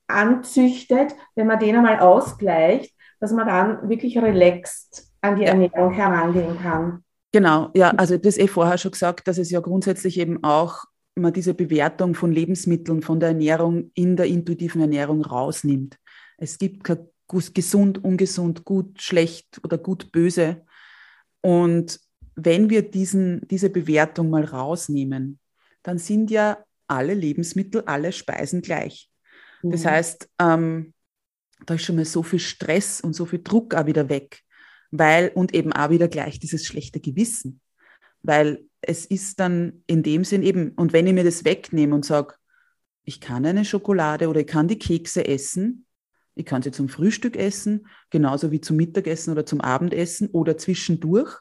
anzüchtet, 0.08 1.16
wenn 1.36 1.48
man 1.48 1.60
den 1.60 1.76
einmal 1.76 2.00
ausgleicht, 2.00 2.94
dass 3.20 3.32
man 3.32 3.48
dann 3.48 3.90
wirklich 3.90 4.18
relaxed 4.18 5.08
an 5.22 5.36
die. 5.38 5.46
Ernährung 5.46 5.92
herangehen 5.92 6.58
kann. 6.62 7.04
genau, 7.34 7.70
ja, 7.76 7.90
also 7.92 8.18
das 8.18 8.38
eh 8.38 8.48
vorher 8.48 8.78
schon 8.78 8.92
gesagt, 8.92 9.28
dass 9.28 9.38
es 9.38 9.52
ja 9.52 9.60
grundsätzlich 9.60 10.20
eben 10.20 10.44
auch 10.44 10.86
man 11.16 11.34
diese 11.34 11.54
Bewertung 11.54 12.16
von 12.16 12.32
Lebensmitteln, 12.32 13.02
von 13.02 13.20
der 13.20 13.30
Ernährung 13.30 13.92
in 13.96 14.16
der 14.16 14.26
intuitiven 14.28 14.82
Ernährung 14.82 15.24
rausnimmt. 15.24 15.98
Es 16.38 16.58
gibt 16.58 16.84
kein 16.84 16.98
gus- 16.98 17.11
gesund, 17.54 18.04
ungesund, 18.04 18.66
gut, 18.66 19.02
schlecht 19.02 19.60
oder 19.64 19.78
gut, 19.78 20.12
böse. 20.12 20.66
Und 21.42 22.00
wenn 22.36 22.70
wir 22.70 22.82
diesen, 22.90 23.48
diese 23.48 23.70
Bewertung 23.70 24.30
mal 24.30 24.44
rausnehmen, 24.46 25.40
dann 25.84 25.98
sind 25.98 26.32
ja 26.32 26.64
alle 26.88 27.14
Lebensmittel, 27.14 27.84
alle 27.86 28.12
Speisen 28.12 28.62
gleich. 28.62 29.10
Das 29.70 29.84
Mhm. 29.84 29.90
heißt, 29.90 30.30
ähm, 30.40 30.94
da 31.66 31.76
ist 31.76 31.84
schon 31.84 31.96
mal 31.96 32.06
so 32.06 32.24
viel 32.24 32.40
Stress 32.40 33.02
und 33.02 33.14
so 33.14 33.26
viel 33.26 33.42
Druck 33.44 33.76
auch 33.76 33.86
wieder 33.86 34.10
weg, 34.10 34.42
weil 34.92 35.32
und 35.36 35.54
eben 35.54 35.74
auch 35.74 35.90
wieder 35.90 36.08
gleich 36.08 36.40
dieses 36.40 36.66
schlechte 36.66 37.00
Gewissen, 37.00 37.62
weil 38.24 38.66
es 38.82 39.06
ist 39.06 39.40
dann 39.40 39.84
in 39.88 40.04
dem 40.04 40.24
Sinn 40.24 40.44
eben, 40.44 40.72
und 40.72 40.92
wenn 40.94 41.06
ich 41.08 41.14
mir 41.14 41.24
das 41.24 41.46
wegnehme 41.46 41.94
und 41.96 42.06
sage, 42.06 42.34
ich 43.04 43.22
kann 43.22 43.46
eine 43.46 43.66
Schokolade 43.66 44.28
oder 44.28 44.42
ich 44.42 44.48
kann 44.48 44.68
die 44.68 44.80
Kekse 44.80 45.28
essen, 45.28 45.86
ich 46.36 46.46
kann 46.46 46.62
sie 46.62 46.72
zum 46.72 46.90
Frühstück 46.90 47.36
essen, 47.36 47.88
genauso 48.10 48.52
wie 48.52 48.62
zum 48.62 48.78
Mittagessen 48.78 49.32
oder 49.32 49.46
zum 49.46 49.62
Abendessen 49.62 50.30
oder 50.30 50.58
zwischendurch, 50.58 51.38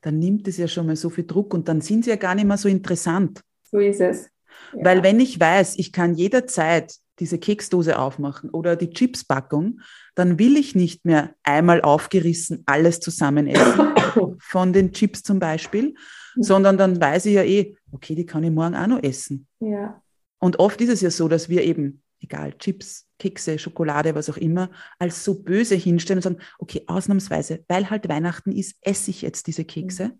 dann 0.00 0.18
nimmt 0.18 0.46
es 0.46 0.56
ja 0.56 0.68
schon 0.68 0.86
mal 0.86 0.96
so 0.96 1.10
viel 1.10 1.26
Druck 1.26 1.52
und 1.54 1.68
dann 1.68 1.80
sind 1.80 2.04
sie 2.04 2.10
ja 2.10 2.16
gar 2.16 2.34
nicht 2.34 2.46
mehr 2.46 2.56
so 2.56 2.68
interessant. 2.68 3.42
So 3.64 3.78
ist 3.78 4.00
es. 4.00 4.30
Ja. 4.74 4.84
Weil 4.84 5.02
wenn 5.02 5.20
ich 5.20 5.38
weiß, 5.38 5.76
ich 5.78 5.92
kann 5.92 6.14
jederzeit 6.14 6.94
diese 7.18 7.38
Keksdose 7.38 7.98
aufmachen 7.98 8.50
oder 8.50 8.76
die 8.76 8.90
Chipspackung, 8.90 9.80
dann 10.14 10.38
will 10.38 10.56
ich 10.56 10.74
nicht 10.76 11.04
mehr 11.04 11.34
einmal 11.42 11.82
aufgerissen 11.82 12.62
alles 12.66 13.00
zusammen 13.00 13.48
essen, 13.48 13.88
von 14.38 14.72
den 14.72 14.92
Chips 14.92 15.22
zum 15.22 15.40
Beispiel, 15.40 15.94
sondern 16.36 16.78
dann 16.78 17.00
weiß 17.00 17.26
ich 17.26 17.34
ja 17.34 17.42
eh, 17.42 17.74
okay, 17.90 18.14
die 18.14 18.26
kann 18.26 18.44
ich 18.44 18.52
morgen 18.52 18.76
auch 18.76 18.86
noch 18.86 19.02
essen. 19.02 19.46
ja. 19.60 20.00
Und 20.40 20.60
oft 20.60 20.80
ist 20.80 20.90
es 20.90 21.00
ja 21.00 21.10
so, 21.10 21.26
dass 21.26 21.48
wir 21.48 21.64
eben, 21.64 22.00
egal, 22.20 22.56
Chips, 22.58 23.06
Kekse, 23.18 23.58
Schokolade, 23.58 24.14
was 24.14 24.30
auch 24.30 24.36
immer, 24.36 24.70
als 24.98 25.24
so 25.24 25.42
böse 25.42 25.74
hinstellen 25.74 26.18
und 26.18 26.22
sagen, 26.22 26.38
okay, 26.58 26.84
ausnahmsweise, 26.86 27.64
weil 27.68 27.90
halt 27.90 28.08
Weihnachten 28.08 28.52
ist, 28.52 28.76
esse 28.82 29.10
ich 29.10 29.22
jetzt 29.22 29.46
diese 29.46 29.64
Kekse, 29.64 30.12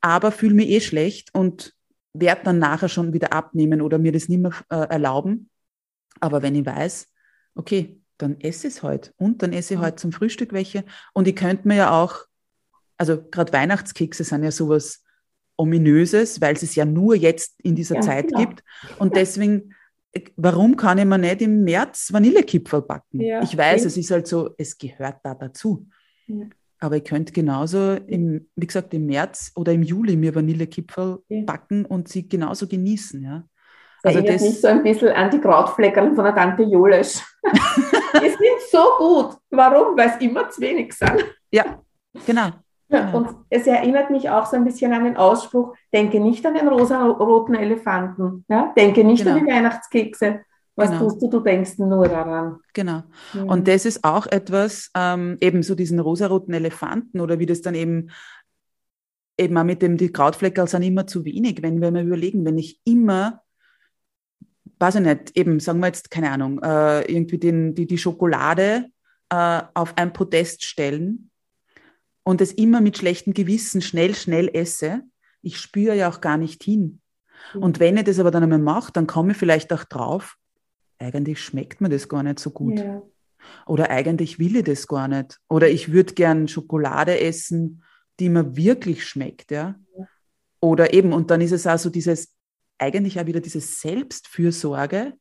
aber 0.00 0.32
fühle 0.32 0.54
mich 0.54 0.68
eh 0.68 0.80
schlecht 0.80 1.34
und 1.34 1.74
werde 2.12 2.42
dann 2.44 2.58
nachher 2.58 2.88
schon 2.88 3.12
wieder 3.12 3.32
abnehmen 3.32 3.80
oder 3.80 3.98
mir 3.98 4.12
das 4.12 4.28
nicht 4.28 4.40
mehr 4.40 4.52
äh, 4.68 4.88
erlauben. 4.88 5.48
Aber 6.20 6.42
wenn 6.42 6.54
ich 6.54 6.66
weiß, 6.66 7.08
okay, 7.54 8.00
dann 8.18 8.38
esse 8.40 8.68
ich 8.68 8.74
es 8.74 8.82
heute 8.82 9.12
und 9.16 9.42
dann 9.42 9.52
esse 9.52 9.74
ich 9.74 9.80
Mhm. 9.80 9.84
heute 9.84 9.96
zum 9.96 10.12
Frühstück 10.12 10.52
welche 10.52 10.84
und 11.12 11.26
ich 11.26 11.36
könnte 11.36 11.66
mir 11.66 11.76
ja 11.76 12.02
auch, 12.02 12.26
also 12.98 13.22
gerade 13.30 13.52
Weihnachtskekse 13.52 14.24
sind 14.24 14.44
ja 14.44 14.50
sowas 14.50 15.02
ominöses, 15.56 16.40
weil 16.40 16.54
es 16.54 16.62
es 16.62 16.74
ja 16.74 16.84
nur 16.84 17.14
jetzt 17.14 17.60
in 17.62 17.74
dieser 17.74 17.96
Ganz 17.96 18.06
Zeit 18.06 18.28
genau. 18.28 18.40
gibt 18.40 18.62
und 18.98 19.16
deswegen 19.16 19.74
Warum 20.36 20.76
kann 20.76 20.98
ich 20.98 21.04
mir 21.06 21.18
nicht 21.18 21.40
im 21.42 21.64
März 21.64 22.12
Vanillekipferl 22.12 22.82
backen? 22.82 23.20
Ja, 23.20 23.42
ich 23.42 23.56
weiß, 23.56 23.80
eben. 23.82 23.86
es 23.88 23.96
ist 23.96 24.10
halt 24.10 24.26
so, 24.26 24.50
es 24.58 24.76
gehört 24.76 25.16
da 25.22 25.34
dazu. 25.34 25.86
Ja. 26.26 26.44
Aber 26.80 26.96
ich 26.96 27.04
könnte 27.04 27.32
genauso, 27.32 27.92
im, 27.94 28.48
wie 28.56 28.66
gesagt, 28.66 28.92
im 28.92 29.06
März 29.06 29.52
oder 29.54 29.72
im 29.72 29.82
Juli 29.82 30.16
mir 30.16 30.34
Vanillekipferl 30.34 31.20
Ja. 31.28 31.42
backen 31.44 31.84
und 31.86 32.08
sie 32.08 32.28
genauso 32.28 32.66
genießen. 32.66 33.22
Ja. 33.22 33.44
Das 34.02 34.16
Also 34.16 34.18
erinnert 34.18 34.34
das- 34.40 34.48
mich 34.48 34.60
so 34.60 34.66
ein 34.68 34.82
bisschen 34.82 35.08
an 35.10 35.30
die 35.30 35.38
Krautfleckerl 35.40 36.14
von 36.14 36.24
der 36.24 36.34
Tante 36.34 36.64
Jolesch. 36.64 37.22
die 38.14 38.28
sind 38.28 38.60
so 38.70 38.84
gut. 38.98 39.36
Warum? 39.50 39.96
Weil 39.96 40.08
es 40.10 40.16
immer 40.20 40.50
zu 40.50 40.60
wenig 40.60 40.92
sind. 40.92 41.24
ja, 41.52 41.80
genau. 42.26 42.50
Ja. 42.92 43.10
Und 43.12 43.28
es 43.48 43.66
erinnert 43.66 44.10
mich 44.10 44.28
auch 44.28 44.46
so 44.46 44.56
ein 44.56 44.64
bisschen 44.64 44.92
an 44.92 45.04
den 45.04 45.16
Ausspruch, 45.16 45.74
denke 45.92 46.20
nicht 46.20 46.44
an 46.44 46.54
den 46.54 46.68
rosa-roten 46.68 47.54
Elefanten. 47.54 48.44
Ja? 48.48 48.72
Denke 48.76 49.02
nicht 49.02 49.26
an 49.26 49.34
Genau. 49.34 49.46
die 49.46 49.52
Weihnachtskekse. 49.52 50.40
Was 50.76 50.90
Genau. 50.90 51.02
tust 51.02 51.22
du? 51.22 51.28
Du 51.28 51.40
denkst 51.40 51.78
nur 51.78 52.08
daran. 52.08 52.58
Genau. 52.72 53.02
Mhm. 53.34 53.48
Und 53.48 53.68
das 53.68 53.84
ist 53.86 54.04
auch 54.04 54.26
etwas, 54.26 54.90
ähm, 54.94 55.38
eben 55.40 55.62
so 55.62 55.74
diesen 55.74 56.00
rosaroten 56.00 56.54
Elefanten 56.54 57.20
oder 57.20 57.38
wie 57.38 57.46
das 57.46 57.62
dann 57.62 57.74
eben, 57.74 58.10
eben 59.38 59.56
auch 59.56 59.64
mit 59.64 59.82
dem, 59.82 59.96
die 59.96 60.12
Krautfleckerl 60.12 60.68
sind 60.68 60.82
immer 60.82 61.06
zu 61.06 61.24
wenig, 61.24 61.62
wenn 61.62 61.80
wir 61.80 61.90
mal 61.90 62.06
überlegen, 62.06 62.44
wenn 62.44 62.58
ich 62.58 62.80
immer, 62.84 63.42
weiß 64.78 64.96
ich 64.96 65.00
nicht, 65.02 65.36
eben, 65.36 65.60
sagen 65.60 65.80
wir 65.80 65.86
jetzt, 65.88 66.10
keine 66.10 66.30
Ahnung, 66.30 66.62
äh, 66.62 67.02
irgendwie 67.10 67.38
den, 67.38 67.74
die, 67.74 67.86
die 67.86 67.98
Schokolade 67.98 68.86
äh, 69.30 69.62
auf 69.74 69.94
ein 69.96 70.12
Podest 70.12 70.64
stellen 70.64 71.30
und 72.24 72.40
es 72.40 72.52
immer 72.52 72.80
mit 72.80 72.98
schlechtem 72.98 73.34
Gewissen 73.34 73.82
schnell, 73.82 74.14
schnell 74.14 74.48
esse, 74.52 75.02
ich 75.42 75.58
spüre 75.58 75.96
ja 75.96 76.08
auch 76.08 76.20
gar 76.20 76.36
nicht 76.36 76.62
hin. 76.62 77.00
Und 77.54 77.80
wenn 77.80 77.96
ich 77.96 78.04
das 78.04 78.18
aber 78.18 78.30
dann 78.30 78.44
einmal 78.44 78.58
mache, 78.58 78.92
dann 78.92 79.06
komme 79.06 79.32
ich 79.32 79.38
vielleicht 79.38 79.72
auch 79.72 79.84
drauf, 79.84 80.36
eigentlich 80.98 81.42
schmeckt 81.42 81.80
mir 81.80 81.88
das 81.88 82.08
gar 82.08 82.22
nicht 82.22 82.38
so 82.38 82.50
gut. 82.50 82.78
Ja. 82.78 83.02
Oder 83.66 83.90
eigentlich 83.90 84.38
will 84.38 84.56
ich 84.56 84.64
das 84.64 84.86
gar 84.86 85.08
nicht. 85.08 85.40
Oder 85.48 85.68
ich 85.68 85.92
würde 85.92 86.14
gern 86.14 86.46
Schokolade 86.46 87.18
essen, 87.18 87.82
die 88.20 88.28
mir 88.28 88.56
wirklich 88.56 89.04
schmeckt, 89.04 89.50
ja. 89.50 89.74
Ja. 89.98 90.06
Oder 90.60 90.94
eben, 90.94 91.12
und 91.12 91.30
dann 91.32 91.40
ist 91.40 91.50
es 91.50 91.66
auch 91.66 91.78
so 91.78 91.90
dieses, 91.90 92.36
eigentlich 92.78 93.18
auch 93.18 93.26
wieder 93.26 93.40
diese 93.40 93.60
Selbstfürsorge. 93.60 95.14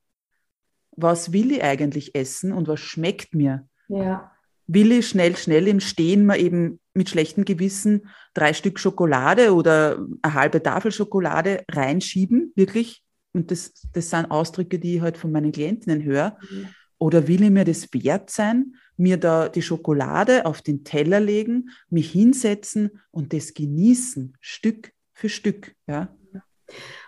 Was 0.91 1.34
will 1.34 1.52
ich 1.52 1.64
eigentlich 1.64 2.14
essen 2.14 2.54
und 2.54 2.68
was 2.68 2.80
schmeckt 2.80 3.34
mir? 3.34 3.68
ja. 3.88 4.32
Will 4.68 4.91
ich 4.91 5.07
schnell, 5.07 5.36
schnell 5.36 5.68
im 5.68 5.80
Stehen 5.80 6.26
mal 6.26 6.39
eben 6.39 6.80
mit 6.93 7.09
schlechtem 7.09 7.45
Gewissen 7.45 8.07
drei 8.34 8.53
Stück 8.53 8.80
Schokolade 8.80 9.53
oder 9.53 10.05
eine 10.22 10.34
halbe 10.34 10.62
Tafel 10.62 10.91
Schokolade 10.91 11.64
reinschieben, 11.70 12.51
wirklich? 12.55 13.03
Und 13.34 13.51
das, 13.51 13.74
das 13.93 14.09
sind 14.09 14.30
Ausdrücke, 14.30 14.80
die 14.80 14.95
ich 14.95 15.01
halt 15.01 15.18
von 15.18 15.32
meinen 15.32 15.51
Klientinnen 15.51 16.03
höre. 16.03 16.38
Oder 16.97 17.28
will 17.28 17.43
ich 17.43 17.49
mir 17.49 17.66
das 17.66 17.88
wert 17.93 18.30
sein, 18.30 18.76
mir 18.97 19.18
da 19.18 19.49
die 19.49 19.62
Schokolade 19.62 20.45
auf 20.45 20.62
den 20.62 20.84
Teller 20.84 21.20
legen, 21.20 21.70
mich 21.89 22.12
hinsetzen 22.12 22.91
und 23.09 23.34
das 23.34 23.53
genießen, 23.53 24.38
Stück 24.39 24.91
für 25.14 25.30
Stück, 25.30 25.74
ja? 25.88 26.16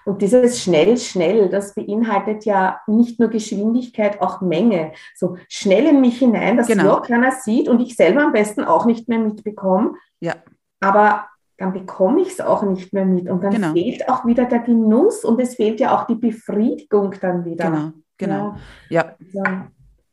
Und 0.05 0.21
dieses 0.21 0.61
schnell, 0.61 0.97
schnell, 0.97 1.49
das 1.49 1.73
beinhaltet 1.75 2.45
ja 2.45 2.79
nicht 2.87 3.19
nur 3.19 3.29
Geschwindigkeit, 3.29 4.21
auch 4.21 4.41
Menge. 4.41 4.91
So 5.15 5.37
schnell 5.47 5.85
in 5.87 6.01
mich 6.01 6.19
hinein, 6.19 6.57
dass 6.57 6.67
Genau. 6.67 6.95
ja 6.95 6.99
keiner 6.99 7.31
sieht 7.31 7.69
und 7.69 7.79
ich 7.81 7.95
selber 7.95 8.23
am 8.23 8.31
besten 8.33 8.63
auch 8.63 8.85
nicht 8.85 9.07
mehr 9.07 9.19
mitbekomme. 9.19 9.93
Ja. 10.19 10.35
Aber 10.81 11.27
dann 11.57 11.71
bekomme 11.71 12.21
ich 12.21 12.29
es 12.29 12.41
auch 12.41 12.63
nicht 12.63 12.91
mehr 12.93 13.05
mit. 13.05 13.29
Und 13.29 13.43
dann 13.43 13.53
Genau. 13.53 13.71
fehlt 13.73 14.09
auch 14.09 14.25
wieder 14.25 14.45
der 14.45 14.59
Genuss 14.59 15.23
und 15.23 15.39
es 15.39 15.55
fehlt 15.55 15.79
ja 15.79 15.95
auch 15.95 16.05
die 16.07 16.15
Befriedigung 16.15 17.13
dann 17.21 17.45
wieder. 17.45 17.65
Genau, 17.69 17.91
genau. 18.17 18.55
Ja, 18.89 19.15
Ja. 19.31 19.67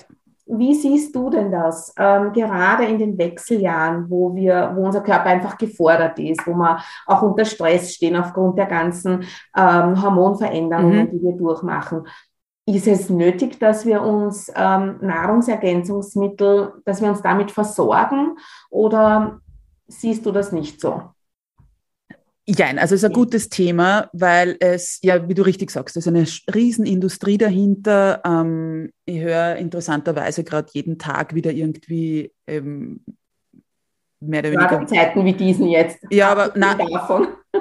Wie 0.47 0.75
siehst 0.75 1.15
du 1.15 1.31
denn 1.31 1.53
das, 1.53 1.95
ähm, 1.97 2.33
gerade 2.33 2.85
in 2.87 2.99
den 2.99 3.17
Wechseljahren, 3.17 4.11
wo 4.11 4.35
wir, 4.35 4.73
wo 4.75 4.87
unser 4.87 5.03
Körper 5.03 5.27
einfach 5.27 5.57
gefordert 5.57 6.19
ist, 6.19 6.45
wo 6.45 6.55
wir 6.55 6.79
auch 7.07 7.23
unter 7.23 7.45
Stress 7.45 7.95
stehen 7.95 8.17
aufgrund 8.17 8.59
der 8.59 8.67
ganzen 8.67 9.23
ähm, 9.57 10.03
Hormonveränderungen, 10.03 11.07
Mhm. 11.07 11.11
die 11.13 11.23
wir 11.23 11.37
durchmachen? 11.37 12.09
Ist 12.65 12.87
es 12.87 13.11
nötig, 13.11 13.59
dass 13.59 13.87
wir 13.87 14.03
uns 14.03 14.51
ähm, 14.55 14.99
Nahrungsergänzungsmittel, 15.01 16.75
dass 16.85 17.03
wir 17.03 17.09
uns 17.09 17.21
damit 17.21 17.51
versorgen 17.51 18.37
oder 18.71 19.41
siehst 19.89 20.25
du 20.27 20.31
das 20.31 20.53
nicht 20.53 20.81
so? 20.81 21.03
Ja, 22.47 22.67
also 22.67 22.95
es 22.95 23.03
ist 23.03 23.05
ein 23.05 23.13
gutes 23.13 23.49
Thema, 23.49 24.11
weil 24.13 24.57
es, 24.59 24.99
ja, 25.03 25.29
wie 25.29 25.35
du 25.35 25.43
richtig 25.43 25.71
sagst, 25.71 25.97
es 25.97 26.07
ist 26.07 26.09
eine 26.09 26.27
Riesenindustrie 26.53 27.39
dahinter. 27.39 28.21
Ähm, 28.25 28.91
ich 29.05 29.21
höre 29.21 29.57
interessanterweise 29.57 30.43
gerade 30.43 30.69
jeden 30.73 30.99
Tag 30.99 31.35
wieder 31.35 31.53
irgendwie 31.53 32.33
ähm, 32.49 33.05
mehr 34.19 34.41
oder 34.41 34.51
weniger. 34.53 34.87
Zeiten 34.87 35.25
wie 35.25 35.35
diesen 35.35 35.69
jetzt. 35.69 35.99
Ja, 36.11 36.31
aber, 36.33 36.53
na, 36.57 36.77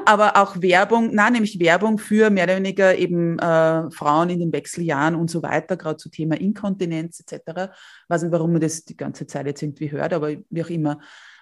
aber 0.06 0.38
auch 0.38 0.62
Werbung, 0.62 1.10
na, 1.14 1.30
nämlich 1.30 1.60
Werbung 1.60 1.98
für 1.98 2.30
mehr 2.30 2.46
oder 2.46 2.58
weniger 2.58 2.98
eben 2.98 3.38
äh, 3.40 3.92
Frauen 3.92 4.30
in 4.30 4.40
den 4.40 4.54
Wechseljahren 4.54 5.16
und 5.16 5.30
so 5.30 5.44
weiter, 5.44 5.78
gerade 5.78 5.98
zu 5.98 6.10
Thema 6.10 6.40
Inkontinenz 6.40 7.20
etc. 7.20 7.72
Ich 8.04 8.10
weiß 8.10 8.24
nicht, 8.24 8.32
warum 8.32 8.54
man 8.54 8.62
das 8.62 8.86
die 8.86 8.98
ganze 8.98 9.28
Zeit 9.28 9.46
jetzt 9.46 9.62
irgendwie 9.62 9.92
hört, 9.92 10.14
aber 10.14 10.32
wie 10.50 10.64
auch 10.64 10.70
immer. 10.70 11.00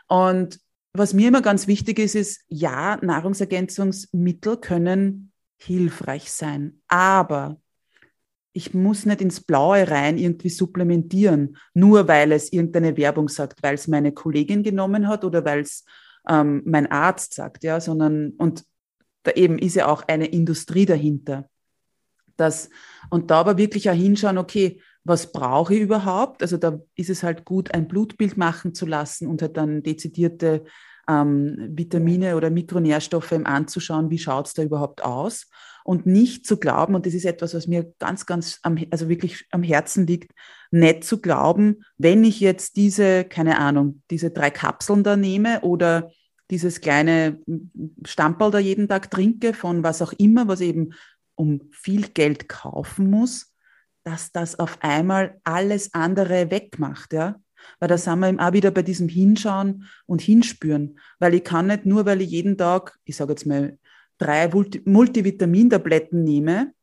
Und 0.07 0.59
was 0.93 1.13
mir 1.13 1.27
immer 1.27 1.41
ganz 1.41 1.67
wichtig 1.67 1.99
ist, 1.99 2.15
ist, 2.15 2.41
ja, 2.47 2.97
Nahrungsergänzungsmittel 3.01 4.57
können 4.57 5.31
hilfreich 5.57 6.31
sein, 6.31 6.81
aber 6.87 7.59
ich 8.53 8.73
muss 8.73 9.05
nicht 9.05 9.21
ins 9.21 9.41
Blaue 9.41 9.89
rein 9.89 10.17
irgendwie 10.17 10.49
supplementieren, 10.49 11.57
nur 11.73 12.07
weil 12.07 12.31
es 12.31 12.51
irgendeine 12.51 12.97
Werbung 12.97 13.29
sagt, 13.29 13.61
weil 13.61 13.75
es 13.75 13.87
meine 13.87 14.11
Kollegin 14.11 14.63
genommen 14.63 15.07
hat 15.07 15.23
oder 15.23 15.45
weil 15.45 15.59
es 15.59 15.85
ähm, 16.27 16.61
mein 16.65 16.91
Arzt 16.91 17.33
sagt, 17.33 17.63
ja, 17.63 17.79
sondern 17.79 18.31
und 18.37 18.63
da 19.23 19.31
eben 19.31 19.59
ist 19.59 19.75
ja 19.75 19.87
auch 19.87 20.03
eine 20.07 20.27
Industrie 20.27 20.85
dahinter. 20.85 21.49
Das, 22.37 22.69
und 23.09 23.31
da 23.31 23.41
aber 23.41 23.57
wirklich 23.57 23.89
auch 23.89 23.95
hinschauen, 23.95 24.37
okay, 24.37 24.81
was 25.03 25.31
brauche 25.31 25.73
ich 25.73 25.81
überhaupt? 25.81 26.41
Also 26.41 26.57
da 26.57 26.79
ist 26.95 27.09
es 27.09 27.23
halt 27.23 27.45
gut, 27.45 27.73
ein 27.73 27.87
Blutbild 27.87 28.37
machen 28.37 28.73
zu 28.73 28.85
lassen 28.85 29.27
und 29.27 29.41
halt 29.41 29.57
dann 29.57 29.83
dezidierte 29.83 30.63
ähm, 31.07 31.57
Vitamine 31.71 32.35
oder 32.35 32.49
Mikronährstoffe 32.49 33.31
anzuschauen, 33.31 34.09
wie 34.09 34.19
schaut 34.19 34.47
es 34.47 34.53
da 34.53 34.63
überhaupt 34.63 35.03
aus? 35.03 35.49
Und 35.89 36.05
nicht 36.05 36.45
zu 36.45 36.57
glauben, 36.57 36.93
und 36.93 37.07
das 37.07 37.15
ist 37.15 37.25
etwas, 37.25 37.55
was 37.55 37.65
mir 37.65 37.91
ganz, 37.97 38.27
ganz, 38.27 38.59
am, 38.61 38.77
also 38.91 39.09
wirklich 39.09 39.47
am 39.49 39.63
Herzen 39.63 40.05
liegt, 40.05 40.33
nicht 40.69 41.03
zu 41.03 41.19
glauben, 41.19 41.83
wenn 41.97 42.23
ich 42.23 42.39
jetzt 42.39 42.75
diese, 42.75 43.23
keine 43.23 43.57
Ahnung, 43.57 44.03
diese 44.11 44.29
drei 44.29 44.51
Kapseln 44.51 45.03
da 45.03 45.17
nehme 45.17 45.61
oder 45.61 46.11
dieses 46.51 46.81
kleine 46.81 47.39
Stamperl 48.05 48.51
da 48.51 48.59
jeden 48.59 48.87
Tag 48.87 49.09
trinke 49.09 49.55
von 49.55 49.81
was 49.81 50.03
auch 50.03 50.13
immer, 50.13 50.47
was 50.47 50.61
eben 50.61 50.93
um 51.33 51.61
viel 51.71 52.09
Geld 52.09 52.47
kaufen 52.47 53.09
muss, 53.09 53.55
dass 54.03 54.31
das 54.31 54.59
auf 54.59 54.77
einmal 54.81 55.39
alles 55.43 55.95
andere 55.95 56.51
wegmacht, 56.51 57.13
ja. 57.13 57.41
Weil 57.79 57.89
da 57.89 57.97
sind 57.97 58.19
wir 58.19 58.29
eben 58.29 58.39
auch 58.39 58.53
wieder 58.53 58.69
bei 58.69 58.83
diesem 58.83 59.09
Hinschauen 59.09 59.85
und 60.05 60.21
Hinspüren. 60.21 60.99
Weil 61.17 61.33
ich 61.33 61.43
kann 61.43 61.65
nicht 61.65 61.87
nur, 61.87 62.05
weil 62.05 62.21
ich 62.21 62.29
jeden 62.29 62.59
Tag, 62.59 62.99
ich 63.05 63.15
sage 63.15 63.31
jetzt 63.31 63.47
mal, 63.47 63.79
drei 64.19 64.49
Multivitamintabletten 64.85 66.23
nehme, 66.23 66.73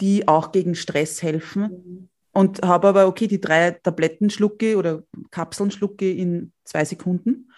die 0.00 0.28
auch 0.28 0.52
gegen 0.52 0.76
Stress 0.76 1.22
helfen. 1.22 1.62
Mhm. 1.62 2.08
Und 2.32 2.62
habe 2.62 2.88
aber, 2.88 3.08
okay, 3.08 3.26
die 3.26 3.40
drei 3.40 3.72
Tabletten 3.72 4.30
schlucke 4.30 4.76
oder 4.76 5.02
Kapseln 5.32 5.72
schlucke 5.72 6.08
in 6.08 6.52
zwei 6.62 6.84
Sekunden. 6.84 7.50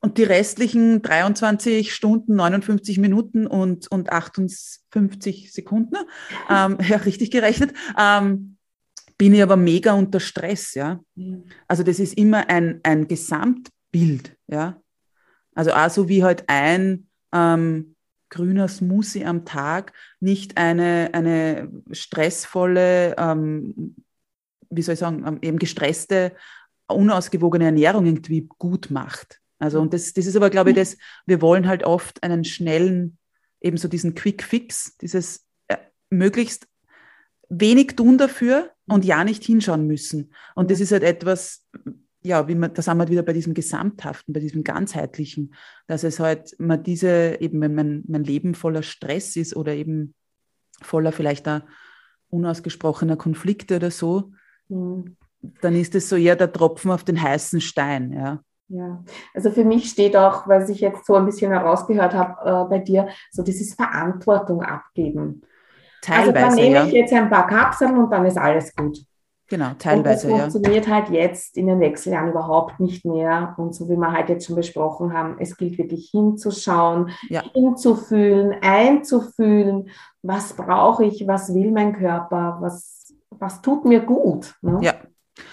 Und 0.00 0.18
die 0.18 0.24
restlichen 0.24 1.00
23 1.00 1.94
Stunden, 1.94 2.36
59 2.36 2.98
Minuten 2.98 3.46
und, 3.46 3.90
und 3.90 4.12
58 4.12 5.52
Sekunden, 5.52 5.96
ähm, 6.50 6.78
ja, 6.86 6.98
richtig 6.98 7.30
gerechnet, 7.30 7.72
ähm, 7.98 8.58
bin 9.16 9.34
ich 9.34 9.42
aber 9.42 9.56
mega 9.56 9.94
unter 9.94 10.20
Stress, 10.20 10.74
ja. 10.74 11.00
Also 11.66 11.82
das 11.82 11.98
ist 11.98 12.16
immer 12.16 12.48
ein, 12.48 12.80
ein 12.84 13.08
Gesamtbild, 13.08 14.36
ja. 14.46 14.80
Also 15.54 15.72
auch 15.72 15.90
so 15.90 16.08
wie 16.08 16.22
halt 16.22 16.44
ein 16.46 17.08
ähm, 17.32 17.96
grüner 18.30 18.68
Smoothie 18.68 19.24
am 19.24 19.44
Tag 19.44 19.92
nicht 20.20 20.56
eine, 20.56 21.10
eine 21.12 21.70
stressvolle, 21.92 23.16
ähm, 23.16 23.96
wie 24.70 24.82
soll 24.82 24.94
ich 24.94 25.00
sagen, 25.00 25.24
ähm, 25.26 25.38
eben 25.42 25.58
gestresste, 25.58 26.32
unausgewogene 26.88 27.66
Ernährung 27.66 28.06
irgendwie 28.06 28.48
gut 28.58 28.90
macht. 28.90 29.40
Also 29.58 29.80
und 29.80 29.92
das, 29.92 30.12
das 30.12 30.26
ist 30.26 30.36
aber, 30.36 30.50
glaube 30.50 30.70
ich, 30.70 30.76
das, 30.76 30.96
wir 31.26 31.40
wollen 31.40 31.66
halt 31.66 31.84
oft 31.84 32.22
einen 32.22 32.44
schnellen, 32.44 33.18
eben 33.60 33.76
so 33.76 33.88
diesen 33.88 34.14
Quick 34.14 34.42
Fix, 34.42 34.96
dieses 34.98 35.46
äh, 35.66 35.76
möglichst 36.10 36.68
wenig 37.48 37.96
tun 37.96 38.18
dafür 38.18 38.70
und 38.86 39.04
ja 39.04 39.24
nicht 39.24 39.44
hinschauen 39.44 39.86
müssen. 39.86 40.32
Und 40.54 40.70
das 40.70 40.80
ist 40.80 40.92
halt 40.92 41.02
etwas, 41.02 41.66
ja, 42.28 42.46
wie 42.46 42.54
man, 42.54 42.74
da 42.74 42.82
sind 42.82 42.98
wir 42.98 43.08
wieder 43.08 43.22
bei 43.22 43.32
diesem 43.32 43.54
Gesamthaften, 43.54 44.34
bei 44.34 44.40
diesem 44.40 44.62
Ganzheitlichen, 44.62 45.54
dass 45.86 46.04
es 46.04 46.20
halt 46.20 46.54
man 46.58 46.82
diese, 46.82 47.40
eben 47.40 47.60
wenn 47.60 47.74
mein, 47.74 48.04
mein 48.06 48.22
Leben 48.22 48.54
voller 48.54 48.82
Stress 48.82 49.34
ist 49.36 49.56
oder 49.56 49.74
eben 49.74 50.14
voller 50.82 51.10
vielleicht 51.10 51.46
da 51.46 51.62
unausgesprochener 52.28 53.16
Konflikte 53.16 53.76
oder 53.76 53.90
so, 53.90 54.32
mhm. 54.68 55.16
dann 55.62 55.74
ist 55.74 55.94
es 55.94 56.10
so 56.10 56.16
eher 56.16 56.36
der 56.36 56.52
Tropfen 56.52 56.90
auf 56.90 57.02
den 57.02 57.20
heißen 57.20 57.60
Stein, 57.62 58.12
ja. 58.12 58.40
Ja, 58.70 59.02
also 59.32 59.50
für 59.50 59.64
mich 59.64 59.88
steht 59.88 60.14
auch, 60.14 60.46
was 60.46 60.68
ich 60.68 60.80
jetzt 60.80 61.06
so 61.06 61.14
ein 61.14 61.24
bisschen 61.24 61.50
herausgehört 61.50 62.12
habe 62.12 62.66
äh, 62.66 62.68
bei 62.68 62.78
dir, 62.80 63.08
so 63.30 63.42
dieses 63.42 63.72
Verantwortung 63.72 64.62
abgeben. 64.62 65.40
Teilweise, 66.02 66.36
also 66.36 66.48
dann 66.48 66.54
nehme 66.54 66.86
ich 66.86 66.92
jetzt 66.92 67.12
ein 67.14 67.30
paar 67.30 67.46
Kapseln 67.46 67.96
und 67.96 68.10
dann 68.10 68.26
ist 68.26 68.36
alles 68.36 68.76
gut. 68.76 68.98
Genau, 69.48 69.70
teilweise. 69.78 70.28
Und 70.28 70.38
das 70.38 70.52
funktioniert 70.52 70.86
ja. 70.86 70.94
halt 70.94 71.08
jetzt 71.08 71.56
in 71.56 71.68
den 71.68 71.80
Wechseljahren 71.80 72.30
überhaupt 72.30 72.80
nicht 72.80 73.06
mehr. 73.06 73.54
Und 73.56 73.74
so 73.74 73.88
wie 73.88 73.96
wir 73.96 74.12
halt 74.12 74.28
jetzt 74.28 74.46
schon 74.46 74.56
besprochen 74.56 75.14
haben, 75.14 75.36
es 75.38 75.56
gilt 75.56 75.78
wirklich 75.78 76.10
hinzuschauen, 76.10 77.10
ja. 77.30 77.42
hinzufühlen, 77.54 78.56
einzufühlen, 78.60 79.88
was 80.22 80.52
brauche 80.52 81.06
ich, 81.06 81.26
was 81.26 81.54
will 81.54 81.70
mein 81.70 81.94
Körper, 81.94 82.58
was, 82.60 83.14
was 83.30 83.62
tut 83.62 83.86
mir 83.86 84.00
gut. 84.00 84.54
Ne? 84.60 84.80
Ja. 84.82 84.94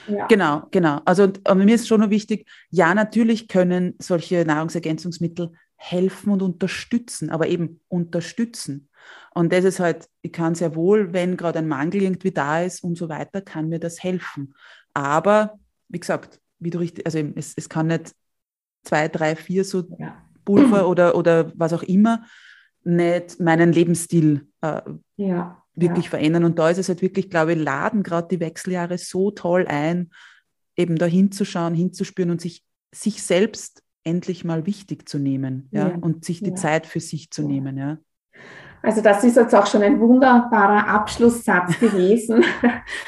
ja. 0.07 0.27
Genau, 0.27 0.63
genau. 0.71 0.99
Also 1.05 1.29
aber 1.45 1.63
mir 1.63 1.75
ist 1.75 1.87
schon 1.87 2.01
noch 2.01 2.09
wichtig, 2.09 2.49
ja, 2.71 2.93
natürlich 2.93 3.47
können 3.47 3.95
solche 3.99 4.43
Nahrungsergänzungsmittel 4.43 5.53
helfen 5.77 6.31
und 6.31 6.41
unterstützen, 6.41 7.29
aber 7.29 7.47
eben 7.47 7.79
unterstützen. 7.87 8.89
Und 9.33 9.51
das 9.51 9.65
ist 9.65 9.79
halt, 9.79 10.07
ich 10.21 10.31
kann 10.31 10.55
sehr 10.55 10.75
wohl, 10.75 11.13
wenn 11.13 11.37
gerade 11.37 11.59
ein 11.59 11.67
Mangel 11.67 12.03
irgendwie 12.03 12.31
da 12.31 12.61
ist 12.61 12.83
und 12.83 12.97
so 12.97 13.09
weiter, 13.09 13.41
kann 13.41 13.69
mir 13.69 13.79
das 13.79 14.01
helfen. 14.01 14.53
Aber, 14.93 15.59
wie 15.89 15.99
gesagt, 15.99 16.39
wie 16.59 16.69
du 16.69 16.79
richtig, 16.79 17.05
also 17.05 17.19
es, 17.35 17.53
es 17.55 17.67
kann 17.67 17.87
nicht 17.87 18.13
zwei, 18.83 19.07
drei, 19.07 19.35
vier 19.35 19.65
so 19.65 19.83
ja. 19.97 20.21
Pulver 20.45 20.87
oder, 20.87 21.15
oder 21.15 21.51
was 21.55 21.73
auch 21.73 21.83
immer 21.83 22.25
nicht 22.85 23.39
meinen 23.39 23.73
Lebensstil 23.73 24.47
äh, 24.61 24.81
ja. 25.17 25.63
wirklich 25.73 26.05
ja. 26.05 26.11
verändern. 26.11 26.45
Und 26.45 26.59
da 26.59 26.69
ist 26.69 26.77
es 26.77 26.87
halt 26.87 27.01
wirklich, 27.01 27.29
glaube 27.29 27.53
ich, 27.53 27.59
laden 27.59 28.03
gerade 28.03 28.27
die 28.29 28.39
Wechseljahre 28.39 28.97
so 28.97 29.31
toll 29.31 29.65
ein, 29.67 30.11
eben 30.77 30.97
da 30.97 31.05
hinzuschauen, 31.05 31.73
hinzuspüren 31.73 32.31
und 32.31 32.41
sich, 32.41 32.63
sich 32.93 33.23
selbst 33.23 33.81
endlich 34.03 34.45
mal 34.45 34.67
wichtig 34.67 35.09
zu 35.09 35.17
nehmen 35.17 35.67
ja, 35.71 35.95
und 35.95 36.23
sich 36.25 36.41
die 36.41 36.53
Zeit 36.53 36.85
für 36.85 36.99
sich 36.99 37.31
zu 37.31 37.47
nehmen. 37.47 37.77
Ja. 37.77 37.97
Also 38.85 39.01
das 39.01 39.23
ist 39.23 39.35
jetzt 39.35 39.55
auch 39.55 39.65
schon 39.65 39.81
ein 39.81 39.99
wunderbarer 39.99 40.87
Abschlusssatz 40.87 41.79
gewesen. 41.79 42.43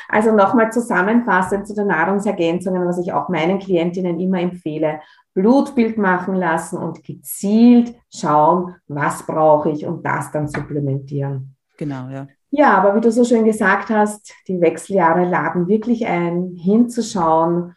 Also 0.10 0.32
nochmal 0.32 0.72
zusammenfassend 0.72 1.68
zu 1.68 1.76
den 1.76 1.88
Nahrungsergänzungen, 1.88 2.86
was 2.88 2.98
ich 2.98 3.14
auch 3.14 3.30
meinen 3.30 3.60
Klientinnen 3.60 4.20
immer 4.20 4.40
empfehle. 4.40 5.02
Blutbild 5.36 6.00
machen 6.00 6.34
lassen 6.34 6.78
und 6.78 7.04
gezielt 7.04 7.94
schauen, 8.12 8.76
was 8.88 9.24
brauche 9.28 9.70
ich 9.70 9.86
und 9.86 10.04
das 10.04 10.32
dann 10.32 10.48
supplementieren. 10.48 11.56
Genau, 11.78 12.10
ja. 12.10 12.28
Ja, 12.50 12.76
aber 12.76 12.96
wie 12.96 13.02
du 13.02 13.12
so 13.12 13.24
schön 13.24 13.46
gesagt 13.46 13.90
hast, 13.90 14.34
die 14.48 14.60
Wechseljahre 14.60 15.26
laden 15.26 15.68
wirklich 15.68 16.08
ein, 16.08 16.56
hinzuschauen, 16.56 17.76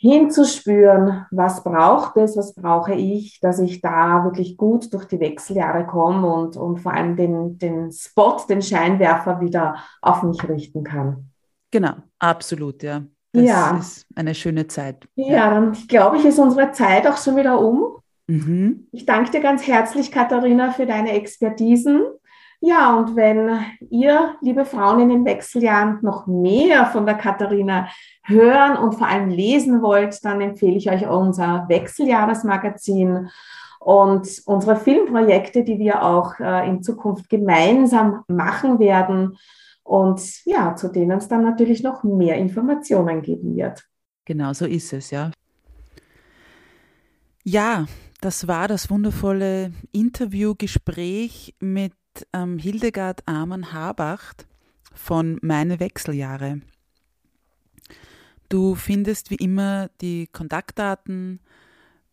hinzuspüren, 0.00 1.26
was 1.32 1.64
braucht 1.64 2.16
es, 2.16 2.36
was 2.36 2.54
brauche 2.54 2.94
ich, 2.94 3.40
dass 3.40 3.58
ich 3.58 3.80
da 3.80 4.24
wirklich 4.24 4.56
gut 4.56 4.92
durch 4.94 5.06
die 5.06 5.18
Wechseljahre 5.18 5.86
komme 5.86 6.26
und, 6.32 6.56
und 6.56 6.78
vor 6.78 6.92
allem 6.92 7.16
den, 7.16 7.58
den 7.58 7.90
Spot, 7.90 8.36
den 8.48 8.62
Scheinwerfer 8.62 9.40
wieder 9.40 9.76
auf 10.00 10.22
mich 10.22 10.48
richten 10.48 10.84
kann. 10.84 11.30
Genau, 11.72 11.94
absolut, 12.18 12.82
ja. 12.82 13.02
Das 13.32 13.42
ja. 13.42 13.76
ist 13.76 14.06
eine 14.14 14.34
schöne 14.34 14.68
Zeit. 14.68 15.06
Ja, 15.16 15.50
dann 15.50 15.72
glaube 15.88 16.16
ich, 16.16 16.24
ist 16.24 16.38
unsere 16.38 16.70
Zeit 16.72 17.06
auch 17.06 17.18
schon 17.18 17.36
wieder 17.36 17.60
um. 17.60 17.98
Mhm. 18.28 18.86
Ich 18.92 19.04
danke 19.04 19.32
dir 19.32 19.40
ganz 19.40 19.66
herzlich, 19.66 20.12
Katharina, 20.12 20.70
für 20.70 20.86
deine 20.86 21.12
Expertisen. 21.12 22.02
Ja, 22.60 22.96
und 22.96 23.14
wenn 23.14 23.60
ihr, 23.88 24.34
liebe 24.40 24.64
Frauen 24.64 25.00
in 25.00 25.08
den 25.10 25.24
Wechseljahren, 25.24 26.00
noch 26.02 26.26
mehr 26.26 26.86
von 26.86 27.06
der 27.06 27.14
Katharina 27.14 27.88
hören 28.24 28.76
und 28.76 28.96
vor 28.96 29.06
allem 29.06 29.28
lesen 29.28 29.80
wollt, 29.80 30.24
dann 30.24 30.40
empfehle 30.40 30.76
ich 30.76 30.90
euch 30.90 31.06
unser 31.08 31.66
Wechseljahresmagazin 31.68 33.28
und 33.78 34.42
unsere 34.46 34.76
Filmprojekte, 34.76 35.62
die 35.62 35.78
wir 35.78 36.02
auch 36.02 36.40
äh, 36.40 36.68
in 36.68 36.82
Zukunft 36.82 37.28
gemeinsam 37.28 38.24
machen 38.26 38.80
werden 38.80 39.38
und 39.84 40.44
ja, 40.44 40.74
zu 40.74 40.88
denen 40.88 41.18
es 41.18 41.28
dann 41.28 41.44
natürlich 41.44 41.82
noch 41.82 42.02
mehr 42.02 42.36
Informationen 42.36 43.22
geben 43.22 43.56
wird. 43.56 43.88
Genau 44.24 44.52
so 44.52 44.66
ist 44.66 44.92
es, 44.92 45.10
ja. 45.10 45.30
Ja, 47.44 47.86
das 48.20 48.48
war 48.48 48.68
das 48.68 48.90
wundervolle 48.90 49.72
Interviewgespräch 49.92 51.54
mit 51.60 51.92
ähm, 52.32 52.58
Hildegard 52.58 53.26
Amann-Habacht 53.26 54.46
von 54.94 55.38
Meine 55.42 55.80
Wechseljahre. 55.80 56.60
Du 58.48 58.74
findest 58.74 59.30
wie 59.30 59.36
immer 59.36 59.90
die 60.00 60.26
Kontaktdaten 60.26 61.40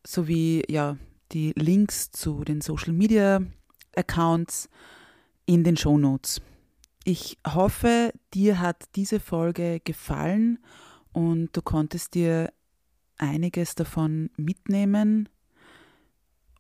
sowie 0.06 0.64
ja, 0.68 0.98
die 1.32 1.54
Links 1.56 2.12
zu 2.12 2.44
den 2.44 2.62
Social 2.62 2.94
Media 2.94 3.42
Accounts 3.96 4.70
in 5.46 5.64
den 5.64 5.78
Show 5.78 5.98
Notes. 5.98 6.42
Ich 7.04 7.38
hoffe, 7.48 8.12
dir 8.34 8.60
hat 8.60 8.84
diese 8.96 9.20
Folge 9.20 9.80
gefallen 9.84 10.60
und 11.14 11.56
du 11.56 11.62
konntest 11.62 12.16
dir 12.16 12.52
einiges 13.18 13.76
davon 13.76 14.30
mitnehmen. 14.38 15.30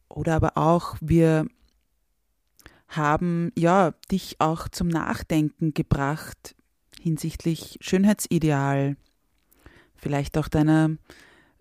Oder 0.07 0.35
aber 0.35 0.57
auch, 0.57 0.95
wir 1.01 1.47
haben 2.87 3.51
ja 3.57 3.91
dich 4.11 4.35
auch 4.39 4.67
zum 4.69 4.87
Nachdenken 4.87 5.73
gebracht 5.73 6.55
hinsichtlich 7.05 7.77
Schönheitsideal, 7.81 8.97
vielleicht 9.95 10.39
auch 10.39 10.47
deiner 10.47 10.97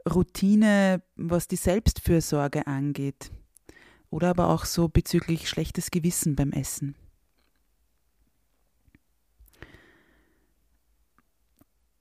Routine, 0.09 1.03
was 1.17 1.49
die 1.49 1.57
Selbstfürsorge 1.57 2.67
angeht. 2.67 3.31
Oder 4.09 4.31
aber 4.31 4.49
auch 4.49 4.65
so 4.65 4.89
bezüglich 4.89 5.49
schlechtes 5.49 5.91
Gewissen 5.91 6.35
beim 6.35 6.53
Essen. 6.53 6.95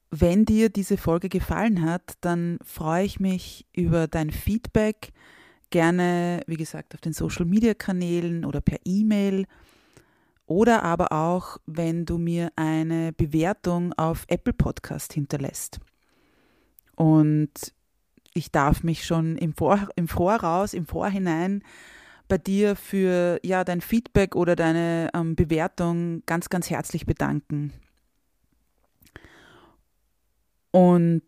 Wenn 0.10 0.46
dir 0.46 0.70
diese 0.70 0.96
Folge 0.96 1.28
gefallen 1.28 1.82
hat, 1.82 2.14
dann 2.22 2.60
freue 2.64 3.04
ich 3.04 3.20
mich 3.20 3.66
über 3.74 4.08
dein 4.08 4.30
Feedback. 4.30 5.12
Gerne, 5.74 6.44
wie 6.46 6.56
gesagt, 6.56 6.94
auf 6.94 7.02
den 7.02 7.14
Social 7.14 7.46
Media 7.46 7.74
Kanälen 7.74 8.46
oder 8.46 8.62
per 8.62 8.78
E-Mail. 8.86 9.48
Oder 10.46 10.84
aber 10.84 11.12
auch, 11.12 11.58
wenn 11.66 12.06
du 12.06 12.20
mir 12.20 12.52
eine 12.56 13.12
Bewertung 13.12 13.92
auf 13.94 14.26
Apple 14.28 14.54
Podcast 14.54 15.14
hinterlässt. 15.14 15.80
Und 16.96 17.50
ich 18.36 18.52
darf 18.52 18.84
mich 18.84 19.04
schon 19.04 19.36
im, 19.36 19.56
Vor 19.56 19.90
im 19.96 20.08
Voraus, 20.08 20.76
im 20.76 20.86
Vorhinein 20.86 21.64
bei 22.28 22.38
dir 22.38 22.76
für 22.76 23.40
ja, 23.42 23.64
dein 23.64 23.82
Feedback 23.82 24.36
oder 24.36 24.56
deine 24.56 25.10
ähm, 25.16 25.36
Bewertung 25.36 26.22
ganz, 26.28 26.50
ganz 26.50 26.70
herzlich 26.70 27.08
bedanken. 27.08 27.74
Und 30.70 31.24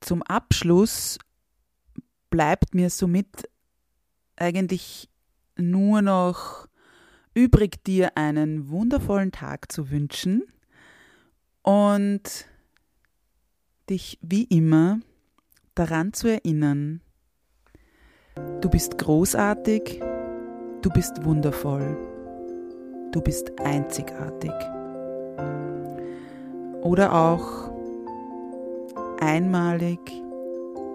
zum 0.00 0.22
Abschluss 0.22 1.18
bleibt 2.30 2.74
mir 2.74 2.90
somit 2.90 3.48
eigentlich 4.36 5.08
nur 5.56 6.02
noch 6.02 6.68
übrig, 7.34 7.84
dir 7.84 8.16
einen 8.16 8.68
wundervollen 8.68 9.32
Tag 9.32 9.70
zu 9.70 9.90
wünschen 9.90 10.42
und 11.62 12.46
dich 13.88 14.18
wie 14.22 14.44
immer 14.44 15.00
daran 15.74 16.12
zu 16.12 16.28
erinnern, 16.28 17.00
du 18.60 18.70
bist 18.70 18.98
großartig, 18.98 20.00
du 20.82 20.90
bist 20.90 21.24
wundervoll, 21.24 21.96
du 23.12 23.20
bist 23.20 23.58
einzigartig. 23.60 24.52
Oder 26.82 27.12
auch 27.14 27.70
einmalig, 29.20 30.00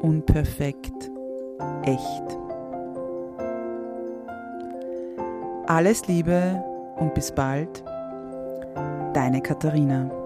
unperfekt, 0.02 1.11
echt. 1.84 2.38
Alles 5.68 6.08
Liebe 6.08 6.64
und 6.98 7.14
bis 7.14 7.32
bald, 7.32 7.84
deine 9.14 9.42
Katharina. 9.42 10.21